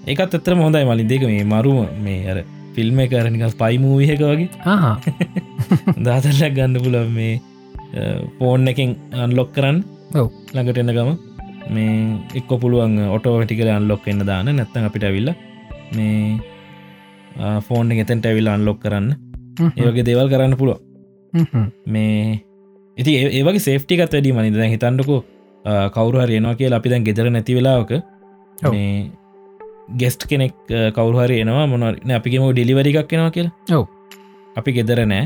[0.07, 2.39] ඒකත් එතර හොඳයි මලින් දෙක මේ මරුම මේ අර
[2.75, 4.49] ෆිල්ම් කරනික පයිමූවිහක වගේ.
[6.05, 7.41] දාතල්ලක් ගන්න පුල මේ
[8.39, 9.79] ෆෝන් එකින් අන්ලොක් කරන්න.
[10.13, 10.27] ඔව්.
[10.53, 11.11] ළඟට එන්න ගම
[11.69, 11.95] මේ
[12.39, 15.31] එක්ක පුළුවන් ඔටෝටිකල අන්ලොක් එන්න දාන නැත්තන් අපිට ඇවිල්ල
[15.95, 16.39] මේ
[17.67, 19.09] ෆෝන් එතැන්ට ඇවිල්ල අන්ලොක් කරන්න.
[19.75, 20.79] ඒවගේ දේවල් කරන්න පුළුව
[21.87, 22.43] මේ
[22.97, 25.17] ඉති ඒ- ඒවගේ සේෆ්ටිකත් වැඩි මනිද හිතන්නකු
[25.95, 27.91] කවරු හරියනවා කිය අපි දැන් ගෙදර නැති වෙලාවක
[30.01, 30.53] ගෙස්ට් කෙනෙක්
[30.95, 33.53] කවරුහරි එනවා මොනරන අපිගේම ඩිලිවරි එකක් කෙනවා කියලා.
[33.77, 33.83] ඔව්.
[34.57, 35.25] අපි ගෙදර නෑ.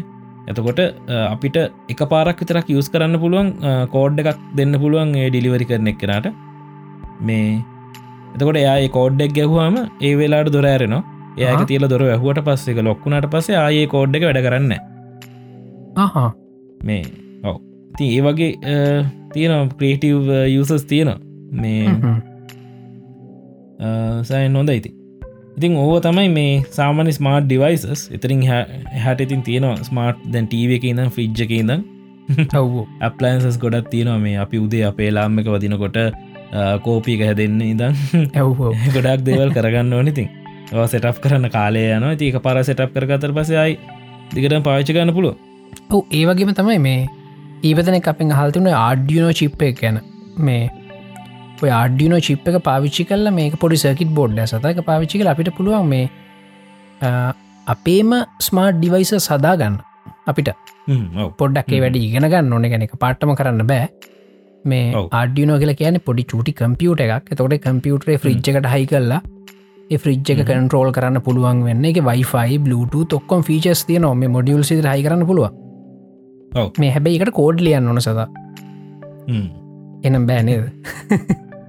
[0.49, 1.57] එතකොට අ, අපිට
[1.91, 3.49] එක පාරක් විතරක් යස් කරන්න පුළුවන්
[3.95, 6.28] කෝඩ් එකක් දෙන්න පුළුවන් ඒ ඩිලිවරි කරන එක් කෙනට
[7.22, 7.47] මේ
[8.36, 11.03] එතකොට එයා කෝඩ්ඩක් ගැහවාම ඒ වෙලාට දොර ඇරෙනවා.
[11.38, 11.65] ඒක.
[11.67, 14.74] තියල දොර ඇහුවට පස්සේ එක ලොක්කුණට පස්සේ ආයේ කෝඩ් එක වැඩ කරන්න
[15.97, 16.30] ආහා.
[16.82, 17.03] මේ
[17.44, 17.58] ඔව.
[17.98, 18.50] ති ඒ වගේ
[19.34, 21.14] තියෙන ක්‍රේටව් යසස් තියෙන
[21.54, 21.86] මේ.
[24.24, 24.92] සෑන් නොද ඉති
[25.58, 25.78] ඉතින්.
[25.78, 28.44] ඕව තමයි මේ සාමන ස්මාර්ට් ඩිවයිසස් ඉතරින්
[29.00, 31.88] හැට ඉතින් තියෙනවා ස්මාර්ට් දැන් ටීව එක ඉඳම් ෆිජ්ජ එක ඉඳම්
[32.56, 32.76] ඔව්.
[33.02, 34.20] අපලන්සස් ගොඩත් තියෙනවා.
[34.20, 35.98] මේ අපි උදේ අපේ ලාම්ම එක වදිනකොට
[36.84, 37.94] කෝපී එක හැදෙන්න ඉදම්
[38.34, 38.50] ඇව්
[38.96, 40.28] ගොඩක් දේවල් කරගන්න ඕනිතින්
[40.86, 43.80] සෙටප් කරන්න කාලය යන තික පර සෙටප් කරගතර පසයයි
[44.34, 45.36] දිගට පාච්චි ගන්න පුළුව
[45.89, 47.08] ඔව් ඒ වගේම තමයි මේ
[47.70, 49.99] ඊපතන අපෙන් හල්තුන ආඩියනෝ චිප්ප එක ගැන.
[50.47, 50.64] මේ
[51.80, 56.05] ආඩියනෝ චිප් එක පාවිච්චි කල්ල මේක පොඩි සර්කිට බෝඩ් සතක පාවිච්චි කල අපිට පුළුවන් මේ
[57.68, 58.14] අපේම
[58.47, 59.76] ස්මාර්ට් ඩිවයිස සදාගන්න
[60.32, 60.49] අපිට
[61.41, 61.72] පොඩ්ඩක්.
[61.84, 62.66] වැඩ ඉගෙන ගන්න ඕන.
[62.74, 63.89] ගැන එක පාට්ටම කරන්න බෑ.
[64.66, 64.86] මේ.
[65.20, 67.30] ආඩියනෝ කියලා කියන පොඩි චුටි කම්පියුට එකක්.
[67.39, 69.22] තොට කම්පියුටරේ ෆ්‍රිජ් එකට හයි කරලා
[70.03, 71.86] ෆ්‍රිජ් එක කන්ටරෝල් කරන්න පුළුවන් වෙන්න.
[71.89, 75.53] එක වයිෆයි බලුට තොක්කොම් ෆීචස් තිය නොම මොඩියල් සිද හයි කරන්න පුළුව ඔව්.
[76.82, 78.20] මේ හැබැයි එකට කෝඩ් ලියන්න ඕන සද.
[80.08, 80.66] එනම් බෑනේද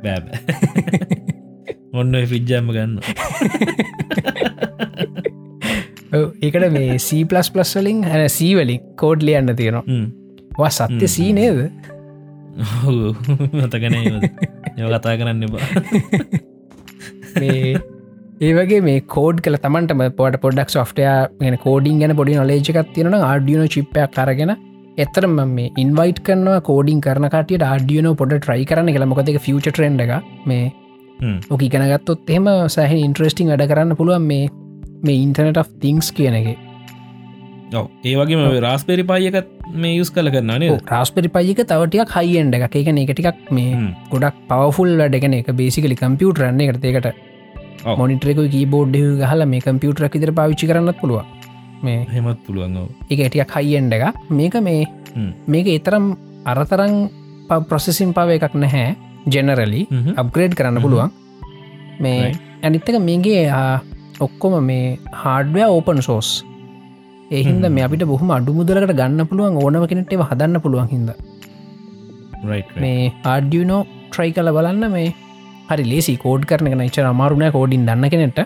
[0.04, 0.24] බෑබ
[2.00, 2.94] ඔන්න ෆිජ්ජාම ගන්න.
[6.46, 10.70] ඒකට මේ සීපලස් පලස් වලින් හැ සීවලින් කෝඩ් ලියන්න තියෙනවා.
[10.78, 11.58] සත්‍ය සී නේද?
[12.88, 12.98] ඔව්.
[13.60, 14.16] මතකන ඒව.
[14.94, 15.42] කතා කරන්න
[17.40, 17.72] මේ
[18.46, 21.02] ඒවගේ මේ කෝඩ් කල තමන්ට පොට පොඩක් සොෆ්ටය
[21.40, 24.52] ගෙන කෝඩින් ගැන පොඩි නොලේජකත් තියෙන ආඩියන චිප්පයක් කරගෙන
[24.98, 29.10] එතරම මේ ඉන්වයිට කරනවා කෝඩින් කරන කටියට ආඩියන පොඩ ට්‍රයි කරන කියලා.
[29.12, 30.02] මොකදක ෆියච ට්‍රෙන්ඩ
[30.46, 30.72] මේ.
[31.50, 34.50] ඕක ඉගෙනගත්තොත් එහෙම සහ ඉන්ට්‍රස්ටිං වැඩ කරන්න පුළුවන් මේ
[35.02, 36.48] මේ ඉන්ටර්නට of තිංස් කියන එක.
[37.72, 37.88] ඔව්.
[38.04, 43.12] ඒ වගේම රාස්පෙරි පායකත් මේ යුස් කල කරන්නනේ රාස්පරි පයික තවටියක් හයිෙන්ඩ එක එක එක
[43.12, 46.68] ටිකක් මේ ගොඩක් පවෆුල් වැඩගෙන එක බේසිකලි කම්පියුටරන්නේ
[47.84, 47.94] ඔව්.
[48.00, 48.98] මොනිටරක කීබෝඩ්
[49.30, 51.24] හල මේ කම්පියුටර ඉදිර පාවිච්චි කරන්නත් පුළුව
[51.82, 52.76] මේ හෙමත් පුළුවන්.
[53.10, 54.84] එක ඇටියක් හයිෙන්ඩ එක මේක මේ.
[55.46, 56.06] මේක එතරම්
[56.46, 56.94] අරතරං
[57.70, 58.86] ප්‍රොසෙසින් පව එකක් නැහැ
[59.28, 59.82] ජෙනරලි.
[60.16, 60.80] අප්ග්‍රේඩ් කරන්න.
[60.84, 61.10] පුළුවන්
[62.00, 62.32] මේ.
[62.62, 63.42] ඇනිත්තක මේගේ
[64.20, 64.86] ඔක්කොම මේ
[65.22, 66.30] හාඩ්වය ඕපන් සෝස්
[67.32, 67.74] Mhm.
[67.76, 71.10] මේ අපිට බොහම අඩු මුදලකට ගන්න පුළුවන් ඕනම කෙනෙට හදන්න පුළුවන් හිද.
[72.82, 75.08] මේ ආඩියනෝ ට්‍රයි කල බලන්න මේ
[75.70, 78.40] හරි ලේසි කෝඩ් කරන එක නච අමාරුණය කෝඩින් දන්න කෙනෙට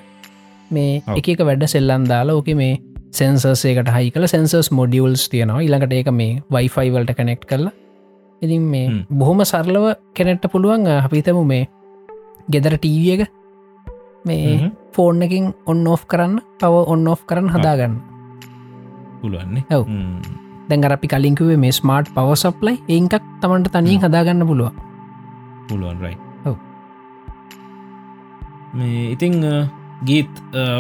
[0.71, 1.17] මේ ඔව්.
[1.19, 2.75] එක එක වැඩ සෙල්ලන් දාලා ඕක මේ
[3.19, 5.65] සෙන්සර්සේකට හයි කල සෙන්සර්ස් මොඩියල්ස් තියෙනවා.
[5.67, 7.75] ඉළඟට ඒක මේ වයිෆයි වලට කනෙක්් කරලා
[8.43, 9.03] ඉතින් මේ හ්ම්.
[9.11, 11.69] බොහොම සරලව කෙනෙට්ට පුළුවන් අපිතම මේ
[12.49, 13.23] ගෙදර ටීවිය එක
[14.25, 14.73] මේ
[15.27, 17.95] එකින් ඔන්න ඔෆ් කරන්න පව ඔන්න ඔෆ් කරන්න හදාගන්න.
[19.23, 19.65] පුළුවන්නේ.
[19.71, 20.45] හ්ම්.
[20.69, 24.71] දැන් අපි කලින්කුවේ මේ ස්මාර්ට් පව සප්ලයි ඒකක් තමන්ට තනියෙන් හදාගන්න පුළුව
[25.69, 26.57] පුළුවන් රයි ඔව්.
[28.75, 29.35] මේ ඉතිං
[30.09, 30.33] ගීත්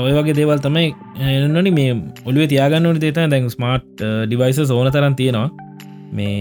[0.04, 0.88] ඔය වගේ දේවල් තමයි
[1.36, 1.94] එන්නනි මේ
[2.28, 5.48] ඔලිව තියාගන්නනට තේත දැන් ස්මාර්ට් ඩිවයිස ඕන තරන් තියෙනවා.
[6.18, 6.36] මේ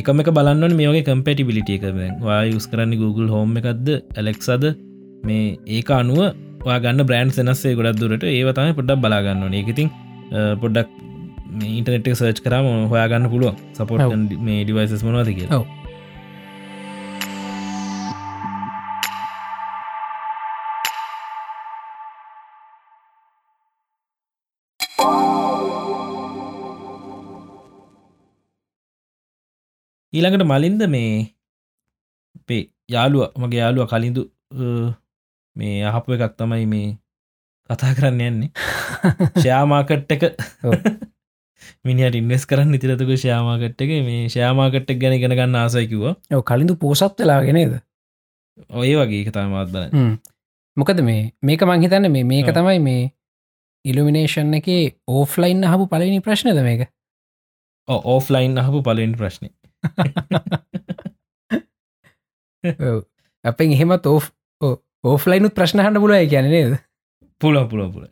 [0.00, 1.84] එකම එක බලන්න මේ වගේ කම්පටිබිලිටිය එක.
[2.26, 4.64] වා යුස් කරන්න Google හෝම එකක්ද ඇලෙක්සද
[5.28, 5.44] මේ
[5.76, 6.20] ඒක අනුව
[6.64, 8.24] ගන්න බ්‍රන්් සෙනස්සේ ගොඩක් දුරට.
[8.24, 9.90] ඒවතම පොඩ්ඩක් බලාගන්න ඒකඉතින්
[10.62, 10.90] පොඩ්ඩක්
[11.78, 14.28] ඉන්ටනෙට් සර්ච් කරම හොයාගන්න පුළුව සපෝට්.
[14.48, 15.64] මේ ඩිවයිසස් මොනවාද කිය ඔව්.
[30.14, 31.14] ඊළඟට මලින්ද මේ
[32.46, 34.22] පේ යාළුව මගේ යාළුව කලින්දු
[35.56, 36.90] මේ අහපු එකක් තමයි මේ
[37.70, 38.50] කතා කරන්න යන්නේ.
[39.36, 40.22] ෂයාමාකට් එක.
[41.86, 47.18] මිනිට ඉන්වස් කරන්න ඉතිරතුක ෂයාමාකට් එක මේ ෂයාමාකට්ක් ගැන ගෙන ගන්න ආසයිකිව ඔව කලින්දු පෝසත්
[47.18, 47.80] වෙලාගෙනේද
[48.72, 49.84] ඔය වගේ එක තමත් බල
[50.76, 52.50] මොකද මේ මේක මංහිතන්න මේ මේක.
[52.50, 53.02] තමයි මේ
[53.84, 54.68] ඉල්ිනේෂන් එක
[55.08, 56.88] ඕෆ්ලයින් හපු පලනි ප්‍රශ්නද මේක?
[57.88, 59.50] ඕෆ්ලයින් අහපු පලෙන් ප්‍රශ්නය.
[63.44, 64.20] අපෙන් එහෙමත් ඕ
[65.04, 66.74] ඕෆ්ලයිනුත් ප්‍රශ්නහන්න පුලුව කියන නේද?
[67.40, 68.04] පුල පුල පුල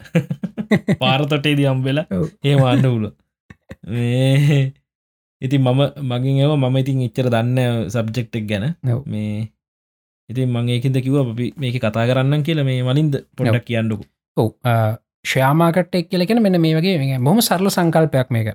[1.03, 2.29] පාරතොටේ දියම්බෙලා ඔව්.
[2.45, 3.05] ඒ අන්න පුල
[5.43, 7.59] ඉතින් මම මගින් ඒව මම ඉතින් එච්චර දන්න
[7.89, 8.67] සබ්ජෙක්්ටක් ගැන.
[9.07, 9.49] මේ
[10.29, 14.05] ඉතින් මං ඒකද කිව අපි මේක කතා කරන්න කියල මේ මලින්ද පොඩක් කියන්නකු
[14.37, 14.49] ඔව්
[15.25, 18.55] ශ්‍යාමාකට එක් කියලකෙන මෙන්න මේ වගේ මේ බොහම සරල සංකල්පයක් මේක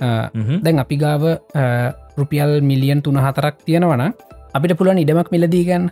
[0.00, 1.22] දැන් අපි ගාව
[2.18, 4.04] රුපියල් මිලියන් තුන හතරක් තියෙනවන
[4.56, 5.84] අපිට පුළුවන් ඉඩමක් මිලදීගන්න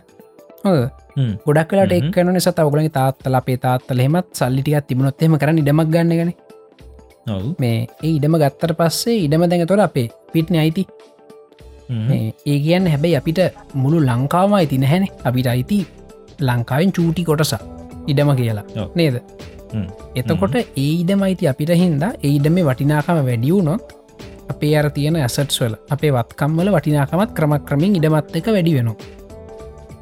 [1.45, 1.93] ගොඩක් කලට.
[1.99, 6.31] එක්කන නිසා ඔගලගේ තාත්තල අපේ තාත්තල හෙමත් සල්ලිටිකත් තිබුණොත්හෙම කරන්න ඉඩමක් ගන්නගෙන
[7.61, 10.83] මේ ඒ ඉඩම ගත්තර පස්සේ ඉඩම දැඟ තොර අපේ පිට්න අයිති.
[12.51, 13.39] ඒ කියන්න හැබැයි අපිට
[13.81, 15.05] මුළු ලංකාවම අයිති නැහැන.
[15.29, 15.79] අපිට අයිති
[16.49, 17.61] ලංකාවෙන් චූටි කොටසා
[18.07, 18.65] ඉඩම කියලා.
[18.95, 19.15] නේද.
[20.19, 23.96] එතකොට ඒ ඉඩම අයිති අපිට හින්දා ඒ ඉඩම වටිනාකම වැඩියවුනොත්
[24.51, 28.95] අපේ අර තියෙන ඇසට්ස් වල අපේ වත්කම්වල වටිනාකමත් ක්‍රමක් ක්‍රමින් ඉඩමත් එක වැඩි වෙනවා.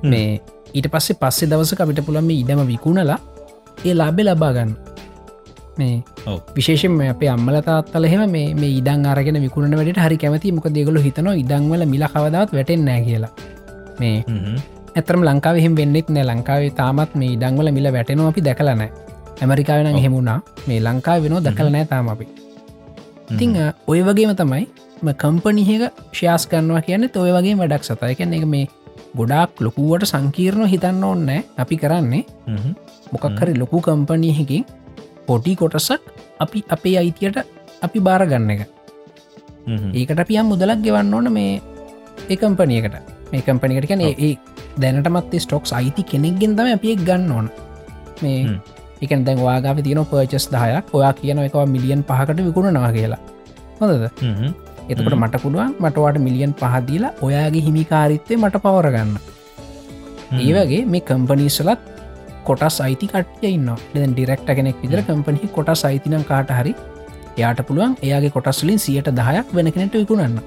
[0.03, 0.41] මේ
[0.73, 3.19] ඊට පස්සේ පස්සේ දවස අපිට පුළම ඉඩම විකුණලා
[3.85, 4.75] ඒ ලාබෙ ලබාගන්න
[5.77, 6.03] මේ.
[6.55, 11.29] විශේෂෙන් අපේ අම්මල තාත්තල එහෙම මේ ඉඩන් අරගෙන විකුණ වැඩට හරි කැමති මොක දෙගොල හිතන
[11.43, 13.33] ඉඩංවල මිල කවදාවත් වැටෙන්නෑ කියලා.
[13.99, 14.23] මේ.
[14.95, 18.89] ඇතරම් ලංකාවහෙම වෙන්නෙත් නෑ ලංකාවේ තාමත් මේ ඉඩංවල මිල වැටෙනවා අපි දැකලනෑ
[19.41, 19.95] ඇමරිකාවෙන.
[20.05, 22.27] හෙමුණා මේ ලංකා වෙනෝ දකල නෑ තාම අපි
[23.29, 23.53] ඉතිං
[23.87, 24.65] ඔය වගේම තමයි
[25.13, 28.67] කම්පනිහක ශයාස් කරනවා කියන්න ඔය වගේ වැඩක් සතය කියන්න එක මේ
[29.17, 32.23] ගොඩාක් ලොකුවට සංකීර්ණ හිතන්න ඕන්නෑ අපි කරන්නේ.
[32.47, 32.73] හ්ම්.
[33.11, 34.65] මොකක් හරි ලොකු කම්පනීහකින්
[35.27, 36.01] පොටි කොටසක්
[36.39, 37.37] අපි අපේ අයිතියට
[37.81, 38.61] අපි බාරගන්න එක.
[39.93, 41.61] ඒකට අපියම් මුදලක් ගෙවන්න ඕන මේ
[42.29, 42.95] එකම්පනියකට
[43.31, 44.33] මේ කම්පනිකට කැන ඒ
[44.81, 47.47] දැනටමත් ස්ටොක්ස් අයිති කෙනෙක්ගෙන් තම අපියෙක් ගන්න ඕන.
[48.21, 48.59] මේ
[49.03, 53.21] එකන දැන් වාගාව තියන පර්චස් දහයක් ඔයා කියන එක මිලියන් පහකට විකුණනවා කියලා.
[53.79, 54.05] හොඳද.
[54.89, 55.15] එතකට.
[55.21, 59.13] මට පුළුවන් මටවාට මිලියන් පහදීලා ඔයාගේ හිමිකාරිත්තය මට පවරගන්න
[60.39, 61.81] ඒ වගේ මේ කම්පනීස්ලත්
[62.47, 66.73] කොටස් අයිති කට්ය ඉන්න දෙ ඩිරෙක්ට කෙනෙක් විදර කම්පනහි කොටස් අයිතිනම් කාට හරි
[67.41, 70.37] යාට පුළුවන් එයාගේ කොටස්ලින් සියට දහයක් වෙන කෙනෙට විකුණන්න.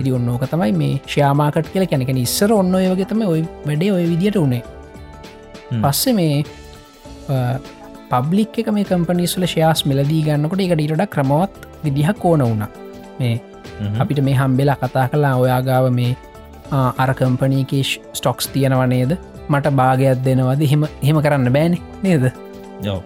[0.00, 4.04] ඉදි ඔන්නෝක තමයි මේ ශ්‍යාමාකට කියල කැනෙක ඉස්සර ඔන්න ඔය වගේ තම ඔය වැඩේ ඔය
[4.12, 4.62] විදිට උනේ.
[5.82, 6.44] පස්සෙ මේ
[8.10, 12.64] පබ්ලික් එක මේ කම්පනිස්ල ශයාස් මෙලදී ගන්නකොට එක ඩීටඩ ක්‍රමවත් විදිහක් ඕන වුණ.
[13.18, 13.34] මේ
[13.80, 14.00] හ්ම්.
[14.00, 16.16] අපිට මේ හම්බෙලා කතා කලා ඔයාගාව මේ
[16.72, 19.16] ආ, අර කම්පනීකේ ස්ටොක්ස් තියෙනවනේද
[19.48, 20.60] මට භාගයක් දෙනවද?
[20.62, 22.24] එහෙම එහෙම කරන්න බෑන නේද.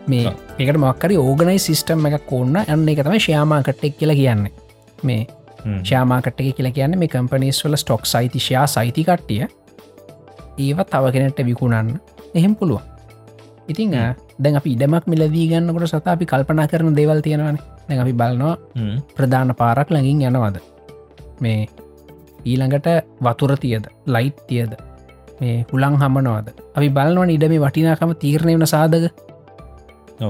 [0.09, 4.53] මේ එකට මක්කරි ඕගනයි සිිස්ටම් එකක් ඕන්න ඇන්න එක තම ශ්‍යාමාකට්ටෙක් කියලා කියන්නේ.
[5.03, 5.27] මේ
[5.65, 5.81] හ්ම්.
[5.85, 9.47] ශාමාකට එක කියලා කියන්න මේ කම්පනස් වල ස්ටොක් සයිතිශයා සයිති කට්ටිය.
[10.59, 11.97] ඒව තව කෙනෙට විකුණන්න.
[12.35, 12.83] එහෙම පුළුවන්
[13.69, 13.91] ඉතිං
[14.43, 17.59] දැන් අපි ඉඩමක් මිලදී ගන්නකොට සත අපි කල්පනා කරන දේවල් තියෙනවන.
[17.89, 18.57] දැන් අපි බලනවා.
[19.17, 20.57] ප්‍රධාන පාරක් ලඟින් යනවද?
[21.41, 21.67] මේ
[22.47, 22.89] ඊළඟට
[23.27, 23.85] වතුර තියද?
[24.07, 24.73] ලයිට් තියද?
[25.41, 26.47] මේ හුළං හමනවාද
[26.77, 29.05] අපි බලනවන ඉඩ මේ වටිනාකම තීරණය වන සාධක.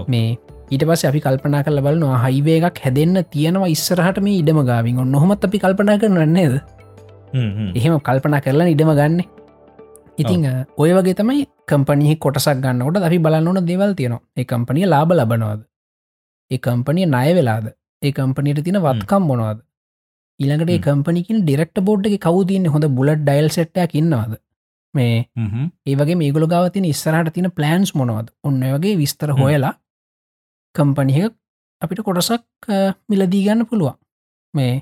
[0.08, 0.28] මේ
[0.70, 4.98] ඊට පස් අපි කල්පනා කල බලනවා හයිවේ එකක් හැදෙන්න්න තියෙනවා ඉස්සරහට මේ ඉඩම ගාවින්.
[5.02, 5.98] ඔන්න නොහොමත් අපි කල්පනා.
[7.34, 7.70] හ්ම්.
[7.78, 9.20] එහෙම කල්පනා කරලා ඉඩම ගන්න
[10.18, 10.44] ඉතිං
[10.78, 14.22] ඔය වගේ තමයි කම්පනි කොටසක් ගන්නකොට අපි බලන්න ඕන දෙවල් තියෙනවා.
[14.36, 15.60] ඒ කම්පනිය ලාබ ලබනවාද?
[16.50, 17.66] ඒ කම්පනිය ණය වෙලාද?
[18.02, 19.58] ඒ කම්පනයට තින වත්කම් මොනවාද?
[20.78, 20.82] හ්ම්.
[20.86, 24.32] කම්පනිකින් ඩිරෙක්ට බෝඩ් එක කවතින්න හොඳ බුලට් ඩයිල් සෙට්ටයක් ඉන්නවාද?
[24.94, 25.16] මේ.
[25.86, 28.28] ඒවගේ මේගුල ගව තින ඉස්සරහට තින ප්ලන්ස් මොනවද?
[28.44, 29.30] ඔන්න වගේ විස්තර.
[29.40, 29.74] හොයලා
[30.74, 31.28] කම්පනිය
[31.82, 32.44] අපිට කොටසක්
[33.08, 33.96] මිලදී ගන්න පුළුවන්.
[34.54, 34.74] මේ.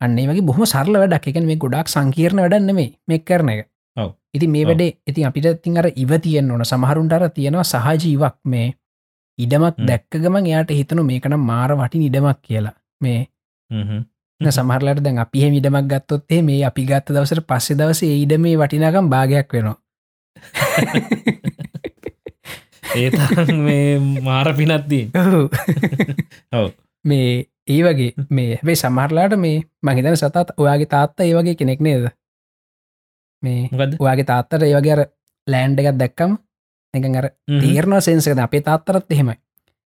[0.00, 1.28] අන්නේ වගේ බොහම සරල වැඩක්.
[1.32, 3.68] එකන මේ ගොඩක් සංකීර්ණ වැඩන්න මේ මෙක් කරන එක.
[4.34, 4.64] ඉති මේ.
[4.64, 6.64] වැඩේ ඉතින් අපිට තින් අර ඉව තියෙන් ඕන.
[6.64, 8.68] සමහරුන්ටර තියෙනවා සහජීවක් මේ
[9.38, 9.74] ඉඩමක්.
[9.80, 12.74] දැක්ක ගමන් එයාට හිතනු මේකනම් මාර වටින් ඉඩමක් කියලා.
[13.00, 13.20] මේ
[14.40, 19.10] සමහරලට දැන් අපි එහෙම ඉඩමක් ගත්තොත්තේ මේ අපි ගත්ත දවසට පස්සෙ දවස ඉඩ මේ වටිනාකම්
[19.10, 19.76] භාගයක් වෙනවා.
[22.94, 23.10] ඒ
[23.58, 25.04] මේ මාර පිනත්දී
[26.52, 26.68] ඔව්.
[27.04, 27.30] මේ
[27.68, 32.08] ඒ වගේ මේ හැබේ සමහරලාට මේ මහිතන සතත් ඔයාගේ තාත්තා ඒ වගේ කෙනෙක් නේද
[33.42, 33.68] මේ
[34.00, 35.02] ඔයාගේ තාත්තට ඒ වගේ අර
[35.46, 36.32] ලෑන්ඩ් එකත් දැක්කම
[36.94, 37.28] එක අර
[37.62, 39.38] තීරණ සෙන්සක අපේ තාත්තරත් එහෙමයි.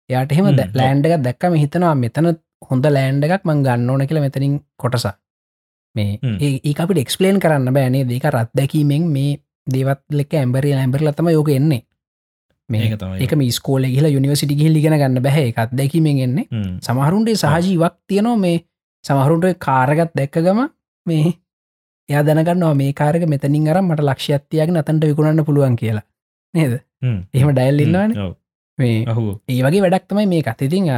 [0.10, 0.46] යාට එහෙම.
[0.74, 2.34] ලෑන්ඩ් එකක් දැක්කම හිතනවා මෙතන
[2.70, 5.08] හොඳ ලෑන්ඩ් එකක් මං ගන්න ඕන කියලා මෙතනින් කොටස
[5.96, 6.20] මේ.
[6.42, 9.36] ඒ අපිට එක්ස්පලේන් කරන්න බෑනේ දෙක රත් දැකීමෙන් මේ
[9.68, 11.82] දේවත් ලෙක ඇම්බරි ඇම්බරල තම යෝක එන්නේ.
[12.70, 12.94] මේ.
[13.20, 16.48] එක ස්කෝල ගහිලා යුනිවසිටි ගිහිල් ලිගෙන ගන්න බැහ එකත් දැකීමෙන් එන්නේ.
[16.82, 18.38] සමහරුන්ට සහජීවක් තියනවා.
[18.38, 18.64] මේ
[19.06, 20.64] සමහරුන්ට කාරගත් දැක්කගම
[21.06, 21.34] මේ
[22.10, 26.06] එයා දැනගන්නවා මේ කාරක මෙතනින් අරම් මට ලක්ෂත්තියක නතන්ට විකුණන්න පුළුවන් කියලා.
[26.54, 26.74] නේද?
[27.02, 27.20] හ්ම්.
[27.34, 28.12] එහෙම ඩයිල් ඉන්නවන.
[28.80, 28.98] මේ
[29.50, 30.92] ඒ වගේ වැඩක් තමයි මේ අතිතිං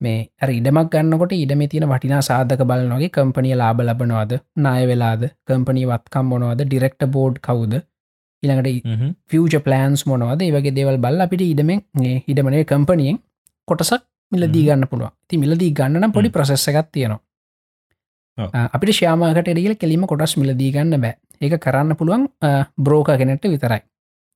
[0.00, 4.32] මේ අර ඉඩමක් ගන්නකොට ඉඩම තියෙන වටිනා සාධක බලනොගේ කම්පනිය ලාබ ලබනවාද?
[4.58, 5.24] නාය වෙලාද?
[5.48, 6.62] කම්පනී වත්කම් මොනවද?
[6.62, 7.74] ඩිරෙක්ට බෝඩ් කවුද?
[8.42, 8.70] ඉළඟට.
[9.28, 10.40] ෆියච ප්ලන්ස් මොනවද?
[10.42, 11.84] ඒ වගේ දේවල් බල්ල අපිට ඉඩමෙන්
[12.26, 13.20] ඉඩමනේ කම්පනියෙන්
[13.68, 14.02] කොටසක්
[14.32, 16.36] මිලදී ගන්න පුළුව ති මිලදී ගන්නනම් පොඩි හ්ම්.
[16.36, 17.20] ප්‍රසෙස්ස එකක් තියෙනවා
[18.38, 22.24] අපිට ශ්‍යාමාකට එඩියල කෙලීම කොටස් මිලදී ගන්න බෑ ඒක කරන්න පුළුවන්
[22.78, 23.82] බ්‍රෝක කෙනෙට විතරයි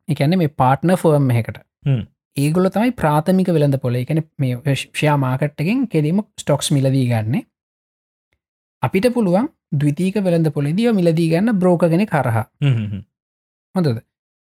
[0.09, 1.59] එකැන මේ පාට්න ෆර්ම් එකට.
[2.37, 7.47] ඒගොල තමයි ප්‍රාථමික වෙළඳ පොල එකන මේ ශ්‍යාමාකට්ටකින් කෙරීම ස්ටොක්ස් මිලදී ගන්න
[8.83, 12.77] අපිට පුළුවන් දවිතීක වෙළඳ පොලෙදිව මිලදී ගන්න බ්‍රෝකගෙන කරහා හ්ම්.
[12.83, 13.01] හ්ම්.
[13.75, 13.99] හොඳද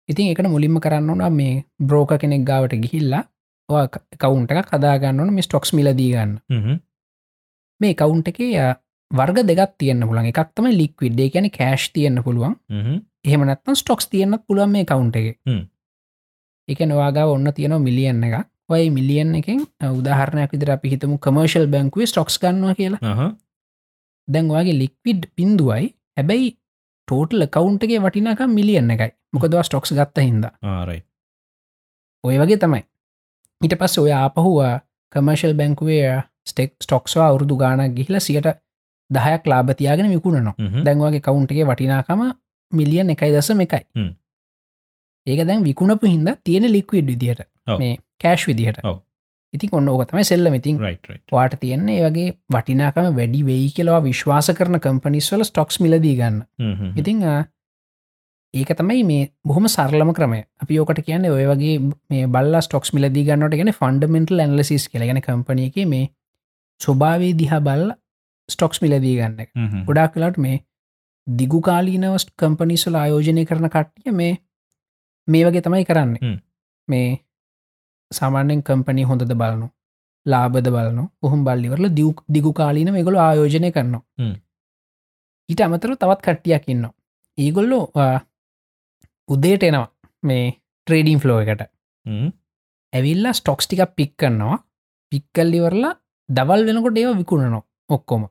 [0.10, 3.24] ඉතින් එකට මුලින්ම කරන්න ඕන මේ බ්‍රෝක කෙනෙක් ගාවට ගිහිල්ලා
[4.18, 6.32] කවුන්ට එක කදාගන්න ඕන මේ ස්ටොක්ස් මිලදී ගන්න.
[7.82, 8.40] මේ කවුන්ට එක
[9.11, 12.56] වර්ග දෙගත් තියන්න පුළන් එකක්තම ලික්විඩ්ඩේ කියන කෑශ් තියන්න පුළුවන්.
[12.69, 13.02] හ්ම්.
[13.26, 15.38] එහෙමනත්තම් ස්ටොක්ස් තියන්නත් පුළුවන් මේ කවුන්ට එක.
[16.86, 22.40] නවාගා ඔන්න තියෙන මිලියන් එක ඔය මිලියන් එකෙන් උදාහරණයක් විදිර අපි හිතමු කමර්ශල් බැංකුවේ ස්ටොක්ස්
[22.40, 22.99] ගන්නවා කියලා.
[23.03, 23.34] අහ.
[24.27, 26.53] දැන් වගේ ලික්විඩ් පින්දුවයි හැබැයි
[27.07, 29.11] ටෝටල් කවුන්ටගේ වටිනාක මිලියන්න එකයි.
[29.34, 30.45] මොකදවා ස්ටොක්ස් ගත්ත හිද
[32.23, 32.84] ඔය වගේ තමයි.
[33.61, 34.73] ඊට පස්ස ඔය ආපහුවා
[35.14, 38.48] කමර්ශල් බැංකුවේ ස්ටෙක් ස්ටොක්ස්වා අවුරදු ගානක් ගිහිල සියට
[39.10, 40.56] දහයක් ලාබතියාගෙන විකුණනවා.
[40.86, 42.22] දැන්වගේ කවුන්ටගේ වටිනාකම
[42.72, 43.84] මිලියන් එකයි දසම එකයි.
[45.27, 47.45] ඒක දැන් විකුණපු හින්ද තියෙන ලික්විඩ් විදිහට.
[47.80, 48.81] මේ කෑශ් විදිහට.
[49.53, 50.49] ඉතින් ඔන්න ඕක තමයි සෙල්ල
[50.80, 56.44] රයිට් වාට තියෙන්නේ වගේ වටිනාකම වැඩි වෙයි කියලවා විශ්වාස කරන කම්පනිස්වල ස්ටොක්ස් මිලදී ගන්න.
[56.95, 57.23] ඉතිං
[58.53, 61.73] ඒක තමයි මේ බොහොම සරලම ක්‍රමය අපි ඕකට කියන්නේ ඔය වගේ
[62.10, 66.06] මේ බල්ලා ස්ටොක්ස් මිලදී ගන්නට ගැන ෆන්ඩමෙන්ටල් ඇන්ලසිස් කියලගෙන කම්පනය එක මේ
[66.81, 67.91] ස්වභාවේ දිහා බල්ල
[68.50, 69.40] ස්ටොක්ස් මිලදී ගන්න.
[69.88, 70.58] ගොඩක් කලාට මේ
[71.28, 74.34] දිගුකාලීනවස්ට කම්පනිස්වල ආයෝජනය කරන කට්ටිය මේ
[75.28, 76.22] මේ වගේ තමයි කරන්නේ.
[76.88, 77.10] මේ
[78.12, 79.68] සාමාන්‍යෙන් කම්පනී හොඳද බලනු
[80.26, 84.04] ලාබද බලනු ඔහුම් බල්ලිවරල දියුක් දිගුකාලීන මේගොල ආයෝජනය කරනවා.
[85.50, 86.86] ඊට අමතර තවත් කට්ටියක් ඉන්න
[87.38, 87.84] ඒගොල්ලෝ
[89.30, 89.88] උදේට එනවා
[90.24, 90.46] මේ
[90.88, 91.62] ට්‍රේඩීම් ෆ්ලෝ එකට.
[92.94, 94.58] ඇවිල්ලා ස්ටොක්ස් ටික පික් කරනවා
[95.12, 95.94] පික්කල්ලිවරලා
[96.30, 98.24] දවල් වෙනකොට ඒව විකුණනවා ඔක්කොම.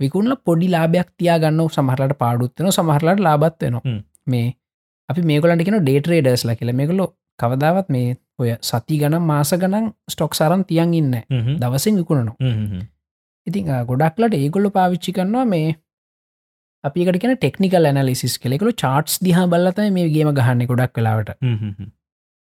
[0.00, 3.82] විකුණල පොඩි ලාභයක් තියා ගන්න සමහරලට පාඩුත්වන සමහරලට ලාබත් වෙනවා.
[4.26, 4.48] මේ
[5.08, 7.06] අපි මේකලට කියෙන ඩේටරේඩර්ස්ල කියල මේකලො
[7.38, 11.16] කවදාවත් මේ ඔය සති ගනම් මාස ගනන් ස්ටොක් සරන් තියන් ඉන්න.
[11.60, 12.36] දවසින් විකුණනවා.
[13.46, 15.74] ඉතින් ගොඩක්ලට ඒගොල්ල පාවිච්චි කරනවා මේ
[16.84, 21.92] අපිකට කියෙන ටෙක්නිකල් ඇනලිසිස් කෙලෙකළු චාර්ට්ස් දිහ බලතයි මේ ගේම ගහන්න ගොඩක් වෙලාවට හ්ම්.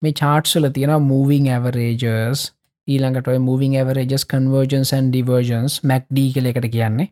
[0.02, 2.43] මේ චාර්ට්සල තියෙන මූවිං ඇවරේජර්ස්
[2.89, 7.09] ඊළඟට මූවිං ඇවරේජස් කන්වර්ජන්සන් ඩිවර්ජන්ස් මැක්්ඩී කල එකට කියන්නේ.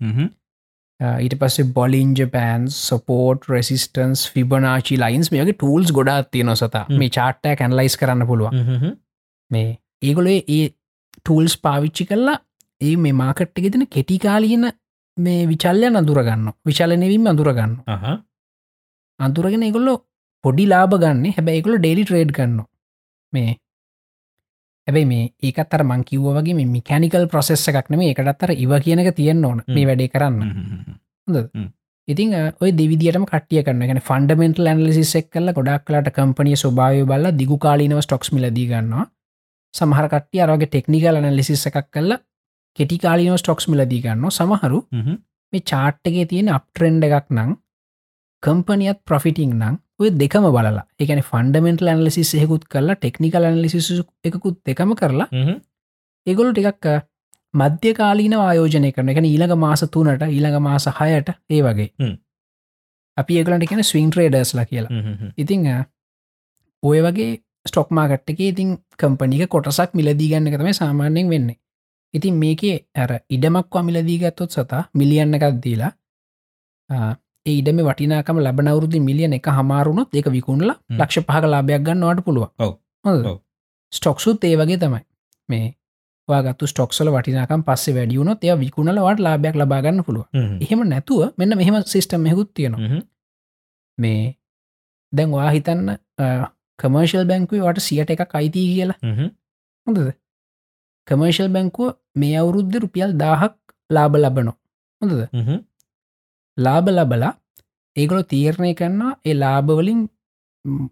[1.25, 6.87] ඊට පස්සේ Bollinger bands support resistance Fibonacci lines මේගේ tools ගොඩා තියෙන සත.
[7.01, 8.57] මේ චාට්ටය කැන්ලයිස් කරන්න පුළුවන්.
[9.51, 9.69] මේ
[10.03, 10.65] ඒගොලේ ඒ
[11.19, 12.39] ටූල්ස් පාවිච්චි කරලා
[12.81, 14.65] ඒ මේ මාකට් එක තින කෙටිකාලීන
[15.17, 17.77] මේ විචල්ලය අඳුරගන්න විශලනවීම අඳුරගන්න.
[19.21, 19.95] අඳුරගෙන ඒගොල්ලො
[20.45, 21.25] පොඩි ලාබ ගන්න.
[21.37, 22.59] හැබැයිකොල ඩෙලි ට්‍රේඩ් ගන්න
[23.33, 23.57] මේ
[24.87, 29.65] හැබැයි මේ ඒකත්තර මංකිව්ව වගේ මේ මිකැනිකල් ප්‍රසෙස් එකක් නෙම එකටත්තර ඉව කියනක තියෙන්න්න ඕන
[29.69, 30.39] මේ වැඩේ කරන්න.
[32.09, 37.27] ඉතින් ඔය දෙවිදිටම කටිය කරන්න ගැන ෆන්ඩමෙන්ටල් ඇනලිසිස් එක් කල ගොඩක් කලට කම්පනිය ස්වභාව බල්ල
[37.41, 39.07] දිගුකාලීනව ස්ටොක්ස් මිලදී ගන්නවා.
[39.75, 42.19] සමහර කට්ටිය අරගේ ටෙක්නිකල් ඇනලිසිස් එකක් කල්ල
[42.79, 44.81] කෙටිකාලීනව ස්ටොක්ස් මිලදී ගන්න සමහරු.
[45.53, 47.51] මේ චාට්ටගේ තියෙන අප්ට්‍රෙන්ඩ එකක් නං
[48.47, 53.89] කම්පනියත් ප්‍රොෆිටිං නං ඔය දෙකම බලලා එකන ෆන්ඩමෙන්ටල් ඇනලිසිස් එහෙකුත් කරලා ටෙක්නිකල් ඇනලිසිස්
[54.25, 55.29] එකකුත් දෙකම කරලා.
[56.27, 56.95] ඒගොලු ටිකක් අ,
[57.55, 61.91] මධ්‍ය කාලීන ආයෝජනය කරන එක ඊළඟ මාස තුනට ඊළඟ මාස හයට ඒ වගේ.
[63.17, 64.91] අපි ඒගලට කියෙන ස්විං ට්‍රේඩර්ස්ලා කියලා.
[65.37, 65.63] ඉතිං
[66.83, 67.31] ඔය වගේ
[67.67, 71.57] ස්ටොක් මාගට්ට එක ඉතින් කම්පනික කොටසක් මිලදී ගන්න එකතම සාමාන්‍යයෙන් වෙන්නේ
[72.15, 75.93] ඉතින් මේකේ ඇර ඉඩමක් මිලදී ගත්තොත් සතා මිලියන්න එකක් දීලා
[77.47, 80.71] ආ, ඒ ඉඩම වටිනාකම ලබනවරුදි මිලියන එක හමාරුණොත් ඒක විකුණල.
[80.99, 82.47] ලක්ෂ පහක ලාභයක් ගන්නවට පුළුව.
[83.93, 85.01] ස්ටොක්සුත් ඒ වගේ තමයි
[85.49, 85.67] මේ
[86.29, 90.59] වාගත්තු ස්ටොක්සල වටිනාකම් පස්සේ වැඩියුණොත් එය විකුණලවට ලාභයක් ලබාගන්න පුළුව හ්ම්.
[90.61, 92.81] එහෙම නැතුව මෙන්න මෙහෙම සිිස්ටම් හෙකුත් තියෙනවා.
[93.99, 94.23] මේ
[95.13, 95.81] දැන් වා හිතන්න
[96.79, 98.99] කමර්ශල් බැංකුව වට සියට එක අයිතිී කියලා.
[99.87, 100.01] හොඳද
[101.09, 103.55] කමර්ශල් බැංකුව මේ අවුරුද්ධ රුපියල් දාහක්
[103.91, 104.53] ලාබ ලබනො
[105.03, 105.21] හොඳද.
[106.59, 107.33] ලාබ ලබලා
[107.97, 110.01] ඒගොල තීරණය කරන්නා ඒ ලාභවලින්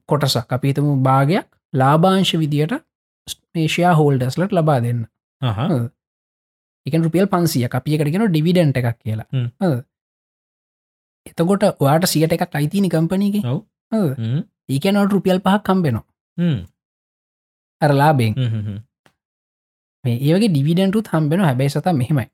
[0.07, 0.49] කොටසක්.
[0.49, 2.75] අපිතම භාගයක් ලාභාංශ විදියට
[3.55, 5.01] මේෂයා හෝල්ඩස්ලට ලබා දෙන්න.
[6.87, 9.29] එක රුපියල් පන්සිය අපියකට කෙන ඩිවිඩන්ට එකක් කියලා?
[11.27, 13.37] එතකොට ඔයාට සියට එකක් අයිතිනි කම්පනීක.
[14.69, 16.05] ඒකනට රුපියල් පහක් කම්බෙනවා
[16.39, 16.59] හ්ම්.
[17.81, 18.61] අර ලාබෙන් හ්ම්.
[18.61, 18.79] හ්ම්.
[20.05, 22.27] මේ ඒවගේ ඩිවිඩන්ටුත් හම්බෙන හැබැයි සත මෙහෙමයි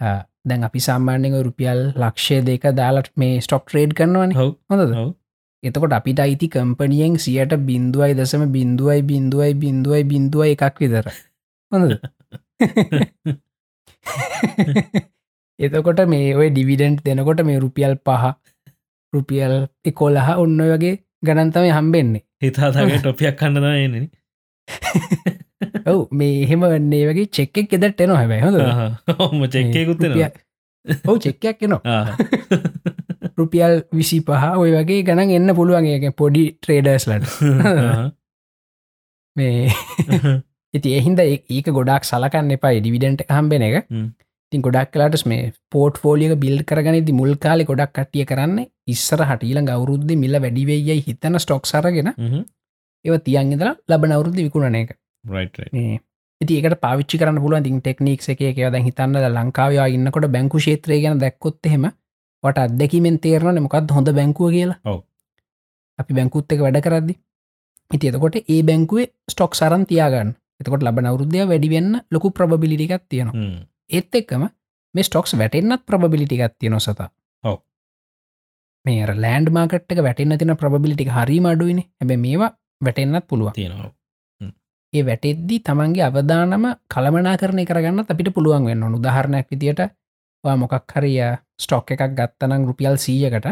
[0.00, 4.32] දැන් අපි සාමාන්‍යක රුපියල් ලක්ෂය දෙක දාලට මේ ස්ටොක් ට්‍රේඩ් කරනවන.
[4.70, 5.14] හොඳද.
[5.62, 11.06] එතකොට අපිට අයිති කම්පනියෙන් සියට බින්දුවයි දසම බින්දුවයි බින්දුවයි බින්දුවයි බින්දුව එකක් විදර
[11.72, 11.92] හොඳද?
[15.58, 18.24] එතකොට මේ ඔය ඩිවිඩන්ට් දෙනකොට මේ රුපියල් පහ
[19.12, 19.54] රුපියල්
[19.84, 20.94] එකොලහ ඔන්න වගේ
[21.24, 22.22] ගණන්තම හම්බෙන්නේ.
[22.42, 24.08] හිතාතාගේ ටොපියක් කන්නද එන්නේ
[25.86, 30.18] ඔවු මේ එහෙම වන්නේ වගේ චෙක්කෙක් එදට එනවා හැබැයි හොඳ ඔම චෙක්කයකුත්තින
[31.04, 31.98] ඔවු චෙක්කයක් එනවා.
[33.36, 37.24] රුපියල් විසි පහ ඔය වගේ ගණන් එන්න පුළුවන්ගේ පොඩි ට්‍රේඩර්ස්ලට
[39.36, 39.70] මේ
[40.74, 43.88] ඉති එහින්ද ඒක ගොඩක් සලකන්න එපා ඩිවිඩන්ට හම්බෙන එක.
[44.52, 49.62] තින් ගොඩක් කලාට මේ පෝට් ෆෝලියක බිල් කරගනිදි මුල් කාලෙ ගොඩක් කටිය කරන්න ඉස්සර හටීල
[49.64, 52.12] ගෞරුද්ධ මිල්ල වැඩිවෙයයි හිතන ස්ටොක් සරගෙන
[53.04, 54.92] ඒව තියන් ඉදර ලබන අවුරුද්ධ විකුණන එක
[56.56, 57.62] ඒකට පාවිච්චි කරන්න පුළුවන්.
[57.62, 61.86] තින් ටෙක්නික් එක එක ද හිතන්න ලංකාවයා ඉන්නකොට බැංකු ෂේත්‍රය ගැන දැක්කොත් එහෙම
[62.44, 64.78] වට අදැකිමෙන් තේරන මොකක්ද හොඳ බැංකුව කියලා.
[65.98, 67.14] අපි බැංකුත් එක වැඩ කරද්දි.
[67.90, 70.34] ඉති එතකොට ඒ බැංකුවේ ස්ටොක් සරන් තියාගන්න.
[70.60, 73.34] එතකොට ලබන අවුද්ධය වැඩිවෙන්න ලොකු ප්‍රබිලිටිකක් තියෙනවා.
[73.90, 74.44] ඒත් එක්කම
[74.94, 77.08] මේ ස්ටොක්ස් වැටෙන්න්නත් ප්‍රබිලිටිකක් තියෙන සතා.
[77.44, 77.58] ඔව්.
[78.84, 83.54] මේ ලෑන්ඩ් මාකට්ක වැටෙන්න්න තින ප්‍රබිලිටි හරි මඩුවන හැබ මේවා වැටෙන්න්නත් පුළුවන්.
[83.54, 83.92] තියෙනවා
[84.94, 88.96] ඒ වැටෙද්දි තමන්ගේ අවදානම කළමනා කරණය කරගන්න අපිට පුළුවන් වෙන්න ඕනු.
[89.00, 89.80] උදාහරණයක් විදියට
[90.44, 91.20] මොකක් හරිය
[91.62, 93.46] ස්ටොක් එකක් ගත්තනං රුපියල් සීයකට.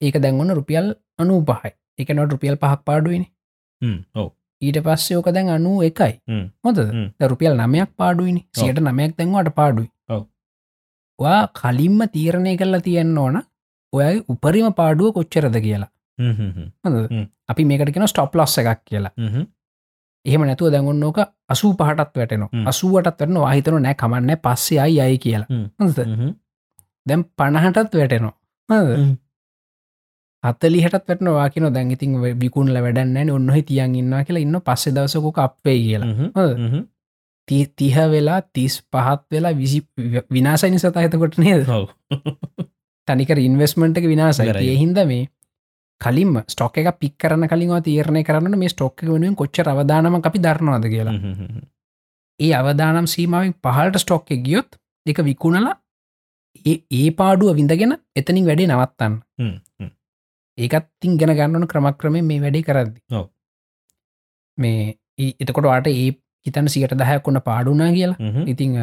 [0.00, 0.86] ඒක දැන්වන්න රුපියල්
[1.22, 3.26] අනූ පහයි එක නොට රුපියල් පහක් පාඩුවනි
[4.62, 6.12] ඊට පස්සේ ඕක දැන් අනූ එකයි.
[6.64, 6.78] මොද.
[7.32, 9.88] රුපියල් නමයක් පාඩුවනි සියට නමයක් දැන්වට පාඩුයි.
[11.18, 13.36] වා කලින්ම තීරණය කරලා තියෙන්න්න ඕන
[13.92, 15.90] ඔය උපරිම පාඩුව කොච්චරද කියලා.
[17.50, 19.12] අපි මේකට කෙන ස්ටොප් ලොස්ස එකක් කියලා
[20.26, 21.18] එහෙම නැතුව දැඟොන්න ඕක
[21.48, 22.64] අසූ පහටත් වැටෙන හ්ම්.
[22.66, 25.48] අසුවටත් වන්න වාහිතන නෑ කමන්න පස්සේ අයි අයි කියලා?
[27.06, 28.34] දැම් පණහටත් වැටෙනවා.
[28.68, 28.94] හොඳද?
[28.94, 29.12] හ්ම්.
[30.44, 35.78] හතලිහටත් වැටන වාකින දැන් ඉතින් විකුණල වැඩන්න ඔන්නහ තියන් ඉන්නවා කියලා ඉන්න පස්සෙ දවසකොක අපේ
[35.80, 36.10] කියලා.
[37.76, 39.80] තිහ වෙලා තිස් පහත් වෙලා විසි
[40.30, 41.68] විනාසයිනි සත එතකොට නේද?
[43.08, 44.68] තනිකර ඉන්වස්මට එක විනාසයි ඉවරයි.
[44.68, 45.24] ඒ හින්ද මේ
[46.04, 50.86] කලින්ම ස්ටොක් එක පික් කරන කලින් තීරණය කරන්න මේ ස්ටොක් වෙනුවෙන් කොච්ච අවදානම අපි දරනවාද
[50.94, 51.14] කියලා.
[52.40, 54.70] ඒ අවදානම් සීමාවෙන් පහලට ස්ටොක් එක ගියොත්
[55.06, 55.76] එක විකුණලා
[56.64, 59.14] ඒ ඒ පාඩුව විඳගෙන එතනින් වැඩේ නවත්තන්න.
[60.58, 63.00] ඒකත් තින් ගැන ගන්නන ක්‍රමක්‍රමය මේ වැඩේ කරද්දි.
[64.58, 64.98] මේ
[65.40, 66.10] එතකොට වාට ඒ
[66.46, 68.18] හිතන සියට දහයක් වන්න පාඩුනා කියලා.
[68.46, 68.76] ඉතිං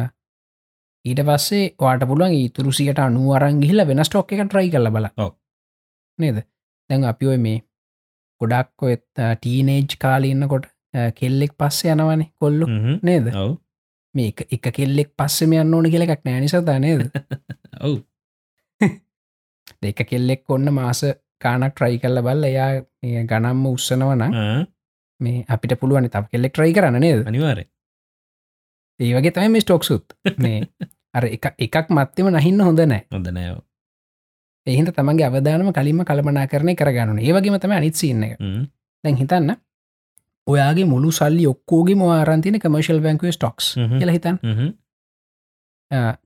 [1.04, 5.06] ඊට පස්සේ වාට පුළුවන් ඉතුරු සියට අනුවරන් ගිහිල වෙන ස්ටොක් එක ට්‍රයි කල බල.
[6.18, 6.38] නේද
[6.92, 7.58] දැන් අපි ඔය මේ
[8.40, 10.66] ගොඩක් ඔත් ටීනේජ් කාලඉන්නකොට
[11.18, 12.66] කෙල්ලෙක් පස්සේ යනවනේ කොල්ලු.
[13.02, 13.28] නේද?
[14.14, 17.06] මේ එක- කෙල්ලෙක් පස්සෙම යන්න ඕන කියල එකක් නෑනිසතා නේද?
[17.86, 17.98] ඔව්.
[19.82, 21.02] දෙක කෙල්ලෙක් ඔන්න මාස
[21.42, 22.70] කානක් ට්‍රයි කල්ල බල්ල එයා
[23.26, 24.24] ගනම්ම උත්සනවන
[25.20, 27.26] මේ අපිට පුළුවන් තම කෙල්ලෙක් ට්‍රයි කරන්න නේද?
[27.26, 27.64] අනිවාරය
[29.00, 30.04] ඒ වගේ තමයි මේ ස්ටොක්සුත්
[30.38, 30.60] මේ
[31.16, 33.58] අර එක එකක් මත්තෙම නහින්න හොඳ නෑ හොඳ නෑව
[34.66, 38.22] එහින්ද තමන්ගේ අවධානම කලින්ම කළමනා කරණය කරගන්න ඒවගේම තම අනිත්සින්න
[39.04, 39.56] දැන් හිතන්න
[40.46, 44.38] ඔයාගේ මුළු සල්ලි ඔක්කෝගේ මවාරන්තින කමර්ශල් බැංකුව ස්ටොක්ස් කියල හිතන්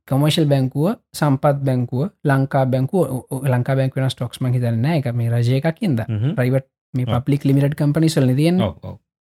[0.05, 3.03] කමර්ශල් බැංකුව සම්පත් බැංකුව ලංකා බැංකුව
[3.47, 6.01] ලංකා බැංකුවන ස්ටොක්ස් ම හිතන්න එක මේ රජයකක්කින්ද
[6.35, 7.15] ප්‍රයිවට් මේ ඔව්.
[7.15, 8.61] පබ්ලික් ලිමිට කම්පනිසල් තියෙන්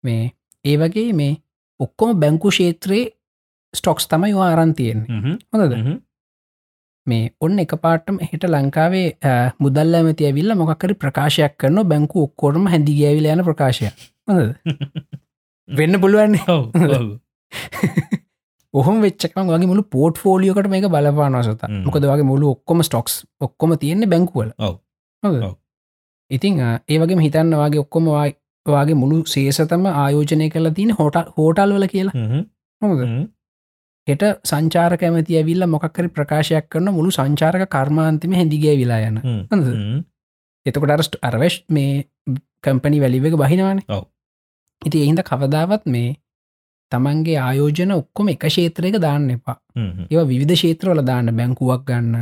[0.04, 0.24] මේ
[0.64, 1.36] ඒ වගේ මේ
[1.80, 3.10] ඔක්කොම බැංකු ශේත්‍රයේ
[3.74, 5.00] ස්ටොක්ස් තමයි වා ආරන්තියෙන්
[5.52, 5.72] හොඳද
[7.06, 12.66] මේ ඔන්න එක පාටම හෙට ලංකාවේ අ, මුදල්ල ඇමති ඇවිල්ල මොකකරි ප්‍රකාශයක් කරන බැංකු ඔක්කෝටම
[12.68, 13.90] හැදි ගෑවිල යන ප්‍රකාශය
[15.68, 16.42] වෙන්න පුළුවන්නේ
[18.74, 21.84] ඔහොම වෙච්චකම වගේ මුළු පෝට් ෆෝලියෝකට මේක බලපානවසත හ්ම්.
[21.84, 24.50] මොකද වගේ මුළු ඔක්කොම ස්ටොක්ස් ඔක්කොම තියෙන්නේ බැංකුවල.
[26.30, 28.10] ඉතිං ඒ වගේ හිතන්න වගේ ඔක්කොම
[28.66, 32.14] වගේ මුළු සේසතම ආයෝජනය කල තින හෝට හෝටල් වල කියලා
[34.06, 39.16] හෙට සංචාර කැමති ඇවිල්ල මොකක්කරි ප්‍රකාශයක් කරන මුළු සංචාරක කර්මාන්තිම හැදිගේ විලා යන?
[40.66, 42.04] එතකොට අරස්ට අරවශ් මේ
[42.64, 43.80] කම්පනි වැලිවක බහිනවාන.
[44.82, 46.14] ඉති එහින්ද කවදාවත් මේ
[46.92, 49.58] තමන්ගේ ආයෝජන ඔක්කොම එක ශේත්‍රයක දාන්න එපා
[50.10, 52.14] ඒව විධ ශේත්‍රවල දාන්න බැංකුවක් ගන්න.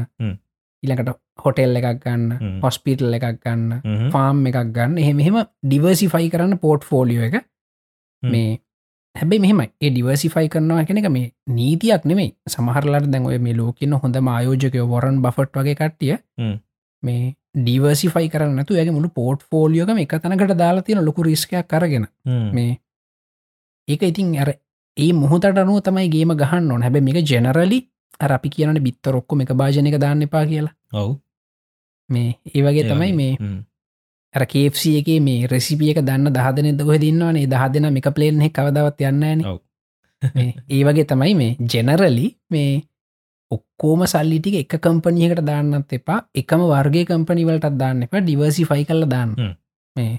[0.83, 2.61] ඉළඟට හොටෙල් එකක් ගන්න.
[2.63, 7.37] හොස්පිටල් එකක් ගන්න ෆාම් එකක් ගන්න එහෙම එහෙම ඩිවර්සිෆයි කරන්න පෝට් ෆෝලියෝ එක.
[8.23, 8.59] මේ
[9.15, 9.69] හැබැයි මෙහෙමයි.
[9.81, 15.23] ඒ ඩිවර්සිෆයි කරනවා කෙනෙක මේ නීතියක් නෙමේ සමහරලට දැන් ඔය මේ ලෝකන්න හොඳ ආයෝජකය වොරන්
[15.25, 16.17] බෆට් වගේ කට්ටිය.
[17.03, 17.23] මේ
[17.57, 22.07] ඩිවර්සිෆයි කරන්නතු ඇගේ මුළු පෝට් ෆෝලියෝකම එක තනකට දාලා තියෙන ලොකු රිස්කයක් කරගෙන
[22.53, 22.71] මේ
[23.89, 24.51] ඒක ඉතින් අර
[24.97, 26.83] ඒ මුහතට අනුව තමයි ගේම ගහන්න ඕන.
[26.83, 27.79] හැබැ මේක ජෙනරලි
[28.21, 30.75] අපි කියනට බිත්තර ඔක්කොම එක භාජනක දාන්න එපා කියලා.
[30.93, 31.15] ඔව්.
[32.11, 33.33] මේ ඒ වගේ තමයි මේ
[34.35, 37.47] අර කේFC එක මේ රෙසිපියක දන්න දහදන දොහ දන්නවනේ.
[37.53, 39.47] දහ දෙන එක පලේන් හෙ කවදවත් යන්නන.
[40.69, 42.83] ඒ වගේ තමයි මේ ජෙනරලි මේ
[43.51, 46.21] ඔක්කෝම සල්ලිටික එක කම්පනියකට දාන්නත් එපා.
[46.43, 48.25] එකම වර්ගේ කම්පනිවලටත් දාන්න එපා.
[48.27, 49.35] ඩිවර්සිෆයි කල්ල දාන්න.
[49.97, 50.15] මේ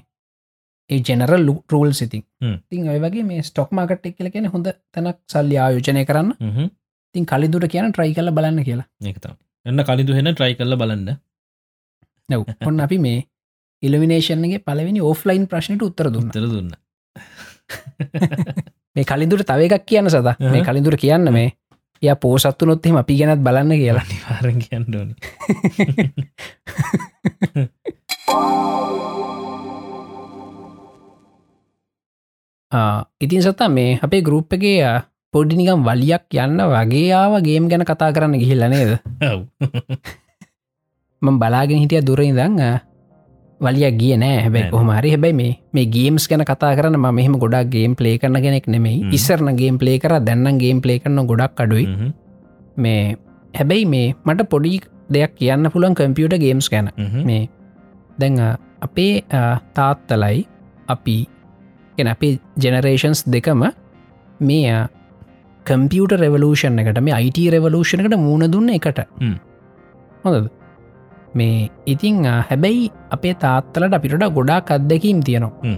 [0.90, 2.24] ඒ ජෙනරල් රූල් සිතින්.
[2.70, 6.34] තින් ඔය වගේ මේ ස්ටොක් මාකට් එක් කියල කියෙන හොඳ තැනක් සල්ලි ආයෝජනය කරන්න.
[7.16, 8.88] තින් කලිදුර කියන ට්‍රයි කල බලන්න කියලා.
[9.04, 9.36] ඒකතම්
[9.66, 11.18] එන්න කලිදු හෙන ට්‍රයි කරල බලන්න.
[12.30, 13.20] නැව් ඔන්න අපි මේ
[13.84, 16.28] ඉල්ිනේෂන්ගේ පලවෙනි ඕෆ්ලයින් ප්‍රශ්නයට උත්තර දුන්න.
[16.28, 16.72] උත්තර දුන්න.
[18.96, 20.36] මේ කලින්දුර තව එකක් කියන්න සද.
[20.42, 20.64] මේ.
[20.64, 21.54] කලින්දුර කියන්න මේ
[22.02, 24.06] ය පෝසත්තු නොත්හෙම අපි ගැනත් බලන්න කියලා.
[24.06, 25.16] නිවාරෙන් කියන්න ඕනි.
[32.72, 35.02] ආ, ඉතින් සතා මේ අපේ ගරුප්පගේ
[35.34, 39.00] පොඩිනිකම් වලියක් යන්න වගේ ආව ගේම් ගැන කතා කරන්න ගිහිල්ල නේද?
[41.22, 42.80] ම බලාගෙන හිටිය දුරින් දං
[43.62, 44.72] වලියක් ගිය නෑ හැබැයි නෑ.
[44.74, 48.98] කොහමරි හැබැයි මේ මේ ගේම්ස් ගැන කතා කරන මෙහම ගොඩක් ගේම් ප්ලේ කරන කෙනෙක් නෙමෙයි.
[49.18, 51.86] ඉස්සරන ගේම් ප්ලේ කර දැන්නම් ගේම් ප්ලේ කරන ගොඩක් අඩුයි.
[52.78, 53.16] මේ
[53.54, 54.82] හැබැයි මේ මට පොඩි
[55.14, 56.92] දෙයක් කියන්න පුළුවන් කම්පියුට ගේම්ස් ගැන.
[57.30, 57.42] මේ
[58.20, 58.36] දැන්
[58.88, 59.14] අපේ
[59.78, 60.46] තාත්තලයි
[60.96, 61.18] අපි
[61.98, 62.34] ගෙන අපේ
[62.64, 63.64] ජෙනරේෂන්ස් දෙකම
[64.50, 64.76] මේ
[65.66, 69.00] කම්පියට රෙවලූෂන් එකට මේ අයිට රෙවලූෂණ එකට මුණ දුන්න එකට.
[70.24, 70.50] හොඳද
[71.36, 75.76] මේ ඉතිං හැබැයි අපේ තාත්තලට අපිට ගොඩාක් අත්දැකීම් තියෙනවා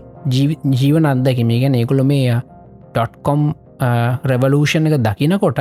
[0.81, 2.35] ජීවන අත්දැකි මේ ගැන ඒකුල මේ
[2.91, 3.41] ඩොට්කොම්
[4.31, 5.59] රෙවලූෂණ එක දකිනකොට.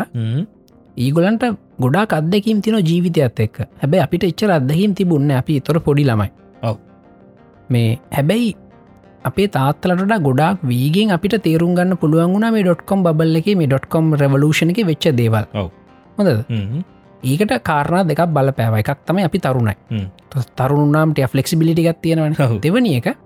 [0.97, 1.44] ඒගොලන්ට
[1.81, 6.31] ගොඩා අත්දැකීම් තින ජීවිතයත් එක්ක හැබැයි අපිට එච්චර අදහිම් තිබුන්න අපි තොර පොඩි ළමයි.
[7.70, 8.51] මේ හැබැයි
[9.24, 14.12] අපේ තාත්තලට ගොඩක් වීගෙන් අපිට තේරුම් ගන්න පුළුවන් වුණ මේ ඩොට්කොම් බල්ල එක මේ ඩොට්කොම්
[14.20, 15.48] රවලූෂණ එක වෙච්ච දේවල්.
[16.18, 16.28] හොඳ.
[17.24, 19.74] ඒකට කාරණ දෙකක් බල පැව එකක් තම අපි තරුණයි.
[20.56, 22.60] තරුණනාම්ට ෆලෙක්සිබිලිටි එකක් තියෙනවන ඔව්.
[22.60, 23.16] දෙවනි එක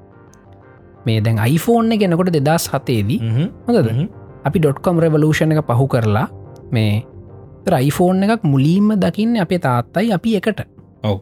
[1.07, 3.21] මේ දැන් iPhoneෆෝන් ගෙනකොට දෙදස් හතේදී.
[3.67, 4.09] හොඳද.
[4.45, 6.27] අපි ඩොට්කොම් රෙවලූෂණ එක පහු කරලා
[6.71, 7.05] මේ
[7.67, 10.61] රයිෆෝන් එකක් මුලින්ම දකින්න අපේ තාත්තයි අපි එකට?
[11.03, 11.21] ඔව්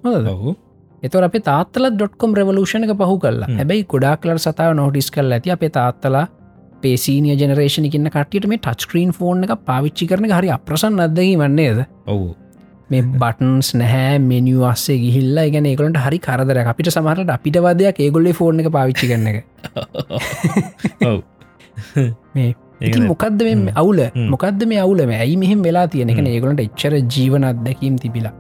[1.03, 3.57] එතොර අප තාත්තල ඩොට්කොම් රෙවලූෂණ එක පහු හ්ම්.
[3.57, 6.27] හැබැයි ගොඩක් කලට සතාව නොටිස් කල් ඇති අපේ තාත්තලා
[6.83, 12.23] පේසීනිය ජනරේෂණකින්න කටියට මේ ටස්ක්‍රීන් ෆෝන් එක පාවිච්චි කරන හරි අප්‍රසන් අදකි වන්නේද ඔව්
[12.91, 18.35] මේ බටන්ස් නැහැ මෙනිිය අස්සේ ගිහිල්ලා ගැන ඒගලට හරි කරදර අපිට සමහට අපිට වදයක් ඒගොල්ලේ
[18.35, 19.45] ෆෝන් එක පාවිච්චි කරන එක
[22.35, 23.07] මේ නේ.
[23.07, 23.73] මොකක්ද මේ.
[23.75, 24.01] අවුල.
[24.35, 26.27] මොකක්ද මේ අවුල මේ ඇයි මෙහෙම වෙලා තියෙන එක හ්ම්.
[26.27, 28.33] ඒගොලට එච්චර ජීවන අත්දැකීම් තිබිලා.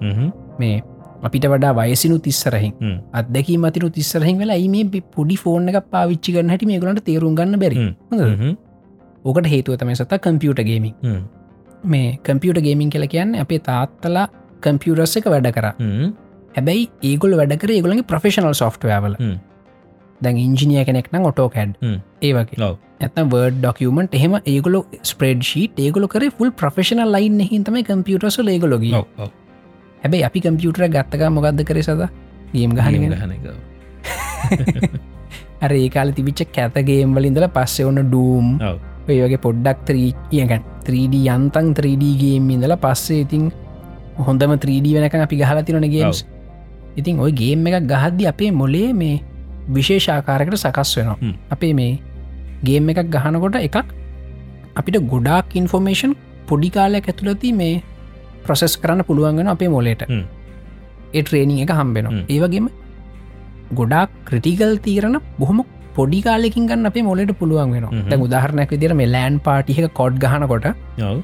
[0.58, 0.82] මේ
[1.22, 2.74] අපිට වඩා වයසිනු තිස්සරහින්.
[3.12, 7.58] අදැකී මතිරු තිස්සරහින් වෙලා මේ පොඩි ෆෝන් එක පාවිච්චි කරන හැටි මේ ගලට තේරුම් ගන්න
[7.58, 7.76] බැරි.
[9.24, 10.64] ඕකට හේතුව තමයි සත කම්පියට
[11.02, 11.22] හ්ම්.
[11.84, 14.26] මේ කම්පියට ගේමින් කියල කියන්න අපේ තාත්තලා
[14.60, 15.68] කම්පියරස් එක වැඩ කර.
[16.56, 19.16] හැබැයි ඒගොල් වැඩකර ඒගොලගේ ප්‍රෆෙෂනල් සොෆ්ටවල.
[20.20, 21.74] දැන් ඉංජිනිය කෙනෙක් නම් ඔටෝ කැඩ්.
[22.22, 22.78] ඒවගේ ඔව්.
[23.01, 28.86] ඇතම් වර්ඩ ඩොකමට එහෙම ඒගොලො ස්ප්‍රඩ් ශීට ඒගොල කර ෆුල් ප්‍රෆෙෂනල් ලයින් හිතම කම්පියටස ඒගොලොග
[30.02, 32.09] හැබැයි අපි කම්පියුටර ගත්තක මොකක්ද කර සද
[32.52, 33.47] ගේම් ගහන ගහන එක.
[35.64, 38.78] අර ඒකාල තිබිච්ච කැතගේම් වලින්දල පස්සේ ඔන්න ඩූම් ඔව්
[39.09, 43.48] ඔය වගේ පොඩ්ඩක් ත්‍රී කියගන් 3D යන්තන් 3Dගේම් ඉඳල පස්සේ ඉතින්
[44.19, 46.24] හොඳම 3D වෙනක අපි ගහලා තිරන ගේම්ස්
[46.97, 49.23] ඉතින් ඔය ගේම් එකක් ගහද්දි අපේ මොලේ මේ
[49.69, 51.19] විශේෂාකාරකට සකස් වෙනවා.
[51.51, 52.01] අපේ මේ
[52.65, 53.77] ගේම් එකක් ගහනකොට එකක්
[54.74, 56.12] අපිට ගොඩාක් ඉන්ෆෝර්මේෂන්
[56.49, 57.82] පොඩි කාලයක් ඇතුළති මේ
[58.45, 60.03] ප්‍රොසෙස් කරන්න පුළුවන්ගෙන අපේ මොලේට.
[61.15, 62.24] ඒ ට්‍රේනිං එක හම්බෙනවා හ්ම්.
[62.28, 62.69] ඒවගේම
[63.73, 65.61] ගොඩක් ක්‍රටිකල් තීරණ බොහොම
[65.95, 68.09] පොඩි කාලෙකින් ගන්න අපේ මොලට පුළුවන් වෙන හ්ම්.
[68.11, 70.66] දැ උදාහරණයක් විදිර මේ ලෑන් පාටික කොඩ් ගහනකොට
[71.11, 71.23] ඔව්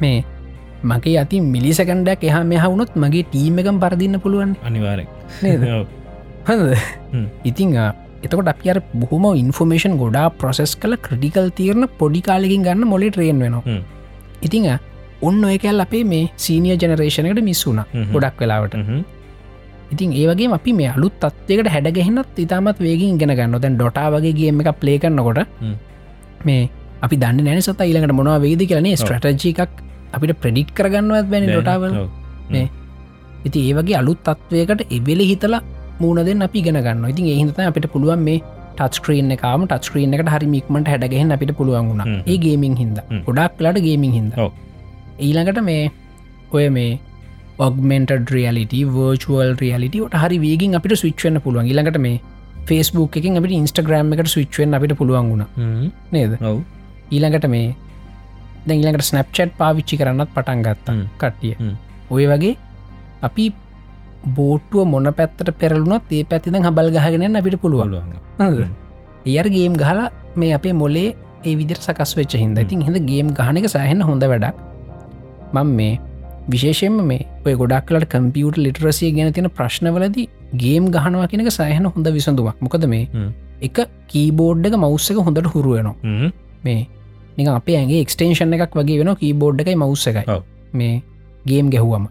[0.00, 0.24] මේ
[0.82, 5.08] මගේ අති මිලිසකන්ඩක් එහ මෙහ වුණොත් මගේ ටීම එකම් පරදින්න පුළුවන් අනිවාරෙක්
[7.12, 7.26] හ්ම්.
[7.44, 7.72] ඉතිං
[8.22, 13.38] එතකොට අපි අර බොහොම ඉන්ෆෝමේෂන් ගොඩා ප්‍රොසෙස් කල ක්‍රටිකල් තීරණ පොඩි කාලෙකින් ගන්න මොලි ට්‍රේන්
[13.38, 13.62] වෙනවා.
[14.42, 14.68] ඉතිං
[15.22, 17.80] ඔන්න ඔය කැල් අපේ මේ සීනිය ජනරේෂණයට මිස්සුන.
[18.12, 18.74] ගොඩක් වෙලාවට.
[19.92, 24.70] ඉතින් ඒවගේ අපි මේ අලුත් තත්වයකට හැඩගහෙන්නත් ඉතාමත් වේගින් ගෙන ගන්න දැන් ඩොටා වගේගේම එක
[24.80, 25.46] ප්ලේ කරන්නකොට.
[26.44, 26.70] මේ
[27.02, 29.82] අපි දන්න නැන සත ඊළඟට මොනවා වේද කියලනේ ස්ට්‍රටජි එකක්
[30.16, 31.46] අපිට ප්‍රඩිට් කරගන්නවත් බැනි.
[32.52, 32.66] මේ
[33.46, 35.62] ඉති ඒවගේ අලුත් තත්වයකට එවෙල හිතලා
[36.00, 38.38] මූුණදෙන් අපි ගෙන ගන්න ඉතින් ඒහිත අපිට පුළුවන් මේ
[38.78, 42.02] ටස්ක්‍රීන් එකම ටස්ක්‍රීන් එකට හරි මික්මට හැඩගහෙන් අපිට පුළුවන් වුණ.
[42.32, 42.98] ඒ ගේමින් හිද.
[43.26, 44.30] ගොඩක් ලට ගේමින් හිද.
[45.26, 45.84] ඊළඟට මේ
[46.56, 46.98] ඔය මේ
[47.66, 51.70] ඔගමෙන්ට රියලිට වර්චුවල් රියලිට හරි වේගින් අපිට ස්විච්වන්න පුළුවන්.
[51.70, 52.20] ඊළඟට මේ
[52.68, 55.44] ෆස්බුක් එකින් අපිට ඉන්ස්ටග්‍රම් එකට ස්විච්වෙන් අපිට පුළුවන් වුණ.
[56.12, 56.32] නේද?
[57.10, 57.66] ඊළඟට මේ
[58.68, 60.94] දැඟලට ස්නප්චට් පාවිච්චි කරන්නත් පටන් ගත්තා.
[60.94, 61.06] හ්ම්.
[61.18, 61.54] කට්ටිය.
[62.10, 62.56] ඔය වගේ
[63.22, 63.44] අපි
[64.36, 67.94] බෝටුව මොන පැත්තට පෙරලුනොත් ඒ පැතිද හබල් ගහගෙන අපිට පුළුවන්.
[68.38, 68.74] පුළුවන්.
[69.26, 71.08] ඒර්ගේම් ගහලා මේ අපේ මොලේ
[71.44, 74.56] ඒ විදිර සකස් වෙච්ච හිද ඉතින් හිද ගේම් ගහන එක සහන්න හොඳ වැඩක්.
[75.54, 75.94] මං මේ
[76.48, 80.18] විශේෂෙන්ම මේ ඔය ගොඩක්ලට කම්පියුට ලිටරසිය ගැන තියෙන ප්‍රශ්නවලද
[80.62, 83.06] ගේම් ගහනවා කෙනක සහන හොඳ විසඳුවක් මොකද මේ.
[83.60, 83.78] එක
[84.08, 85.94] කීබෝඩ් එක මෞස්සක හොඳට හුරුවනවා.
[86.64, 86.80] මේ
[87.38, 90.40] නික අපේ ඇගේ එක්ස්ටේෂන් එකක් වගේ වෙන කීබෝඩ් එකයි මවස්ස එකයි.
[90.72, 91.02] මේ
[91.46, 92.08] ගේම් ගැහුවම.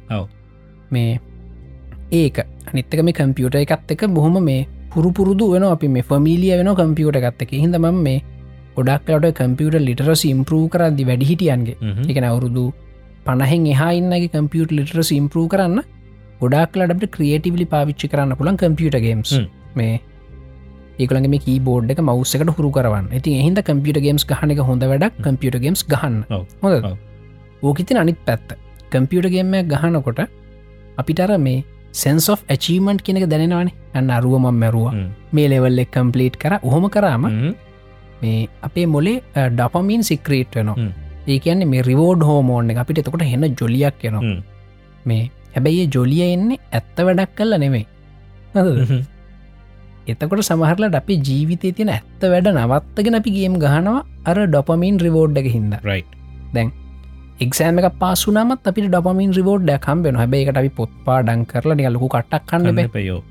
[0.91, 1.19] මේ
[2.11, 2.37] ඒක
[2.69, 4.61] අනිත්තක මේ කම්පියුට එකත් එක බොහොම මේ
[4.93, 8.07] පුරුපුරුදු වෙන අපි මේ ෆමිලිය වෙන කම්පියුට එකත් එක හිද ම
[8.77, 11.77] ගොඩක්ලට කම්පියුට ලිටරස ඉම්පරූ කරදදි වැඩිහිටියන්ගේ.
[12.11, 12.63] එකන අවුරුදු
[13.25, 15.79] පණහෙන් එහා ඉන්නගේ කම්පියුට ලිටරස ඉම්පරූ කරන්න
[16.41, 19.31] ගොඩක්ලට ක්‍රියටවිලි පාවිච්චි කරන්න පුළන් කම්පියට ගේම්ස්.
[19.75, 19.93] මේ
[20.99, 25.57] ඒකළගේ මේ කීබෝඩ් එක මවස්සකට හුරු කරන්න ඉතින් එහිද කම්පියට ගේම්ස් ගහනක හොඳ වැඩක් කම්පියට
[25.63, 26.17] ගේම්ස් ගහන්න.
[26.63, 26.97] හොඳ ඔව්.
[27.63, 28.49] ඕකිතින් අනිත් පැත්ත
[28.93, 30.19] කම්පියට ගේම්මයක් ගහනකොට
[31.01, 31.63] අපිටර මේ
[32.01, 35.07] සෙන්ස් of ඇචීමන්ට් කෙනෙක දැනවානේ අන්න අරුවමම් මැරුව හ්ම්.
[35.35, 37.53] මේ ලෙවල් එක් කම්පලීට් කර ඔහොම කරාම හ්ම්.
[38.21, 39.17] මේ අපේ මොලේ
[39.57, 40.91] ඩපමින් සික්‍රේට් වෙනවා හ්ම්.
[41.31, 44.39] ඒ කියන්නේ මේ රිවෝඩ් හෝමෝන් එක අපිට එතකොට හෙන ජොලියක් යනවා හ්ම්.
[45.05, 45.23] මේ
[45.55, 47.53] හැබැයි ජොලිය එන්නේ ඇත්ත වැඩක් කල්ල?
[48.53, 49.03] හ්ම්.
[50.07, 53.99] එතකොට සමහරලට අපි ජීවිතය තියෙන ඇත්ත වැඩ නවත්තගෙන අපි ගේම් ගහනවා.
[54.25, 55.75] අර ඩොපමින් රිවෝඩ් එක හින්ද.
[55.83, 56.09] Right.
[57.37, 62.77] එක්ෂෑම එක පස්සුනමත් අපි ඩොපමින් රිවෝඩ් කම්බෙන හැබයිකට අපි පොත්පා ඩං කරලා නියලකු කටක් කන්න
[62.77, 63.21] බෑ පයෝ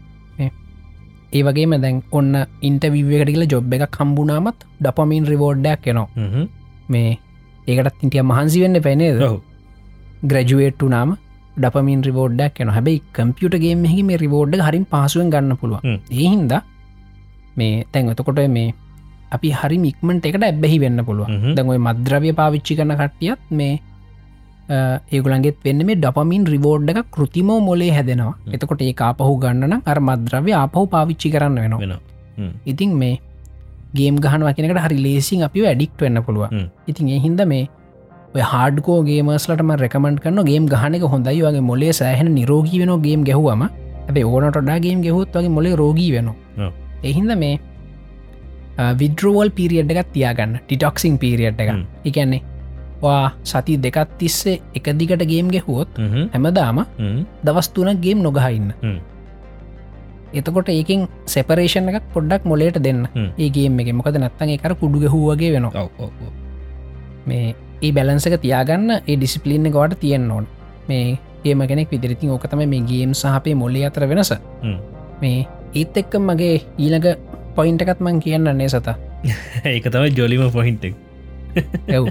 [1.33, 2.33] ඒ වගේම දැන් ඔන්න
[2.63, 6.45] ඉන්ටවිවකට කියල ජොබ් එක කම්බුනාමත් ඩොපමින් රිවෝඩ්ඩක් යනවා
[6.89, 7.17] මේ
[7.67, 9.39] ඒකටත් ඉටිය මහන්සි වෙන්න පැනේද ඔහු
[10.25, 11.17] ග්‍රජුවේට්ටු නාම
[11.57, 15.81] ඩපමින් රිවෝඩ්ඩක් යන හැබයි කම්පියුට ගේමහි මේ රිවෝඩ් හරින් පහසුවෙන් ගන්න පුළුව.
[16.11, 16.55] ඒහින්ද
[17.59, 18.69] මේ තැන් එතකොට මේ
[19.37, 21.27] අපි හරි මික්මට එකට ඇබැහි වෙන්න පුළුව.
[21.57, 23.75] දැන්ඔයි මද්‍රව්‍ය පාවිච්චි කන කට්ටියත් මේ
[25.13, 28.35] ඒගුලන්ගෙත් වෙන්න මේ ඩපමින් රිවෝඩ් එක කෘතිමෝ මොලේ හැදෙනවා.
[28.55, 31.81] එතකොට ඒ ආපහු ගන්නන අර මද්‍රව්‍ය ආපහු පාවිච්චි කරන්න වෙනවා.
[31.85, 31.95] වෙන
[32.67, 33.15] ඉතින් මේ
[33.95, 36.45] ගේම් ගහන වකිනකට හරි ලේසින් අපි වැඩික්ට වෙන්න පුළුව.
[36.91, 37.65] ඉතින් ඒ හින්ද මේ
[38.43, 41.43] හාඩකෝ ගේමස්ලටම රැකමට කන්න ගේම් ගහනක හොඳයි.
[41.47, 43.63] වගේ මොලේ සෑහෙන නිරෝගී වෙන ගේම් ගැහුවම.
[44.09, 46.71] ඇබේ ඕනටඩා ගේම් ගෙහුත් වගේ මොලේ රෝගී වෙනවා.
[47.03, 47.61] එහින්ද මේ
[49.01, 50.59] විඩරෝවල් පිරිියඩ් එකත් තියාගන්න.
[50.67, 51.71] ටිටොක්සිං පිරිියඩ් එක.
[52.05, 52.43] එකන්නේ
[53.03, 55.99] වා සති දෙකත් තිස්සේ එක දිගට ගේම් ගැහුවොත්
[56.35, 56.85] හැමදාම
[57.47, 58.73] දවස් තුනක් ගේම් නොගහඉන්න.
[60.35, 63.07] එතකොට ඒකින් සෙපරේෂණ එකක් පොඩ්ඩක් මොලේට දෙන්න.
[63.39, 63.93] ඒගේම එක.
[63.99, 65.87] මොකද නැත්තන් කර කුඩු ගැහුවගේ වෙනවා.
[67.27, 70.47] මේ ඒ බැලන්සක තියාගන්න ඒ ඩිසිපලින්න ගවට තියෙන් ඕන්.
[70.89, 74.33] මේ ඒම කෙනෙක් විදිරිතින් ඕකතම මේ ගේම් සහපේ මොල්ලි අතර වෙනස.
[75.21, 77.09] මේ ඒත් එක්ක මගේ ඊළඟ
[77.55, 78.89] පොයින්ටකත් මං කියන්නන්නේ සත.
[79.75, 80.85] ඒක තව ජොලිම පොහින්ට
[81.89, 82.05] ඇව්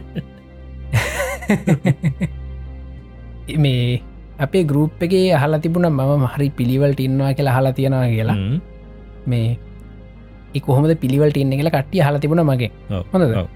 [3.58, 4.02] මේ
[4.40, 8.38] අපේ ගරුප් එකේ අහලා තිබුණ මම හරි පිළිවල්ට ඉන්නවා කියලා හලා තියෙනවා කියලා.
[9.28, 9.58] මේ
[10.62, 12.72] කොහොමද පිළිවල්ට ඉන්න කියලා කට්ටිය හලා තිබුණ මගේ.
[12.90, 13.48] ඔව්.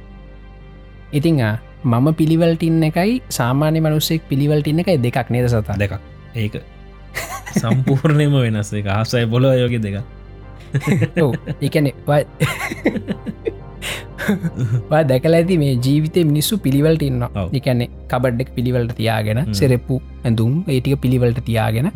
[1.14, 1.42] ඉතිං
[1.86, 5.78] මම පිළිවල්ටින්න එකයි සාමාන්‍ය මනුස්සෙක් පිළිවල්ටින්න එකයි දෙකක් නේද සතා?
[5.78, 5.94] දෙකක්.
[6.36, 6.56] ඒක
[7.62, 8.74] සම්පූර්ණයම වෙනස්.
[8.74, 9.98] එක ආසයි බොල යෝග දෙක
[11.62, 11.88] එකන
[15.12, 17.54] දැකල ඇති මේ ජීවිතය මිනිස්සු පිළිවලට ඉන්න ඔව්.
[17.60, 19.40] එකන්නේ කබඩ්ඩෙක් පිළිවලට තියාගෙන.
[19.60, 21.92] සෙරෙප්පු ඇඳුම් ඒටික පිළිවලට තියාගෙන.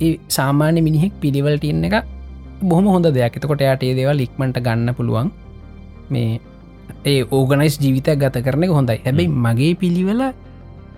[0.00, 1.96] ඒ සාමාන්‍ය මිනිහෙක් පිළිවලට ඉන්න එක
[2.70, 3.36] බොහම හොඳ දෙයක්.
[3.38, 5.30] එතකොට යට ඒ දේවල් ඉක්මට ගන්න පුළුවන්.
[6.10, 6.40] මේ
[7.04, 8.98] ඒ ඕගනයිස් ජීවිතයක් ගත කරන හොඳයි.
[9.04, 10.22] හැබැයි මගේ පිළිවෙල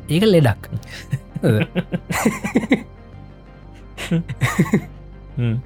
[0.09, 0.63] ඒක ලෙඩක්.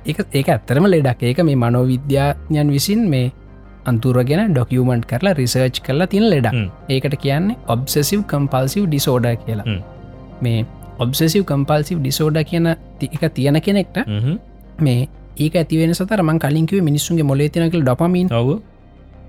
[0.04, 1.22] එක ඒක ඇත්තරම ලෙඩක්.
[1.22, 3.32] ඒක මේ මනෝවිද්‍යාඥන් විසින් මේ
[3.84, 6.52] අන්තුරගෙන ඩොකියමන්ට් කරලා රිසර්ච් කරලා තින ලෙඩක්.
[6.52, 6.68] හ්ම්.
[6.88, 9.78] ඒකට කියන්නේ ඔබ්සෙසිව් කම්පල්සිව් ඩිසෝඩ කියලා.
[10.42, 10.66] මේ
[10.98, 12.66] ඔබ්සෙසිව් කම්පල්සිව් ඩිසෝඩ කියන
[13.00, 13.98] එක තියෙන කෙනෙක්ට
[14.80, 18.58] මේ ඒක ඇතිවෙන සතර මං කලින්කිව මිනිස්සුන්ගේ මොලේ තිනකල් ඩොපමින් ඔව්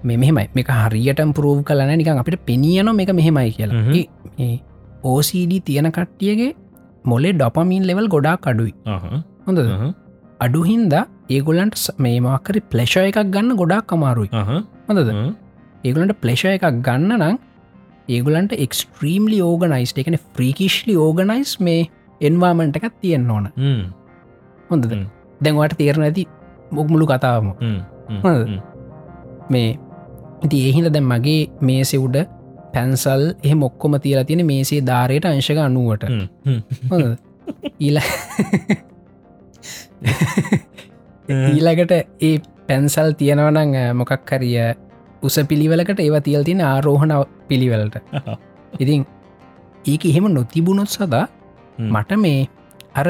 [0.04, 0.48] මෙහෙමයි.
[0.56, 3.82] මේක හරියට පුරෝ් කලන නිකන් අපිට පෙනියන මේක මෙහෙමයි කියලා.
[4.40, 4.62] මේ
[5.04, 6.56] ඕCD තියෙන කට්ටියගේ
[7.06, 8.74] මොලේ ඩොපමීන් ලෙවල් ගොඩක් අඩුයි.
[9.48, 9.60] හොඳ
[10.40, 10.94] අඩුහින්ද
[11.30, 14.30] ඒගොලන්ට ස- මේ මාකරි ප්ලේෂය එකක් ගන්න ගොඩක් අමාරුයි.
[14.88, 15.10] හොඳද?
[15.86, 17.38] ඒගලන්ට ප්ලේෂය එකක් ගන්න නම්
[18.10, 21.90] ඒගලන්ට එක්ස්ට්‍රීම්ලි ඕගනයිස් එකන ෆ්‍රීකිශ්ලි ඕගනයිස් මේ
[22.22, 23.46] එන්වාමට එකක් තියෙන් ඕන.
[24.70, 24.86] හොඳද.
[25.42, 26.26] දැන්වට තේරන ඇති
[26.74, 27.48] බොක්මුළු කතාවම.
[29.50, 29.78] මේ
[30.44, 32.18] ඉති ඒහිද දැන් මගේ මේසෙ උඩ
[32.74, 36.04] පැන්සල් එහ මොක්කොම තියලා තියෙන මේසේ ධාරයට අංශක අනුවට
[37.80, 37.98] ඊල
[41.48, 42.36] ඊළඟට ඒ
[42.68, 44.58] පැන්සල් තියෙනවනං මොකක් කරිය
[45.22, 47.14] උස පිළිවෙලකට ඒව තියල් තියෙන ආරෝහණ
[47.48, 47.96] පිළිවෙලට.
[48.76, 49.06] ඉතින්
[49.86, 51.26] ඒක එහෙම නොතිබුණොත් සදා
[51.88, 52.48] මට මේ
[52.94, 53.08] අර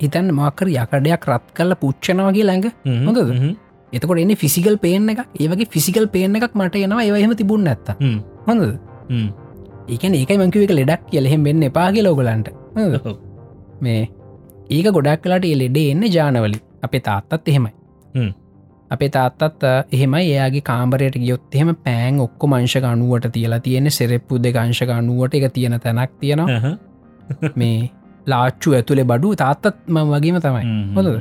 [0.00, 2.66] හිතන් මාකර යකඩයක් රත් කල්ල පුච්චනවගේ ළඟ
[3.06, 3.20] හොඳද?
[3.92, 7.04] එතකොට එන්නේ ෆිසිකල් පේන එක ඒවගේ ෆිසිකල් පේන එකක් මට එනවා.
[7.04, 7.88] ඒවහෙම තිබුණ ඇත්ත
[8.48, 8.62] හොඳ
[9.88, 12.48] ඒකන ඒකයි මංකිව එක ලෙඩක් කියලහෙම වෙන්න එපාගේ ලෝගලන්ට
[13.80, 14.02] මේ
[14.70, 17.72] ඒක ගොඩක් කලාට ඒ ලෙඩේ එන්න ජානවලි අපේ තාත්තත් එහෙමයි.
[18.14, 18.30] හ්ම්.
[18.90, 20.22] අපේ තාත්තත් එහෙමයි.
[20.32, 25.52] එයාගේ කාම්බරයට ගියොත් එහෙම පෑන් ඔක්කො මංශක අනුවට තියලා තියෙන සෙරෙප්පු දෙ අංශක අනුවට එක
[25.52, 26.76] තියෙන තැනක් තියෙනවා.
[27.54, 27.90] මේ
[28.26, 30.64] ලාච්චු ඇතුළේ බඩු තාත්තත් ම වගේම තමයි.
[30.96, 31.18] හොඳද?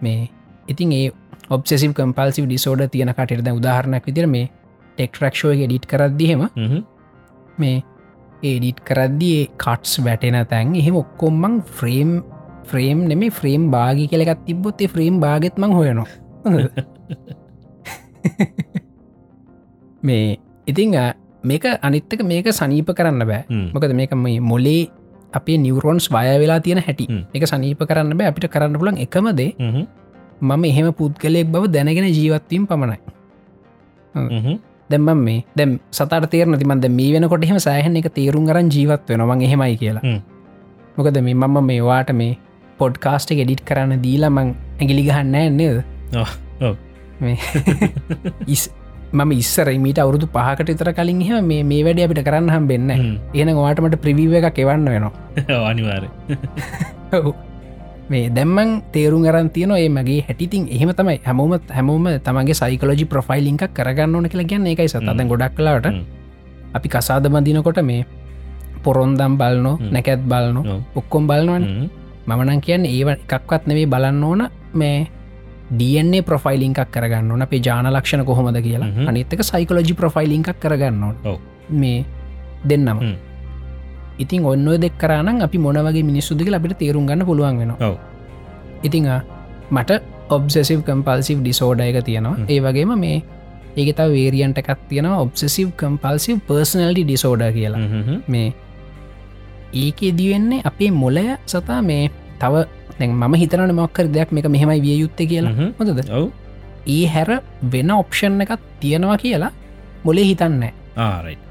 [0.00, 0.20] මේ
[0.68, 1.06] ඉතින් ඒ
[1.50, 4.46] ඔබ්සෙසිව කම්පල්සි ඩිසෝඩ තියෙන කටෙද උදාහරණක් විදිර මේ
[4.98, 6.42] ටෙක්ටරක්ෂෝ එක ඩිට් කරද්දිහෙම
[7.58, 7.76] මේ
[8.42, 12.10] ඒඩිට් කරද්දී කට්ස් වැටෙන තැන් එහෙම ඔක්කොම්මං ෆ්‍රේම්
[12.64, 16.08] ෆ්‍රේම් නෙමේ ෆ්‍රේම් බාගි කෙලෙකත් තිබොත් ෆ්‍රේම් බාගෙත්මං හොයනවා.
[20.02, 20.94] මේ ඉතිං
[21.42, 23.42] මේක අනිත්තක මේක සනීප කරන්න බෑ.
[23.72, 24.90] මොකද මේක මේ මොලේ
[25.32, 27.06] අපේ නිවරෝන්ස් වය වෙලා තියෙන හැටි.
[27.32, 28.28] එක සනීප කරන්න බෑ.
[28.28, 29.50] අපිට කරන්න පුලන් එකමදේ
[30.42, 32.98] මම එහෙම පුද්ගලෙක් බව දැනගෙන ජීවත්වීම් පමණයි.
[34.90, 39.42] දැම්ම මේ දැම් සතර තේරන තිමන්ද මේ වෙනකොට එහෙම සෑහන එක තේරුම් කරන් ජීවත් වෙනවන්
[39.42, 40.02] එහෙමයි කියලා.
[40.96, 42.38] මොකද මේ මම මේවාට මේ
[42.78, 45.84] පොඩ්කාස්ට ගෙඩිට් කරන්න දීලමං ඇගිලි ගහන්න නේද?
[47.20, 47.36] මේ
[48.46, 48.70] ඉස්
[49.12, 52.68] මම ඉස්සර මීට අවුරුදු පහකට තර කලින් එහ මේ මේ වැඩ අපිට කරන්න හම්.
[52.68, 52.90] වෙන්න
[53.34, 55.12] එන වාටමට ප්‍රවීව එක එවන්න වෙනවා.
[55.70, 56.08] අනිවාර.
[58.08, 63.62] මේ දැම්මන් තේරුම් අරන් තියන ඒ මගේ හැටිතින් එහෙම තමයි හැමෝම හැමෝම තමගේ සයිකලෝජි ප්‍රෆයිලිංක්
[63.74, 65.20] කරගන්න ඕන කියලා ගැන්න එකයි සතද.
[65.28, 65.86] ගොඩක් කලාට.
[66.74, 68.06] අපි කසාද බඳනකොට මේ
[68.84, 69.78] පොරොන්දම් බලනො.
[69.92, 70.62] නැකැත් බලනො.
[70.94, 71.64] ඔක්කොම් බලනවන.
[72.26, 75.06] මමනන් කියන්න ඒව එකක්වත් නෙවේ බලන්න ඕන මේ
[75.70, 78.88] DNA ප්‍රොෆයිලිංකක් කරගන්න ඕන අපේ ජාන ලක්ෂණ කොහොමද කියලා.
[79.08, 81.38] අනිත්තක සයිකලෝජි ප්‍රොෆයිලිංකක් කරගන්න ඔව්.
[81.70, 82.04] මේ
[82.68, 82.98] දෙන්නම.
[84.18, 87.96] ඉතින් ඔන්න දෙක් කරන්න අපි මොනවගේ මිනිස්සුදක අපිට තේරුම් ගන්න පුළුවන් වෙන ඔව්.
[88.82, 89.08] ඉතිං
[89.70, 89.90] මට
[90.28, 92.46] ඔබ්සෙසිව් කම්පල්සිව් ඩිසෝඩ එක තියෙනවා.
[92.48, 93.22] ඒ වගේම මේ
[93.76, 97.82] ඒකත වේරියන්ට එකක් තියෙනවා ඔබ්සෙසිව් කම්පල්සිව් පර්සනල්ටි ඩිසෝඩ කියලා.
[98.28, 98.48] මේ
[99.74, 102.10] ඒකේ දිවෙන්නේ අපේ මොලය සතා මේ
[102.40, 102.64] තව
[103.00, 105.52] මම හිතන මොක්කර දෙයක් මේක මෙහෙමයි විය යුත්තේ කියලා.
[106.12, 106.28] ඔව්.
[106.86, 107.30] ඒ හැර
[107.72, 109.52] වෙන ඔප්ෂන් එකක් තියෙනවා කියලා
[110.04, 110.62] මොලේ හිතන්න.
[110.96, 111.45] ආරයි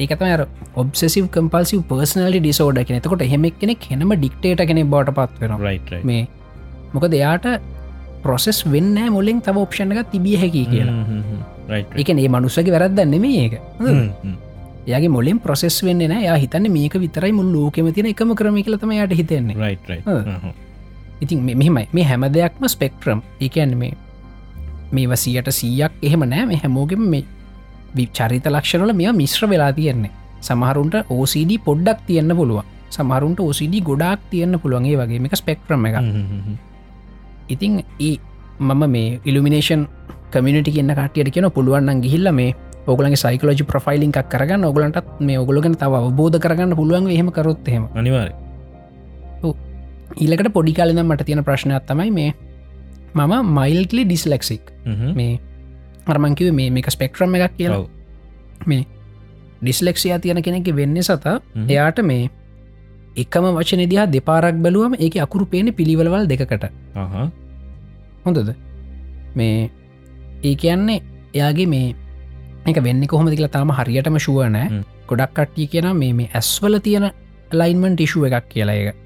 [0.00, 0.44] ඒකතම
[0.76, 5.52] ඔබ්සෙසිව කම්පල්සිව පර්සනලි ඩිසෝඩ කෙන එතකොට හෙමක් කෙනෙක් හෙනම ඩික්ටේට කෙනෙ බවට පත් වෙන
[6.04, 6.22] මේ
[6.94, 7.46] මොක දෙයාට
[8.22, 10.96] ප්‍රොසෙස් වෙන්න මුලින් තව ඔප්ෂණ එක තිබිය හැකි කියලා.
[11.96, 13.54] එක ඒ මනුස්සගේ වැරදන්න නෙමේ ඒක.
[14.86, 18.92] යාගේ මොලින් ප්‍රොසෙස් වෙන්න නෑ යා හිතන්න මේක විතරයි මුල් ලෝකෙම තින එකම කරම කියලතම
[18.92, 19.56] යට හිතෙන්නේ.
[21.20, 21.86] ඉතින් මෙ- මෙහෙමයි.
[21.92, 23.92] මේ හැම දෙයක්ම ස්පෙක්ට්‍රම් එකන් මේ
[24.92, 27.24] මේ වසියට සීයක් එහෙම නෑ මේ හැමෝගෙම මේ
[27.94, 30.10] විචරිත ලක්ෂණල මෙ මිශ්‍ර වෙලා තියෙන්නේ.
[30.40, 32.64] සමහරුන්ට OCD පොඩ්ඩක් තියන්න පුළුවන්.
[32.90, 35.96] සමහරුන්ට OCD ගොඩක් තියන්න පුළුවන්ගේ වගේ මේක ස්පෙක්ට්‍රම් එක
[37.48, 38.16] ඉතිං ඒ
[38.60, 39.86] මම මේ ඉල්ිනේෂන්
[40.30, 42.54] කමිනිටි කියන්න කටියට කියන පුළුවන්න්න ගිහිල්ල මේ
[42.86, 44.64] ඔගලගේ සයිකලෝජි ප්‍රෆයිලිංක් කරගන්න.
[44.64, 48.30] ඔගලන්ටත් මේ ඔගලගෙන තව අවබෝධ කරගන්න පුළුවන් එහෙම කරොත්හෙම අනිවාර
[50.16, 52.34] ඊලකට පොඩි කාලනම් මට තියෙන ප්‍රශ්නයක් තමයි මේ
[53.14, 54.72] මම මයිල්කලි ඩිස්ලෙක්සික්
[55.14, 55.38] මේ
[56.14, 57.80] අරමංකිව මේ මේක ස්පෙක්ට්‍රම් එකක් කියලා.
[58.66, 58.82] මේ
[59.62, 61.36] ඩිස්ලෙක්සියා තියෙන කෙනෙක වෙන්න සතා
[61.68, 62.30] එයාට මේ
[63.16, 66.64] එකම වචන දිහා දෙපාරක් බැලුවම ඒක අකුරු පේන පිළිවලවල් දෙකට
[68.24, 68.54] හොඳද?
[69.36, 69.70] මේ
[70.44, 71.00] ඒ කියන්නේ
[71.34, 71.88] එයාගේ මේ
[72.66, 74.84] එක වෙන්න කොහොම කියලා තාම හරියටම ශුවනෑ.
[75.08, 77.06] ගොඩක් කට්ටිය කියෙන මේ මේ ඇස්වල තියෙන
[77.52, 78.96] ලයින්මන් ටිෂුව එකක් කියලා එක.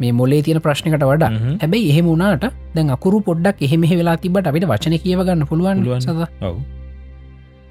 [0.00, 1.30] මේ මොලේ තියෙන ප්‍රශ්නකට වඩා.
[1.62, 2.44] හැබැයි එහෙම වුණට
[2.74, 5.82] දැන් අකුරු පොඩ්ඩක් එහෙම වෙලා තිබට අපිට වචන කියවගන්න පුළුවන්.
[6.00, 6.20] සද?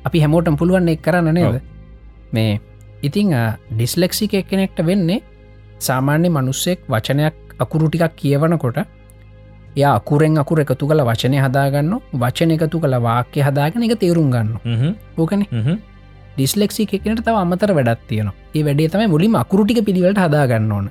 [0.05, 1.61] අපි හැමෝටම් පුළුවන් එක් කරන්න නේද?
[2.33, 2.59] මේ
[3.03, 3.31] ඉතිං
[3.71, 5.21] ඩිස්ලෙක්සික කෙනෙක්ට වෙන්නේ
[5.79, 8.77] සාමාන්‍ය මනුස්සෙක් වචනයක් අකුරු ටිකක් කියවනකොට
[9.75, 11.93] ය අකුරෙන් අකුර එකතු කළ වචනය හදාගන්න
[12.23, 14.51] වචන එකතු කළ වාක්‍ය හදාගෙන එක තේරුම් ගන්න
[15.17, 15.43] ඕකන?
[16.35, 20.87] ඩිස්ලෙක්සි එකනට තව අමතර වැඩත් තියෙන ඒ වැඩේ තමයි මුලින් අකුරුටික පිළිවලට හදාගන්න ඕන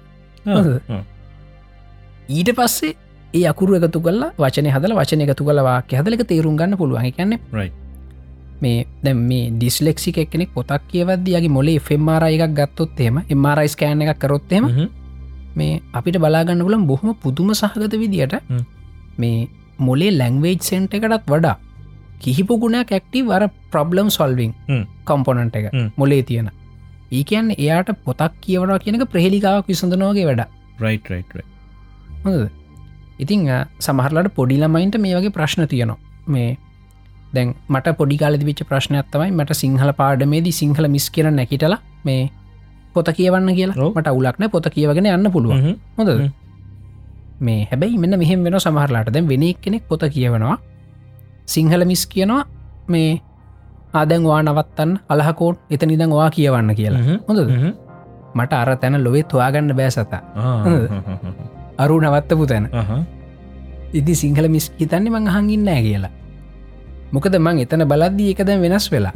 [2.29, 2.95] ඊට පස්සේ
[3.35, 7.39] ඒ අකුරු එකතු කල්ලා වචන හදල වචන එකතු වාක්‍ය හදලක තේරුම් ගන්න පුළුවන් කන්නේ.
[8.63, 14.19] මේ දැම් මේ ඩිස්ලෙක්සි කෙනෙක් පොතක් කියවදදිගේ මොලේ ෆෙම්මාර එකක් ගත්තොත් එෙම එමරයි ස්කෑන එකක්
[14.19, 14.71] කරොත්තෙම
[15.57, 18.35] මේ අපිට බලාගන්න පුලන් බොහොම පුදුම සහගත විදියට.
[19.19, 21.57] මේ මොලේ ලැංවේජ් සෙන්ට එකටත් වඩා
[22.21, 24.53] කිහිපු ගුණක් ඇක්ටි වර ප්‍රබ්ලම් සොල්විං.
[25.05, 25.73] කම්පොනන්ට එක.
[25.97, 26.51] මොලේ තියෙන
[27.13, 30.45] ඒ කියන්න එයාට පොතක් කියවනවා කියනක ප්‍රහෙලිකාවක් විසඳනවාගේ වැඩ
[30.81, 31.25] රයි් රයි්
[32.25, 32.45] හොඳද?
[33.23, 33.41] ඉතිං
[33.87, 35.99] සමහරලට පොඩිලමයින්ට මේ වගේ ප්‍රශ්න තියනවා.
[36.35, 36.51] මේ
[37.35, 41.75] දැන් මට පොඩි කාලදි විච්ච ප්‍රශ්නයක් තමයි මට සිංහල පාඩමේදී සිංහල මිස් කියර නැකිටල
[42.05, 42.31] මේ
[42.95, 43.91] පොත කියවන්න කියලා.
[43.97, 45.77] මට උලක්න පොත කියවගෙන යන්න පුළුවන්.
[45.99, 46.11] හොඳ.
[47.47, 49.13] මේ හැබැයි මෙන්න මෙහෙම වෙන සමහරලාට.
[49.15, 50.57] දැන් වෙන කෙනෙක් පොත කියවනවා.
[51.55, 52.45] සිංහල මිස් කියනවා.
[52.89, 53.21] මේ
[53.95, 54.93] ආදැන් වා නවත්තන්න.
[55.09, 57.03] අලහකෝට් එත නිදං වා කියවන්න කියලා.
[57.29, 57.51] හොඳද?
[58.35, 60.15] මට අර තැන ලොවේ තුවාගන්න බෑසත
[61.79, 62.69] අරු නවත්තපු තැන.
[63.93, 66.11] ඉදි සිංහල මිස් හිතන්නේ මං හඟින්නෑ කියලා.
[67.13, 69.13] මොකද මං එතන බලද්දී එක දැන් වෙනස් වෙලා.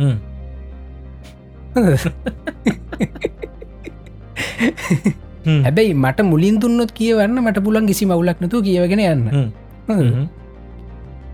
[5.46, 9.30] හැබැයි මට මුලින් දුන්නොත් කියවන්න මට පුලන් කිසි මවුලක්නතු කියවගෙන යන්න?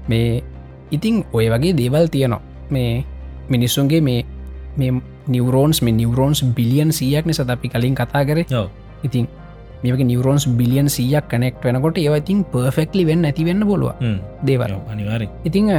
[0.08, 0.42] මේ
[0.90, 2.40] ඉතිං ඔය වගේ දේවල් තියනවා.
[2.70, 3.04] මේ
[3.48, 4.24] මිනිස්සුන්ගේ මේ
[4.76, 4.92] මේ
[5.28, 8.44] නිවරෝන්ස් මේ නිවරෝන්ස් බිලියන් සියයක්න සත අපි කලින් කතා කර.
[9.04, 9.28] ඉතින්
[9.82, 13.92] මේක නිවරෝන්ස් බිලියන් සියක් කනෙක්ට වෙනකොට ඒවතින් පර්ෆෙක්ලි වෙන්න ඇතිවෙන්න බොලුව.
[14.46, 14.78] දේවල්.
[14.88, 15.72] අනිවාරෙන් ඉතිං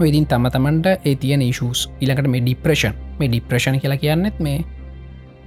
[0.00, 4.64] ඔයඉතින් තම තමන්ට ඒ තියෙන ඉශස් ඉලකට මේ ඩිප්‍රේෂන් මේ ඩිප්‍රේෂන් කියලා කියන්නෙත් මේ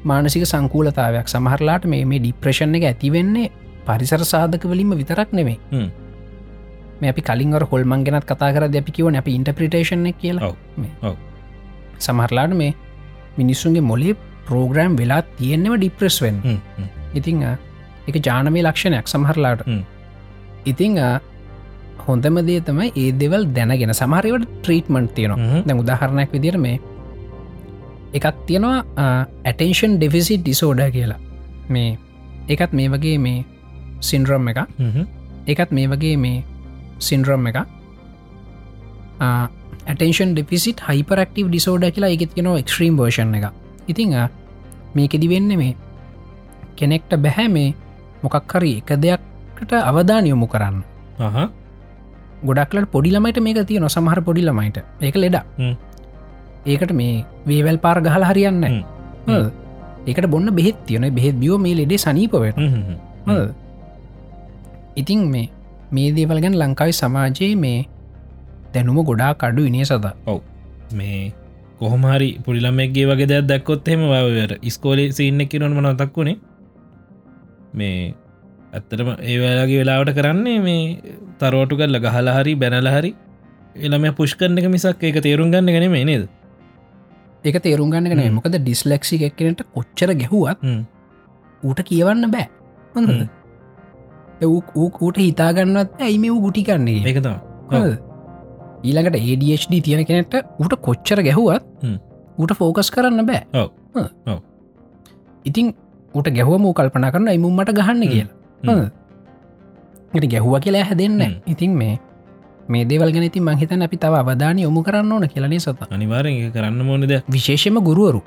[0.03, 1.27] මානසික සංකූලතාවයක්.
[1.27, 3.51] සමහරලාට මේ මේ ඩිප්‍රේෂන් එක ඇතිවෙන්නේ
[3.85, 5.57] පරිසර සාධක වලින්ම විතරක් නෙමේ.
[7.01, 10.53] මේ අපි කලින්වර හොල්මන් ගැනත් කතා කර දැපි කිවන අපි ඉන්ටප්‍රිටේෂන් එක කියලා.
[11.99, 12.73] සමහරලාට මේ
[13.37, 14.15] මිනිස්සුන්ගේ මොලේ
[14.47, 16.37] ප්‍රෝග්‍රෑම් වෙලා තියෙන්නෙම ඩිප්‍රෙස් වෙන්
[17.15, 17.43] ඉතිං
[18.07, 19.61] එක ජානමය ලක්ෂණයක් සමහරලාට.
[20.65, 21.09] ඉතිං අ,
[22.07, 25.39] හොඳම දේ තමයි ඒ දෙවල් දැනගෙන සමහරවට ට්‍රීටමන්ට් තියෙනවා.
[25.67, 26.77] දැ උදාහරණයක් විදිර මේ
[28.13, 28.79] එකක් තියෙනවා
[29.43, 31.19] ඇටේෂන් ඩෙෆිසි ඩිසෝඩ කියලා.
[31.69, 31.97] මේ
[32.47, 33.45] එකත් මේ වගේ මේ
[34.01, 34.59] සින්ඩ්‍රම් එක
[35.47, 36.43] එකත් මේ වගේ මේ
[36.99, 37.57] සින්ඩ්‍රම් එක
[39.87, 43.45] ඇටේෂන් ඩෙපිසිට හයිපරක්ටව ඩිසෝඩ කියලා එකත් කියෙන එක්ස්ට්‍රීම් වර්ෂන් එක
[43.87, 44.13] ඉතිං
[44.95, 45.75] මේකෙදි වෙන්න මේ
[46.75, 47.73] කෙනෙක්ට බැහැ මේ
[48.23, 50.77] මොකක් හරි එක දෙයක්කට අවධාන යොමු කරන්න.
[52.45, 55.75] ගොඩක්ලට පොඩිලමයිට මේක තිය නොසමහර පොඩිලමයිට ඒක ලෙඩ හ්ම්.
[56.65, 58.81] ඒකට මේ වේවැල් පාර ගහල හරියන්න හ්ම්.
[59.27, 59.47] හ්ම්.
[60.07, 63.47] ඒකට බොන්න බෙහෙත් තියන බෙහෙත් බියෝ මේ ලෙඩේ සනීපවට හ්ම්.
[64.95, 65.49] ඉතිං මේ
[65.91, 67.79] මේ දේවල් ගැන ලංකායි සමාජයේ මේ
[68.73, 70.05] දැනුම ගොඩා කඩු ඉනේ සද.
[70.93, 71.33] මේ
[71.79, 76.37] කොහොමහරි පුරිලමක්ගේ වගේ දෙයක් දැක්කොත් එහෙම වට ස්කෝලි සින්න කිරන මන තක්වුණේ
[77.75, 77.99] මේ
[78.73, 80.81] ඇත්තටම ඒවැලගේ වෙලාවට කරන්නේ මේ
[81.39, 83.11] තරෝටු කල්ල ගහලා හරි බැනල හරි
[83.81, 86.25] එළම පුෂ්කරන එක මිසක් ඒක තේරුම් ගන්න ගැන මේ නේද
[87.45, 88.35] ඒක තේරුම් ගන්නගෙන හ්ම්.
[88.37, 90.63] මොකද ඩිස්ලෙක්සි එක්කනට කොච්චර ගැහුවත්.
[91.63, 92.47] ඌට කියවන්න බෑ.
[94.41, 97.13] ඌට හිතාගන්නත් ඇයි මේ වූ ගුටිකන්නේ
[97.69, 97.99] හොඳද?
[98.83, 101.63] ඊළඟට ADHD තියෙන කෙනෙට ඌට කොච්චර ගැහුවත්.
[102.37, 103.69] ඌට ෆෝකස් කරන්න බෑ ඔව්.
[106.15, 108.89] ඌට ගැහුවම කල්පනා කරන්න ඉමුම්මට ගහන්න කියලා.
[110.33, 111.21] ගැහුව කියලා හැදෙන්න.
[111.21, 111.35] හ්ම්.
[111.45, 111.99] ඉතින් මේ
[112.69, 115.91] මේ දේවල් ගැන ඉතින් මංහිතන අපි තව අවධානය යොමු කරන්න ඕන කියලනේ සත?
[115.91, 117.27] අනිවාරෙන් ඒක කරන්න මොන දෙයක්.
[117.29, 118.21] විශේෂම ගුරුවරු.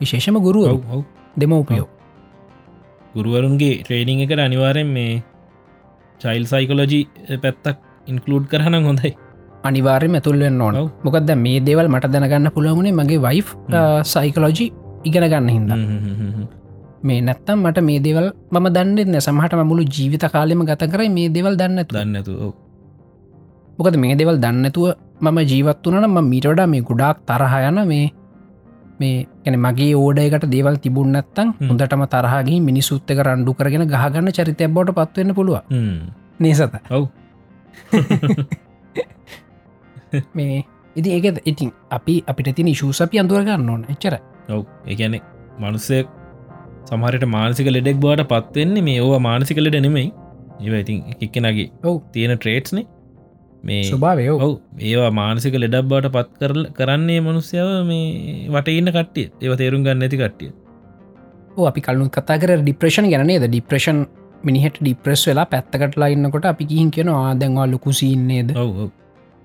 [0.00, 1.04] විශේෂම ගුරුවරු.
[1.40, 1.88] දෙමවපියෝ.
[3.14, 5.22] ගුරුවරුන්ගේ ට්‍රේනිං එකට අනිවාරෙන් මේ
[6.20, 7.00] චයිල් සයිකොලජි
[7.42, 9.14] පැත්තක් ඉන්කලූඩ් කරහන හොඳයි.
[9.64, 10.76] අනිවාර්යම ඇතුල්වෙන්න ඕන.
[11.04, 13.42] මොකද මේ දේවල් මට දැනගන්න පුළුවනේ මගේ වයි්
[14.04, 14.72] සයිකලෝජි
[15.04, 16.57] ඉගෙන ගන්න හ්ම්.
[17.00, 21.56] මේ නැත්තම් මට මේ දේවල් මම දන්නෙත්න සමහට මුළු ජීවිත කාලෙම ගත කරයි මේ දේවල්
[21.56, 22.54] දන්නතු දන්නතු.
[23.78, 28.12] මොකද මේ දේවල් දන්නතුව මම ජීවත් වනන ම මීටඩා මේ ගුඩාක් තරහයන මේ
[29.00, 31.54] මේ එන මගේ ඕඩයකට දේවල් තිබුන්නත්තන්.
[31.62, 35.60] හොඳටම තරහගේ මිනිසුත්තක රණ්ඩු කරගෙන ගහගන්න චරිතයක් බොට පත්වවෙන්න පුළුව.
[36.38, 37.08] නේසත ඔව්.
[40.34, 40.64] මේ
[40.96, 43.84] ඉති ඒක ඉතින් අපි අපිට තින ශූසපි අඳුරගන්න ඕන.
[43.86, 44.18] එච්චර
[44.48, 44.66] ඔව්.
[44.84, 45.20] ඒගැන
[45.58, 46.04] මනුස්සය
[46.88, 50.08] සමහරට මානසික ලෙඩෙක් බවට පත්වෙන්නේ මේ ඕවා මානසික ලෙඩ නෙමෙයි.
[50.60, 52.86] ඒ ඉතින් එක්කෙනගේ ඔව් තියෙන ට්‍රේට්ස්නේ
[53.64, 54.54] මේ ස්වභාවයෝ ඔව්.
[54.90, 58.06] ඒවා මානසික ලෙඩක් බවට පත් කරල කරන්නේ මනුස්්‍යාව මේ
[58.54, 59.26] වට ඉන්න කට්ටිය.
[59.42, 60.50] ඒව තේරුම් ගන්න ඇති කට්ටිය.
[61.70, 64.00] අපි කලු කතා කර ඩිප්‍රේෂන් ගැනේද ඩිප්‍රේෂන්
[64.46, 68.54] මිනිහට ඩිප්‍රෙස් වෙලා පැත්තකටලා ඉන්නකොට අපි කිහින් කියෙන ආදැන්වා ලොකුසින්නේද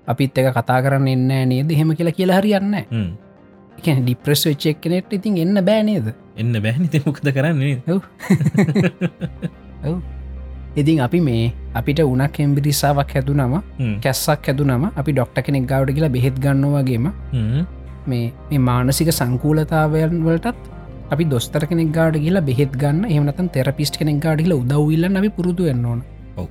[0.06, 1.70] අපිත් එක කතා කරන්න එන්න නේද?
[1.70, 2.74] එහෙම කියලා කියලා හරියන්න
[3.78, 4.04] හ්ම්.
[4.04, 7.76] ඩිප්‍රෙස් වෙච්චෙක් කෙනෙට ඉතින් එන්න බෑනේද එන්න බැහනි මොකද කරන්නේ
[9.84, 9.96] ඔව්.
[10.76, 13.96] ඉතින් අපි මේ අපිට උනක් කෙම්බිරිසාාවක් හැදුනම හ්ම්.
[14.04, 17.10] කැස්සක් හැදුනම අපි ඩොක්ට කෙනෙක් ගවට කියලා බෙහෙත් ගන්නවාගේම.
[18.06, 20.70] මේ මේ මානසික සංකූලතාවයන් වලටත්
[21.12, 25.84] අපි දොස්තර කෙනෙක් ගාඩ කියලා බෙහෙත් ගන්න එමනතන් තෙරපිස්ට කෙනෙක් ගාඩිල උදවල්ල අපි පුරුදු වෙන්න
[25.84, 26.00] ඕන
[26.36, 26.48] ඔව්.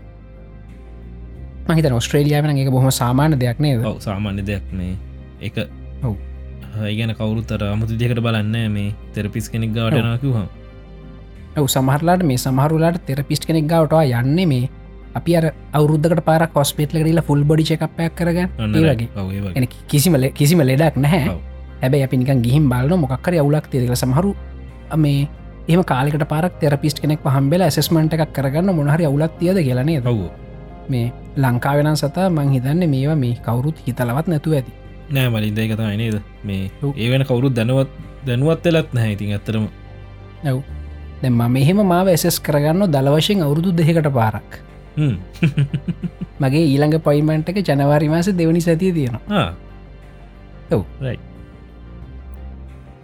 [1.68, 3.60] මහිත ඔස්ට්‍රේලියාවන එක බොහම සාමාන දෙයක්
[3.91, 4.95] ඔව් සාමාන්‍ය දෙයක් මේ
[5.41, 5.58] එක
[6.04, 6.16] ඔව්.
[6.82, 10.48] ඒගැන කවුරුත්තර අමුතු දෙකට බලන්න මේ තෙරපිස් කෙනෙක් ගාටනකිවහම්
[11.58, 11.68] ඔව.
[11.68, 14.70] සමහරලාට මේ සමහරුලාට තෙරපිස්ට කෙනෙක් ගවටවා යන්නේ මේ
[15.16, 17.66] අපි අර අවුරුද්ධකට පාර කොස්පේටල කරලා ෆුල් බොඩි
[18.90, 19.54] වගේ.
[19.56, 21.30] එන කිසිමල කිසිම ලෙඩක් නැහැ.
[21.30, 21.40] ඔව්.
[21.82, 24.36] හැබැයි අපි නිකන් ගිහිම් බලන මොක්කර අවුලක් තේරක සමහරු
[24.98, 25.28] මේ
[25.68, 30.24] එම කාලෙකට පාරක් තෙරපිස්ට කෙනෙක් හම්බෙල ඇසස්මට එකක් කරගන්න මොහරි අවුලක් තියද කියලනේ ඔව්.
[30.90, 34.83] මේ ලංකාවෙන සතා මං හිතන්න මේවා මේ කවුරුත් හිතලවත් නැතුව ඇති
[35.14, 36.69] නෑ මලින්ද එක තමයි නේද මේ.
[36.98, 37.91] ඒ වෙන කවුරුත් දැනුවත්
[38.26, 39.68] දැනුවත් වෙලත් නැහැ ඉතින් ඇත්තරම
[40.44, 40.61] නැව්
[41.22, 44.49] දැ ම මෙහෙම මාව ඇසෙස් කරගන්න දලවශයෙන් අවුරුදු දෙකට පාරක්.
[46.41, 49.53] මගේ ඊළඟ පොයිමන්ට එක ජනවාරි මාස දෙවනි සතිය තියෙනවා.
[50.72, 50.84] ඔව්.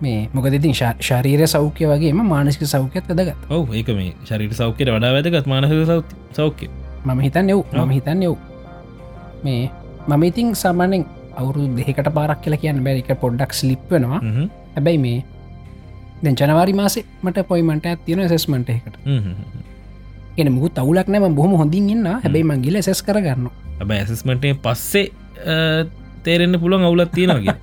[0.02, 4.90] මේ මොකද ඉතින් ශා- ශරීර සෞඛ්‍ය වගේම මානසික සෞඛ්‍යත් වැදගත් ඔව් ඒක මේ ශරිට සෞඛ්‍යයට
[4.90, 5.68] වඩා වැදගත් මානහ
[6.34, 6.68] සෞඛ්‍ය
[7.06, 7.64] මම හිතන්න යව්.
[7.74, 8.36] මම හිතන්න යව්
[9.44, 9.70] මේ
[10.08, 11.06] මම ඉතින් සාමානෙන්
[11.36, 14.20] අවුරු දෙකට පාරක් කියලා කියන්න බැරික පොඩ්ඩක් ස්ලිප් වෙනවා.
[14.76, 15.24] හැබැයි මේ
[16.24, 18.96] දැ ජනවාරි මාසේ මට පොයිමට ඇත්තියෙන සෙස්මට එකට.
[20.38, 23.48] ගෙන මුත් අවුලක් නෑම බොහම හොඳින් ඉන්න හැබැයි මංගිල සෙස් කරගන්න
[23.80, 25.06] ඇබ ඇසස්මටේ පස්සේ
[25.46, 25.56] අ,
[26.24, 27.56] තේරෙන්න පුළුවන් අවුලත් තියෙනගේ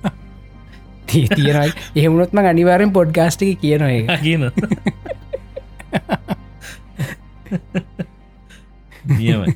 [1.07, 4.43] තියෙනයි එහෙමුණොත්ම අනිවාරෙන් පොඩ්ගස්ටික කියන එක කියන
[9.09, 9.51] නියමයි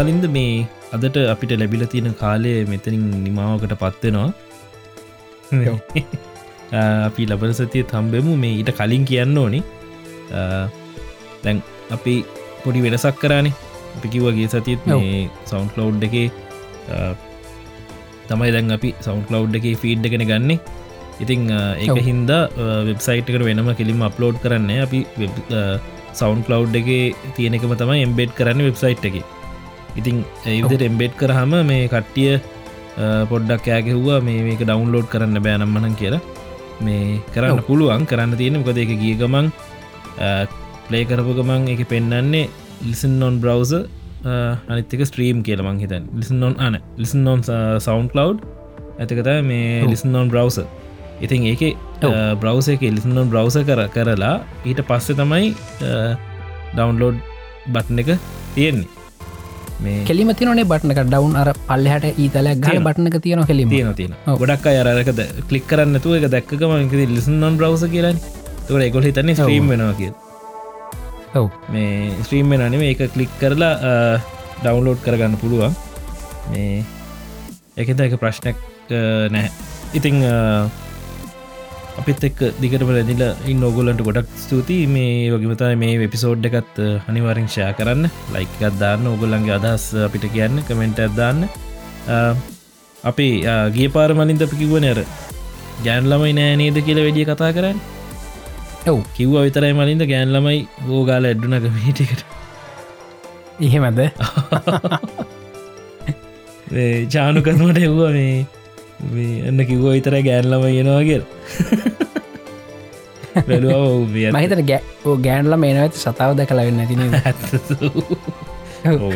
[0.00, 0.52] මලින්ද මේ
[0.94, 4.28] අදට අපිට ලැබිල තියෙන කාලය මෙතනින් නිමාවකට පත්වෙනවා.
[7.08, 8.34] අපි ලබන සතිය තම්බෙමු.
[8.42, 9.60] මේ ඊට කලින් කියන්න ඕනි.
[11.44, 11.58] දැන්
[11.96, 12.14] අපි
[12.62, 13.54] පොඩි වෙනසක් කරානේ.
[13.96, 14.86] අපි කිව්වගේ සතිත්.
[14.90, 16.16] මේ සවන්් කලව් එක
[18.28, 20.60] තමයි දැන් අපි සවන්් කලව් එක ෆීඩ් එකෙන ගන්නේ.
[21.24, 21.42] ඉතිං
[21.84, 22.00] ඒක.
[22.08, 22.32] හින්ද
[22.88, 24.70] වෙබ්සයිට්කට වෙනම කෙලිම අප්ලෝඩ් කරන්න.
[24.86, 25.02] අපි
[26.12, 26.90] සවන් කලව් එක
[27.36, 29.20] තියෙන එකම තමයි එම්බෙඩ් කරන්න වෙබ්සයිට් එක
[29.98, 32.40] ඉතිං ඒවිදට එම්බෙඩ් කරහම මේ කට්ටිය
[33.30, 36.20] පොඩ්ඩක් ෑගෙහ්වා මේ මේක ඩවන්ලෝඩ් කරන්න බෑනම්මනන් කියලා.
[36.86, 37.62] මේ කරන්න.
[37.68, 38.06] පුළුවන්.
[38.10, 39.50] කරන්න තියෙන මොකද එක ගිය ගමන්
[40.88, 42.48] ප්ලේ කරපු ගමන් එක පෙන්න්නන්නේ
[42.88, 43.72] ලිසන් නොන් බ්‍රවස
[44.70, 48.38] අනිතක ස්ට්‍රීම් කියලමං හිතන් ලිසන් නොන් අන ලිසන් නොන් සවන් කලව්
[49.00, 49.86] ඇතකත මේ.
[49.88, 50.60] ලිසන් නොන් බ්‍රවස
[51.20, 51.62] ඉතින් ඒක.
[52.42, 55.52] බ්‍රවස එක ලිසන් නොන් බ්‍රවස කර කරලා ඊට පස්සෙ තමයි
[56.74, 57.20] ඩවන්ලෝඩ්
[57.74, 58.16] බට්න එක
[58.54, 58.88] තියෙන්නේ.
[58.88, 58.99] මේ
[60.08, 62.86] කෙලිම තිනේ බට්නක ඩවන් අර පල්ලහට ඊතලයක් තියෙනවා.
[62.86, 63.68] බට්නක තියෙන කෙලිම.
[64.26, 64.36] ඔව්.
[64.42, 66.72] ගොඩක් අයරකද කලික් කරන්න තුව එක දැක්කම
[67.16, 68.18] ලිසන් නොන් බ්‍රවස කියලන්න
[68.68, 70.12] තුර එකොල් හිතන්නේ ස්ත්‍රීම් වෙනවා කිය
[71.40, 71.48] ඔව්.
[71.72, 73.74] මේ ස්ත්‍රීම් වෙනනේ එක කලික් කරලා
[74.62, 75.74] ඩවන්ලෝඩ් කරගන්න පුළුවන්.
[76.52, 76.84] මේ
[77.80, 78.56] එකත එක ප්‍රශ්නයක්
[78.90, 79.50] නැහැ.
[79.94, 80.22] ඉතිං
[82.00, 84.86] අපිත් එක් දිගටම රැදිල ඉන්න ඔගොලන්ට ගොඩක් ස්තුතියි.
[84.88, 86.76] මේ වගේමතයි මේ වෙපිසෝඩ් එකත්
[87.10, 88.04] අනිවාරංශයා කරන්න.
[88.34, 91.38] ලයිකත් දාන්න ඔගොල්ලන්ගේ අදහස් අපිට කියන්න කමෙන්ට ඇදදාන්න
[93.04, 95.00] අපි ආ, ගිය පාර මලින්ද අපි කිව්ව නෑර
[95.84, 97.78] ගෑන් ළමයි නෑ නේද කියල වැඩිය කතා කරන්න?
[98.86, 98.98] ඔව්.
[99.16, 100.58] කිව්ව විතරයි මලින්ද ගෑන් ළමයි
[100.90, 102.22] ඕගාල ඇඩ්ඩුනක මීටිකට
[103.60, 104.00] එහෙමද?
[107.12, 108.34] ජානු කරනට එව්වා මේ
[109.48, 111.20] එන්න කිව්ව විතර ගෑන්ලම යෙනවාගේ
[114.36, 114.82] මහිතන ගෑ
[115.26, 117.02] ගෑන්ල මේන ඇති සතාව දැ කලවෙන්න ඇතින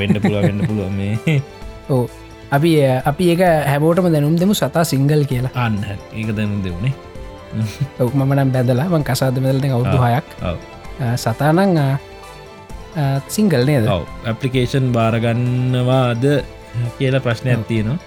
[0.01, 1.41] වෙන්න පුළුව වෙන්න පුළුව මේ.
[1.95, 2.05] ඕ
[2.51, 2.71] අපි
[3.11, 5.53] අපි ඒක හැබෝටම දැනුම් දෙමු සතා සිංගල් කියලා.
[5.65, 5.77] අන්න
[6.15, 6.95] ඒක දැනු දෙවුණේ
[8.01, 10.27] ඔව් මනම් බැදලා වන් කසාද මෙදලට අවුදු හයක්.
[11.17, 11.61] සතානං
[13.29, 13.85] සිංගල් නේද?
[13.91, 14.03] ඔව.
[14.31, 16.25] ඇපලිකේෂන් බාරගන්නවාද
[16.99, 17.99] කියලා ප්‍රශ්නයක් තියෙනවා.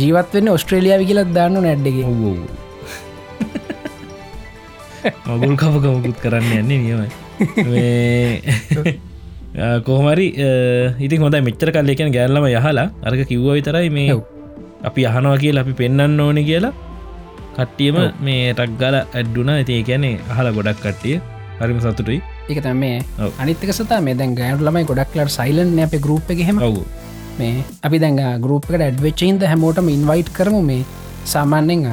[0.00, 2.40] ජීවත් වෙන්න ඔස්ට්‍රේලියාව කියලත් දාන්න ඔව්.
[5.26, 7.08] මගුල් කපකමකුත් කරන්න යන්නේ නියමයි.
[9.86, 10.26] කොහමරි
[11.00, 14.20] ඉතින් හොඳ මෙච්චර කල්ලෙකෙන ගෑල්ලම යහලා අර්ග කිව්ව විතරයි මේ.
[14.84, 16.72] අපි අහනවා කියලා අපි පෙන්න්න ඕන කියලා.
[17.56, 17.96] කට්ටියම.
[18.20, 21.16] මේ ටක්ගල ඇඩ්ඩුනා ඇති ඒකැනේ අහල ගොඩක් කට්ටිය.
[21.60, 22.20] හරිම සතුටුයි.
[22.48, 22.96] එක තම මේ.
[23.42, 26.84] අනිත්තක සතා මේ දැන් ගෑනු ළමයි ගොඩක්ලට සයිලන් අප ගරුප් එක හෙම ඔවු
[27.40, 27.64] මේ.
[27.86, 30.84] අපි දැන් ගරුප්කට ඇඩ්වෙච්චහින්ද හැමෝටම ඉන්වයිට් කරමු මේ.
[31.32, 31.86] සාමාන්‍යෙන්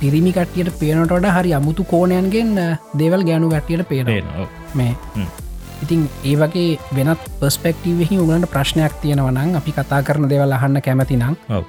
[0.00, 2.54] පිරිමි කටියට පේනට වඩ හරි අමුතු කෝණයන්ගෙන්
[3.00, 3.50] දේවල් ගෑනු
[3.90, 4.08] පේන
[4.42, 4.48] ඔව්.
[4.74, 4.94] මේ.
[5.82, 11.36] ඉතින් ඒ වගේ වෙනත් පස්පෙක්ටීවෙහි උගලට ප්‍රශ්නයක් තියෙනවනං අපි කතා කරන දේවල් අහන්න කැමති නම්
[11.56, 11.64] ඔව්.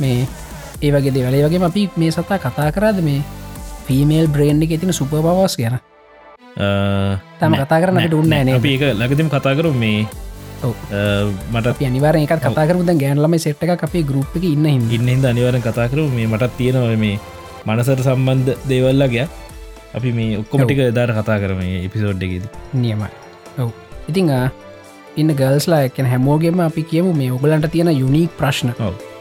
[0.00, 0.26] මේ
[0.82, 1.46] ඒ වගේ දෙවලේ.
[1.46, 3.22] වගේ අපි මේ සතා කතා කරාද මේ
[3.86, 5.78] ෆීමේල් බ්‍රේන්් එක තින සුපබවස් ගැන?
[7.40, 8.32] තම කතා කරන නෑ, අපිට උන්න
[8.68, 10.06] ඒක ලඟතිම කතා කරු මේ
[11.52, 15.62] මට අනිවාර එක කතා කරුද ගෑන්ලම සෙට් එක අපේ ගරුප් එක ඉන්න හිද ඉන්නහිද අනිවරෙන්
[15.62, 17.16] කතා කරු මේ මටත් තියෙනව මේ
[17.66, 19.26] මනසට සම්බන්ධ දේවල්ලගේ
[19.94, 22.44] අපි මේ ඔක්කොමටික දාර කතා කරම එපිසෝඩ් එකෙද.
[22.74, 23.08] නියමයි.
[23.58, 23.70] ඔව්.
[24.08, 24.30] ඉතිං
[25.16, 28.74] ඉන්න ගල්ස්ලා එකන හැමෝගේම අපි කියමු මේ ඔගලන්ට තියෙන යුනික් ප්‍රශ්න.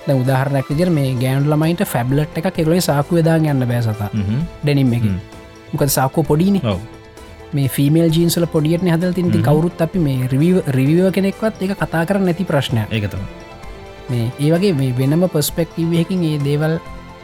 [0.08, 4.10] ද උදාහරනක් විදිර මේ ගෑන්ු ළමයිට ෆැබ්ලට් එක කෙලොයි සාකු දා යන්න බෑසතා
[4.64, 5.06] ඩැනිම් එක.
[5.72, 6.60] මොකද සාකෝ පොඩින
[7.54, 9.40] මේ ෆිමේල් ජීන්සල පොඩියට හදල් තින්ති.
[9.48, 13.24] කවරුත් අපි මේ රිව රිවිව කෙනෙක්වත් එක කතා කර නැති ප්‍රශ්නය ඒකතම
[14.10, 16.74] මේ ඒ වගේ මේ වෙනම පස්පෙක්ටීවහකින් ඒ දේවල්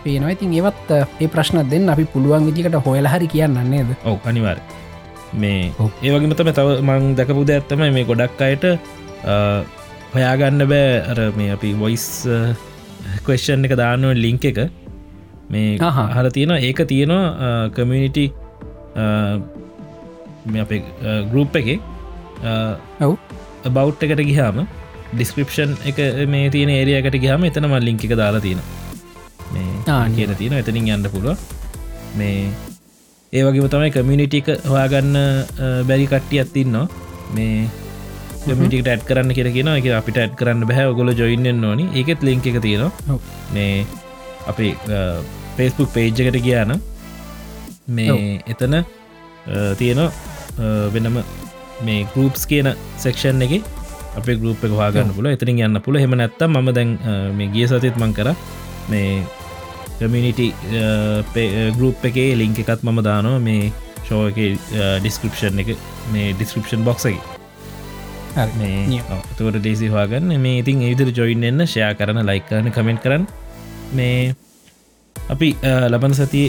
[0.03, 0.34] පේනවා.
[0.35, 3.89] ඉතින් ඒවත් ඒ ප්‍රශ්න දෙන්න අපි පුළුවන් විදිකට හොයල හරි කියන්න නේද?
[4.10, 4.60] ඔව් අනිවාර
[5.34, 5.72] මේ.
[6.03, 8.65] ඒවගේම තම තව මං දැකපුද ඇත්තමයි මේ ගොඩක් අයට
[10.14, 10.93] හොයාගන්න බෑ.
[11.11, 12.06] අර මේ අපි වොයිස්
[13.26, 14.60] කවේෂන් එක දාන්නුව ලිංක එක.
[15.53, 16.07] මේ අහා.
[16.15, 18.26] හල තියෙන ඒක තියෙනවා කමියනිටි
[20.45, 20.82] මේ අපේ
[21.32, 21.68] ගරුප් එක
[23.02, 23.18] ඔව්.
[23.74, 24.64] බෞ් එකට ගිහාම
[25.14, 28.61] ඩිස්ක්‍රපෂන් එක මේ තියෙන ඒරයකට ගහම එතනම ලිංක එක දාලා තියෙන
[29.53, 31.38] මේ කියන තියෙන එතනින් යන්න පුළුව
[32.16, 32.49] මේ
[33.34, 35.14] ඒ වගේ තමයි කමියනිටි එක හොයාගන්න
[35.88, 36.88] බැරි කට්ටිය ඇත්තින්නවා
[37.36, 37.68] මේ
[38.45, 41.86] කමිටිට ඇඩ් කරන්න කියෙන කියෙන එක අපිට ඇඩ් කරන්න බැහ ගොල ජොයින්න ඕනි.
[41.94, 43.18] ඒකෙත් ලිංක එක තියෙනවා.
[43.53, 43.86] මේ
[44.48, 44.72] අපේ
[45.57, 46.80] පේස්බුක් පේජ් එකට ගියාන
[47.88, 48.80] මේ එතන
[49.80, 50.01] තියෙන
[50.93, 51.19] වෙනම
[51.88, 52.67] මේ ගරුප්ස් කියන
[53.03, 53.53] සෙක්ෂන් එක
[54.19, 56.95] අපේ ගරුප් එක හවාගන්න පුල එතරින් යන්න පුළ හෙම නැත්තම් ම දැන්
[57.38, 58.34] මේ ගිය සතිත් මං කර.
[58.91, 59.23] මේ
[59.99, 60.47] කමිනිිටි
[61.77, 63.39] ගරුප් එකේ ලිංක එකත් මම දානවා.
[63.47, 63.71] මේ
[64.05, 64.39] ෂෝ එක
[65.03, 65.76] ඩිස්කරිප්ෂන් එක.
[66.13, 67.19] මේ ඩිස්කරිප්ෂන් බොක්ස එක.
[68.35, 68.51] හරි.
[68.59, 69.05] මේ නියම.
[69.38, 73.30] තකට ඩේසි හවාගන්න මේ ඉතින් ඒවිදිර ජොයින් එන්න ෂයා කරන ලයිකරන කමෙන්ට් කරන්න
[73.99, 74.34] මේ
[75.15, 75.49] අපි
[75.93, 76.43] ලබන සති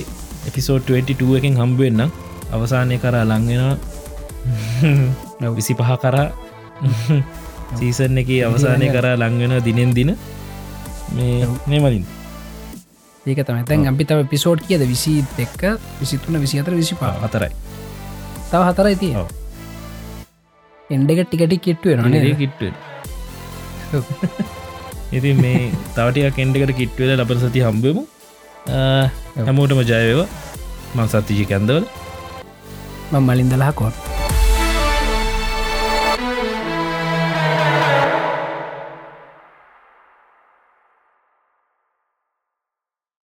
[0.48, 2.10] එපිසෝඩ් 22 එකින් හම්බුවෙන්න්න
[2.51, 3.78] අවසානය කර ලංවෙන
[5.52, 6.28] විසි පහ කරා.
[7.78, 10.10] සීසන් එක අවසානය කර ලංවෙන දිනෙන් දින.
[11.10, 12.05] මේ මේ මලින්
[13.27, 14.82] ඒක තම තැන් අපි තව පිසෝඩ් කියද?
[14.85, 15.62] විසි දෙක්ක
[16.01, 17.52] විසිතුන විසි අතර විසි පා හතරයි.
[18.51, 19.28] තව හතරයි තිය ඔව්.
[20.90, 22.62] එන්ඩ එක ටිකටි කිට්ටුව නේ කිට්ට
[25.10, 28.02] ඉති මේ තවටිය කෙන්ඩකට කිට්වෙල ලබර සති හම්බෙමු.
[29.39, 30.28] හැමෝටම ජයවවා
[30.94, 31.85] මං සත්තිජි කැන්දවල
[33.19, 34.19] මලින්දලා කොත්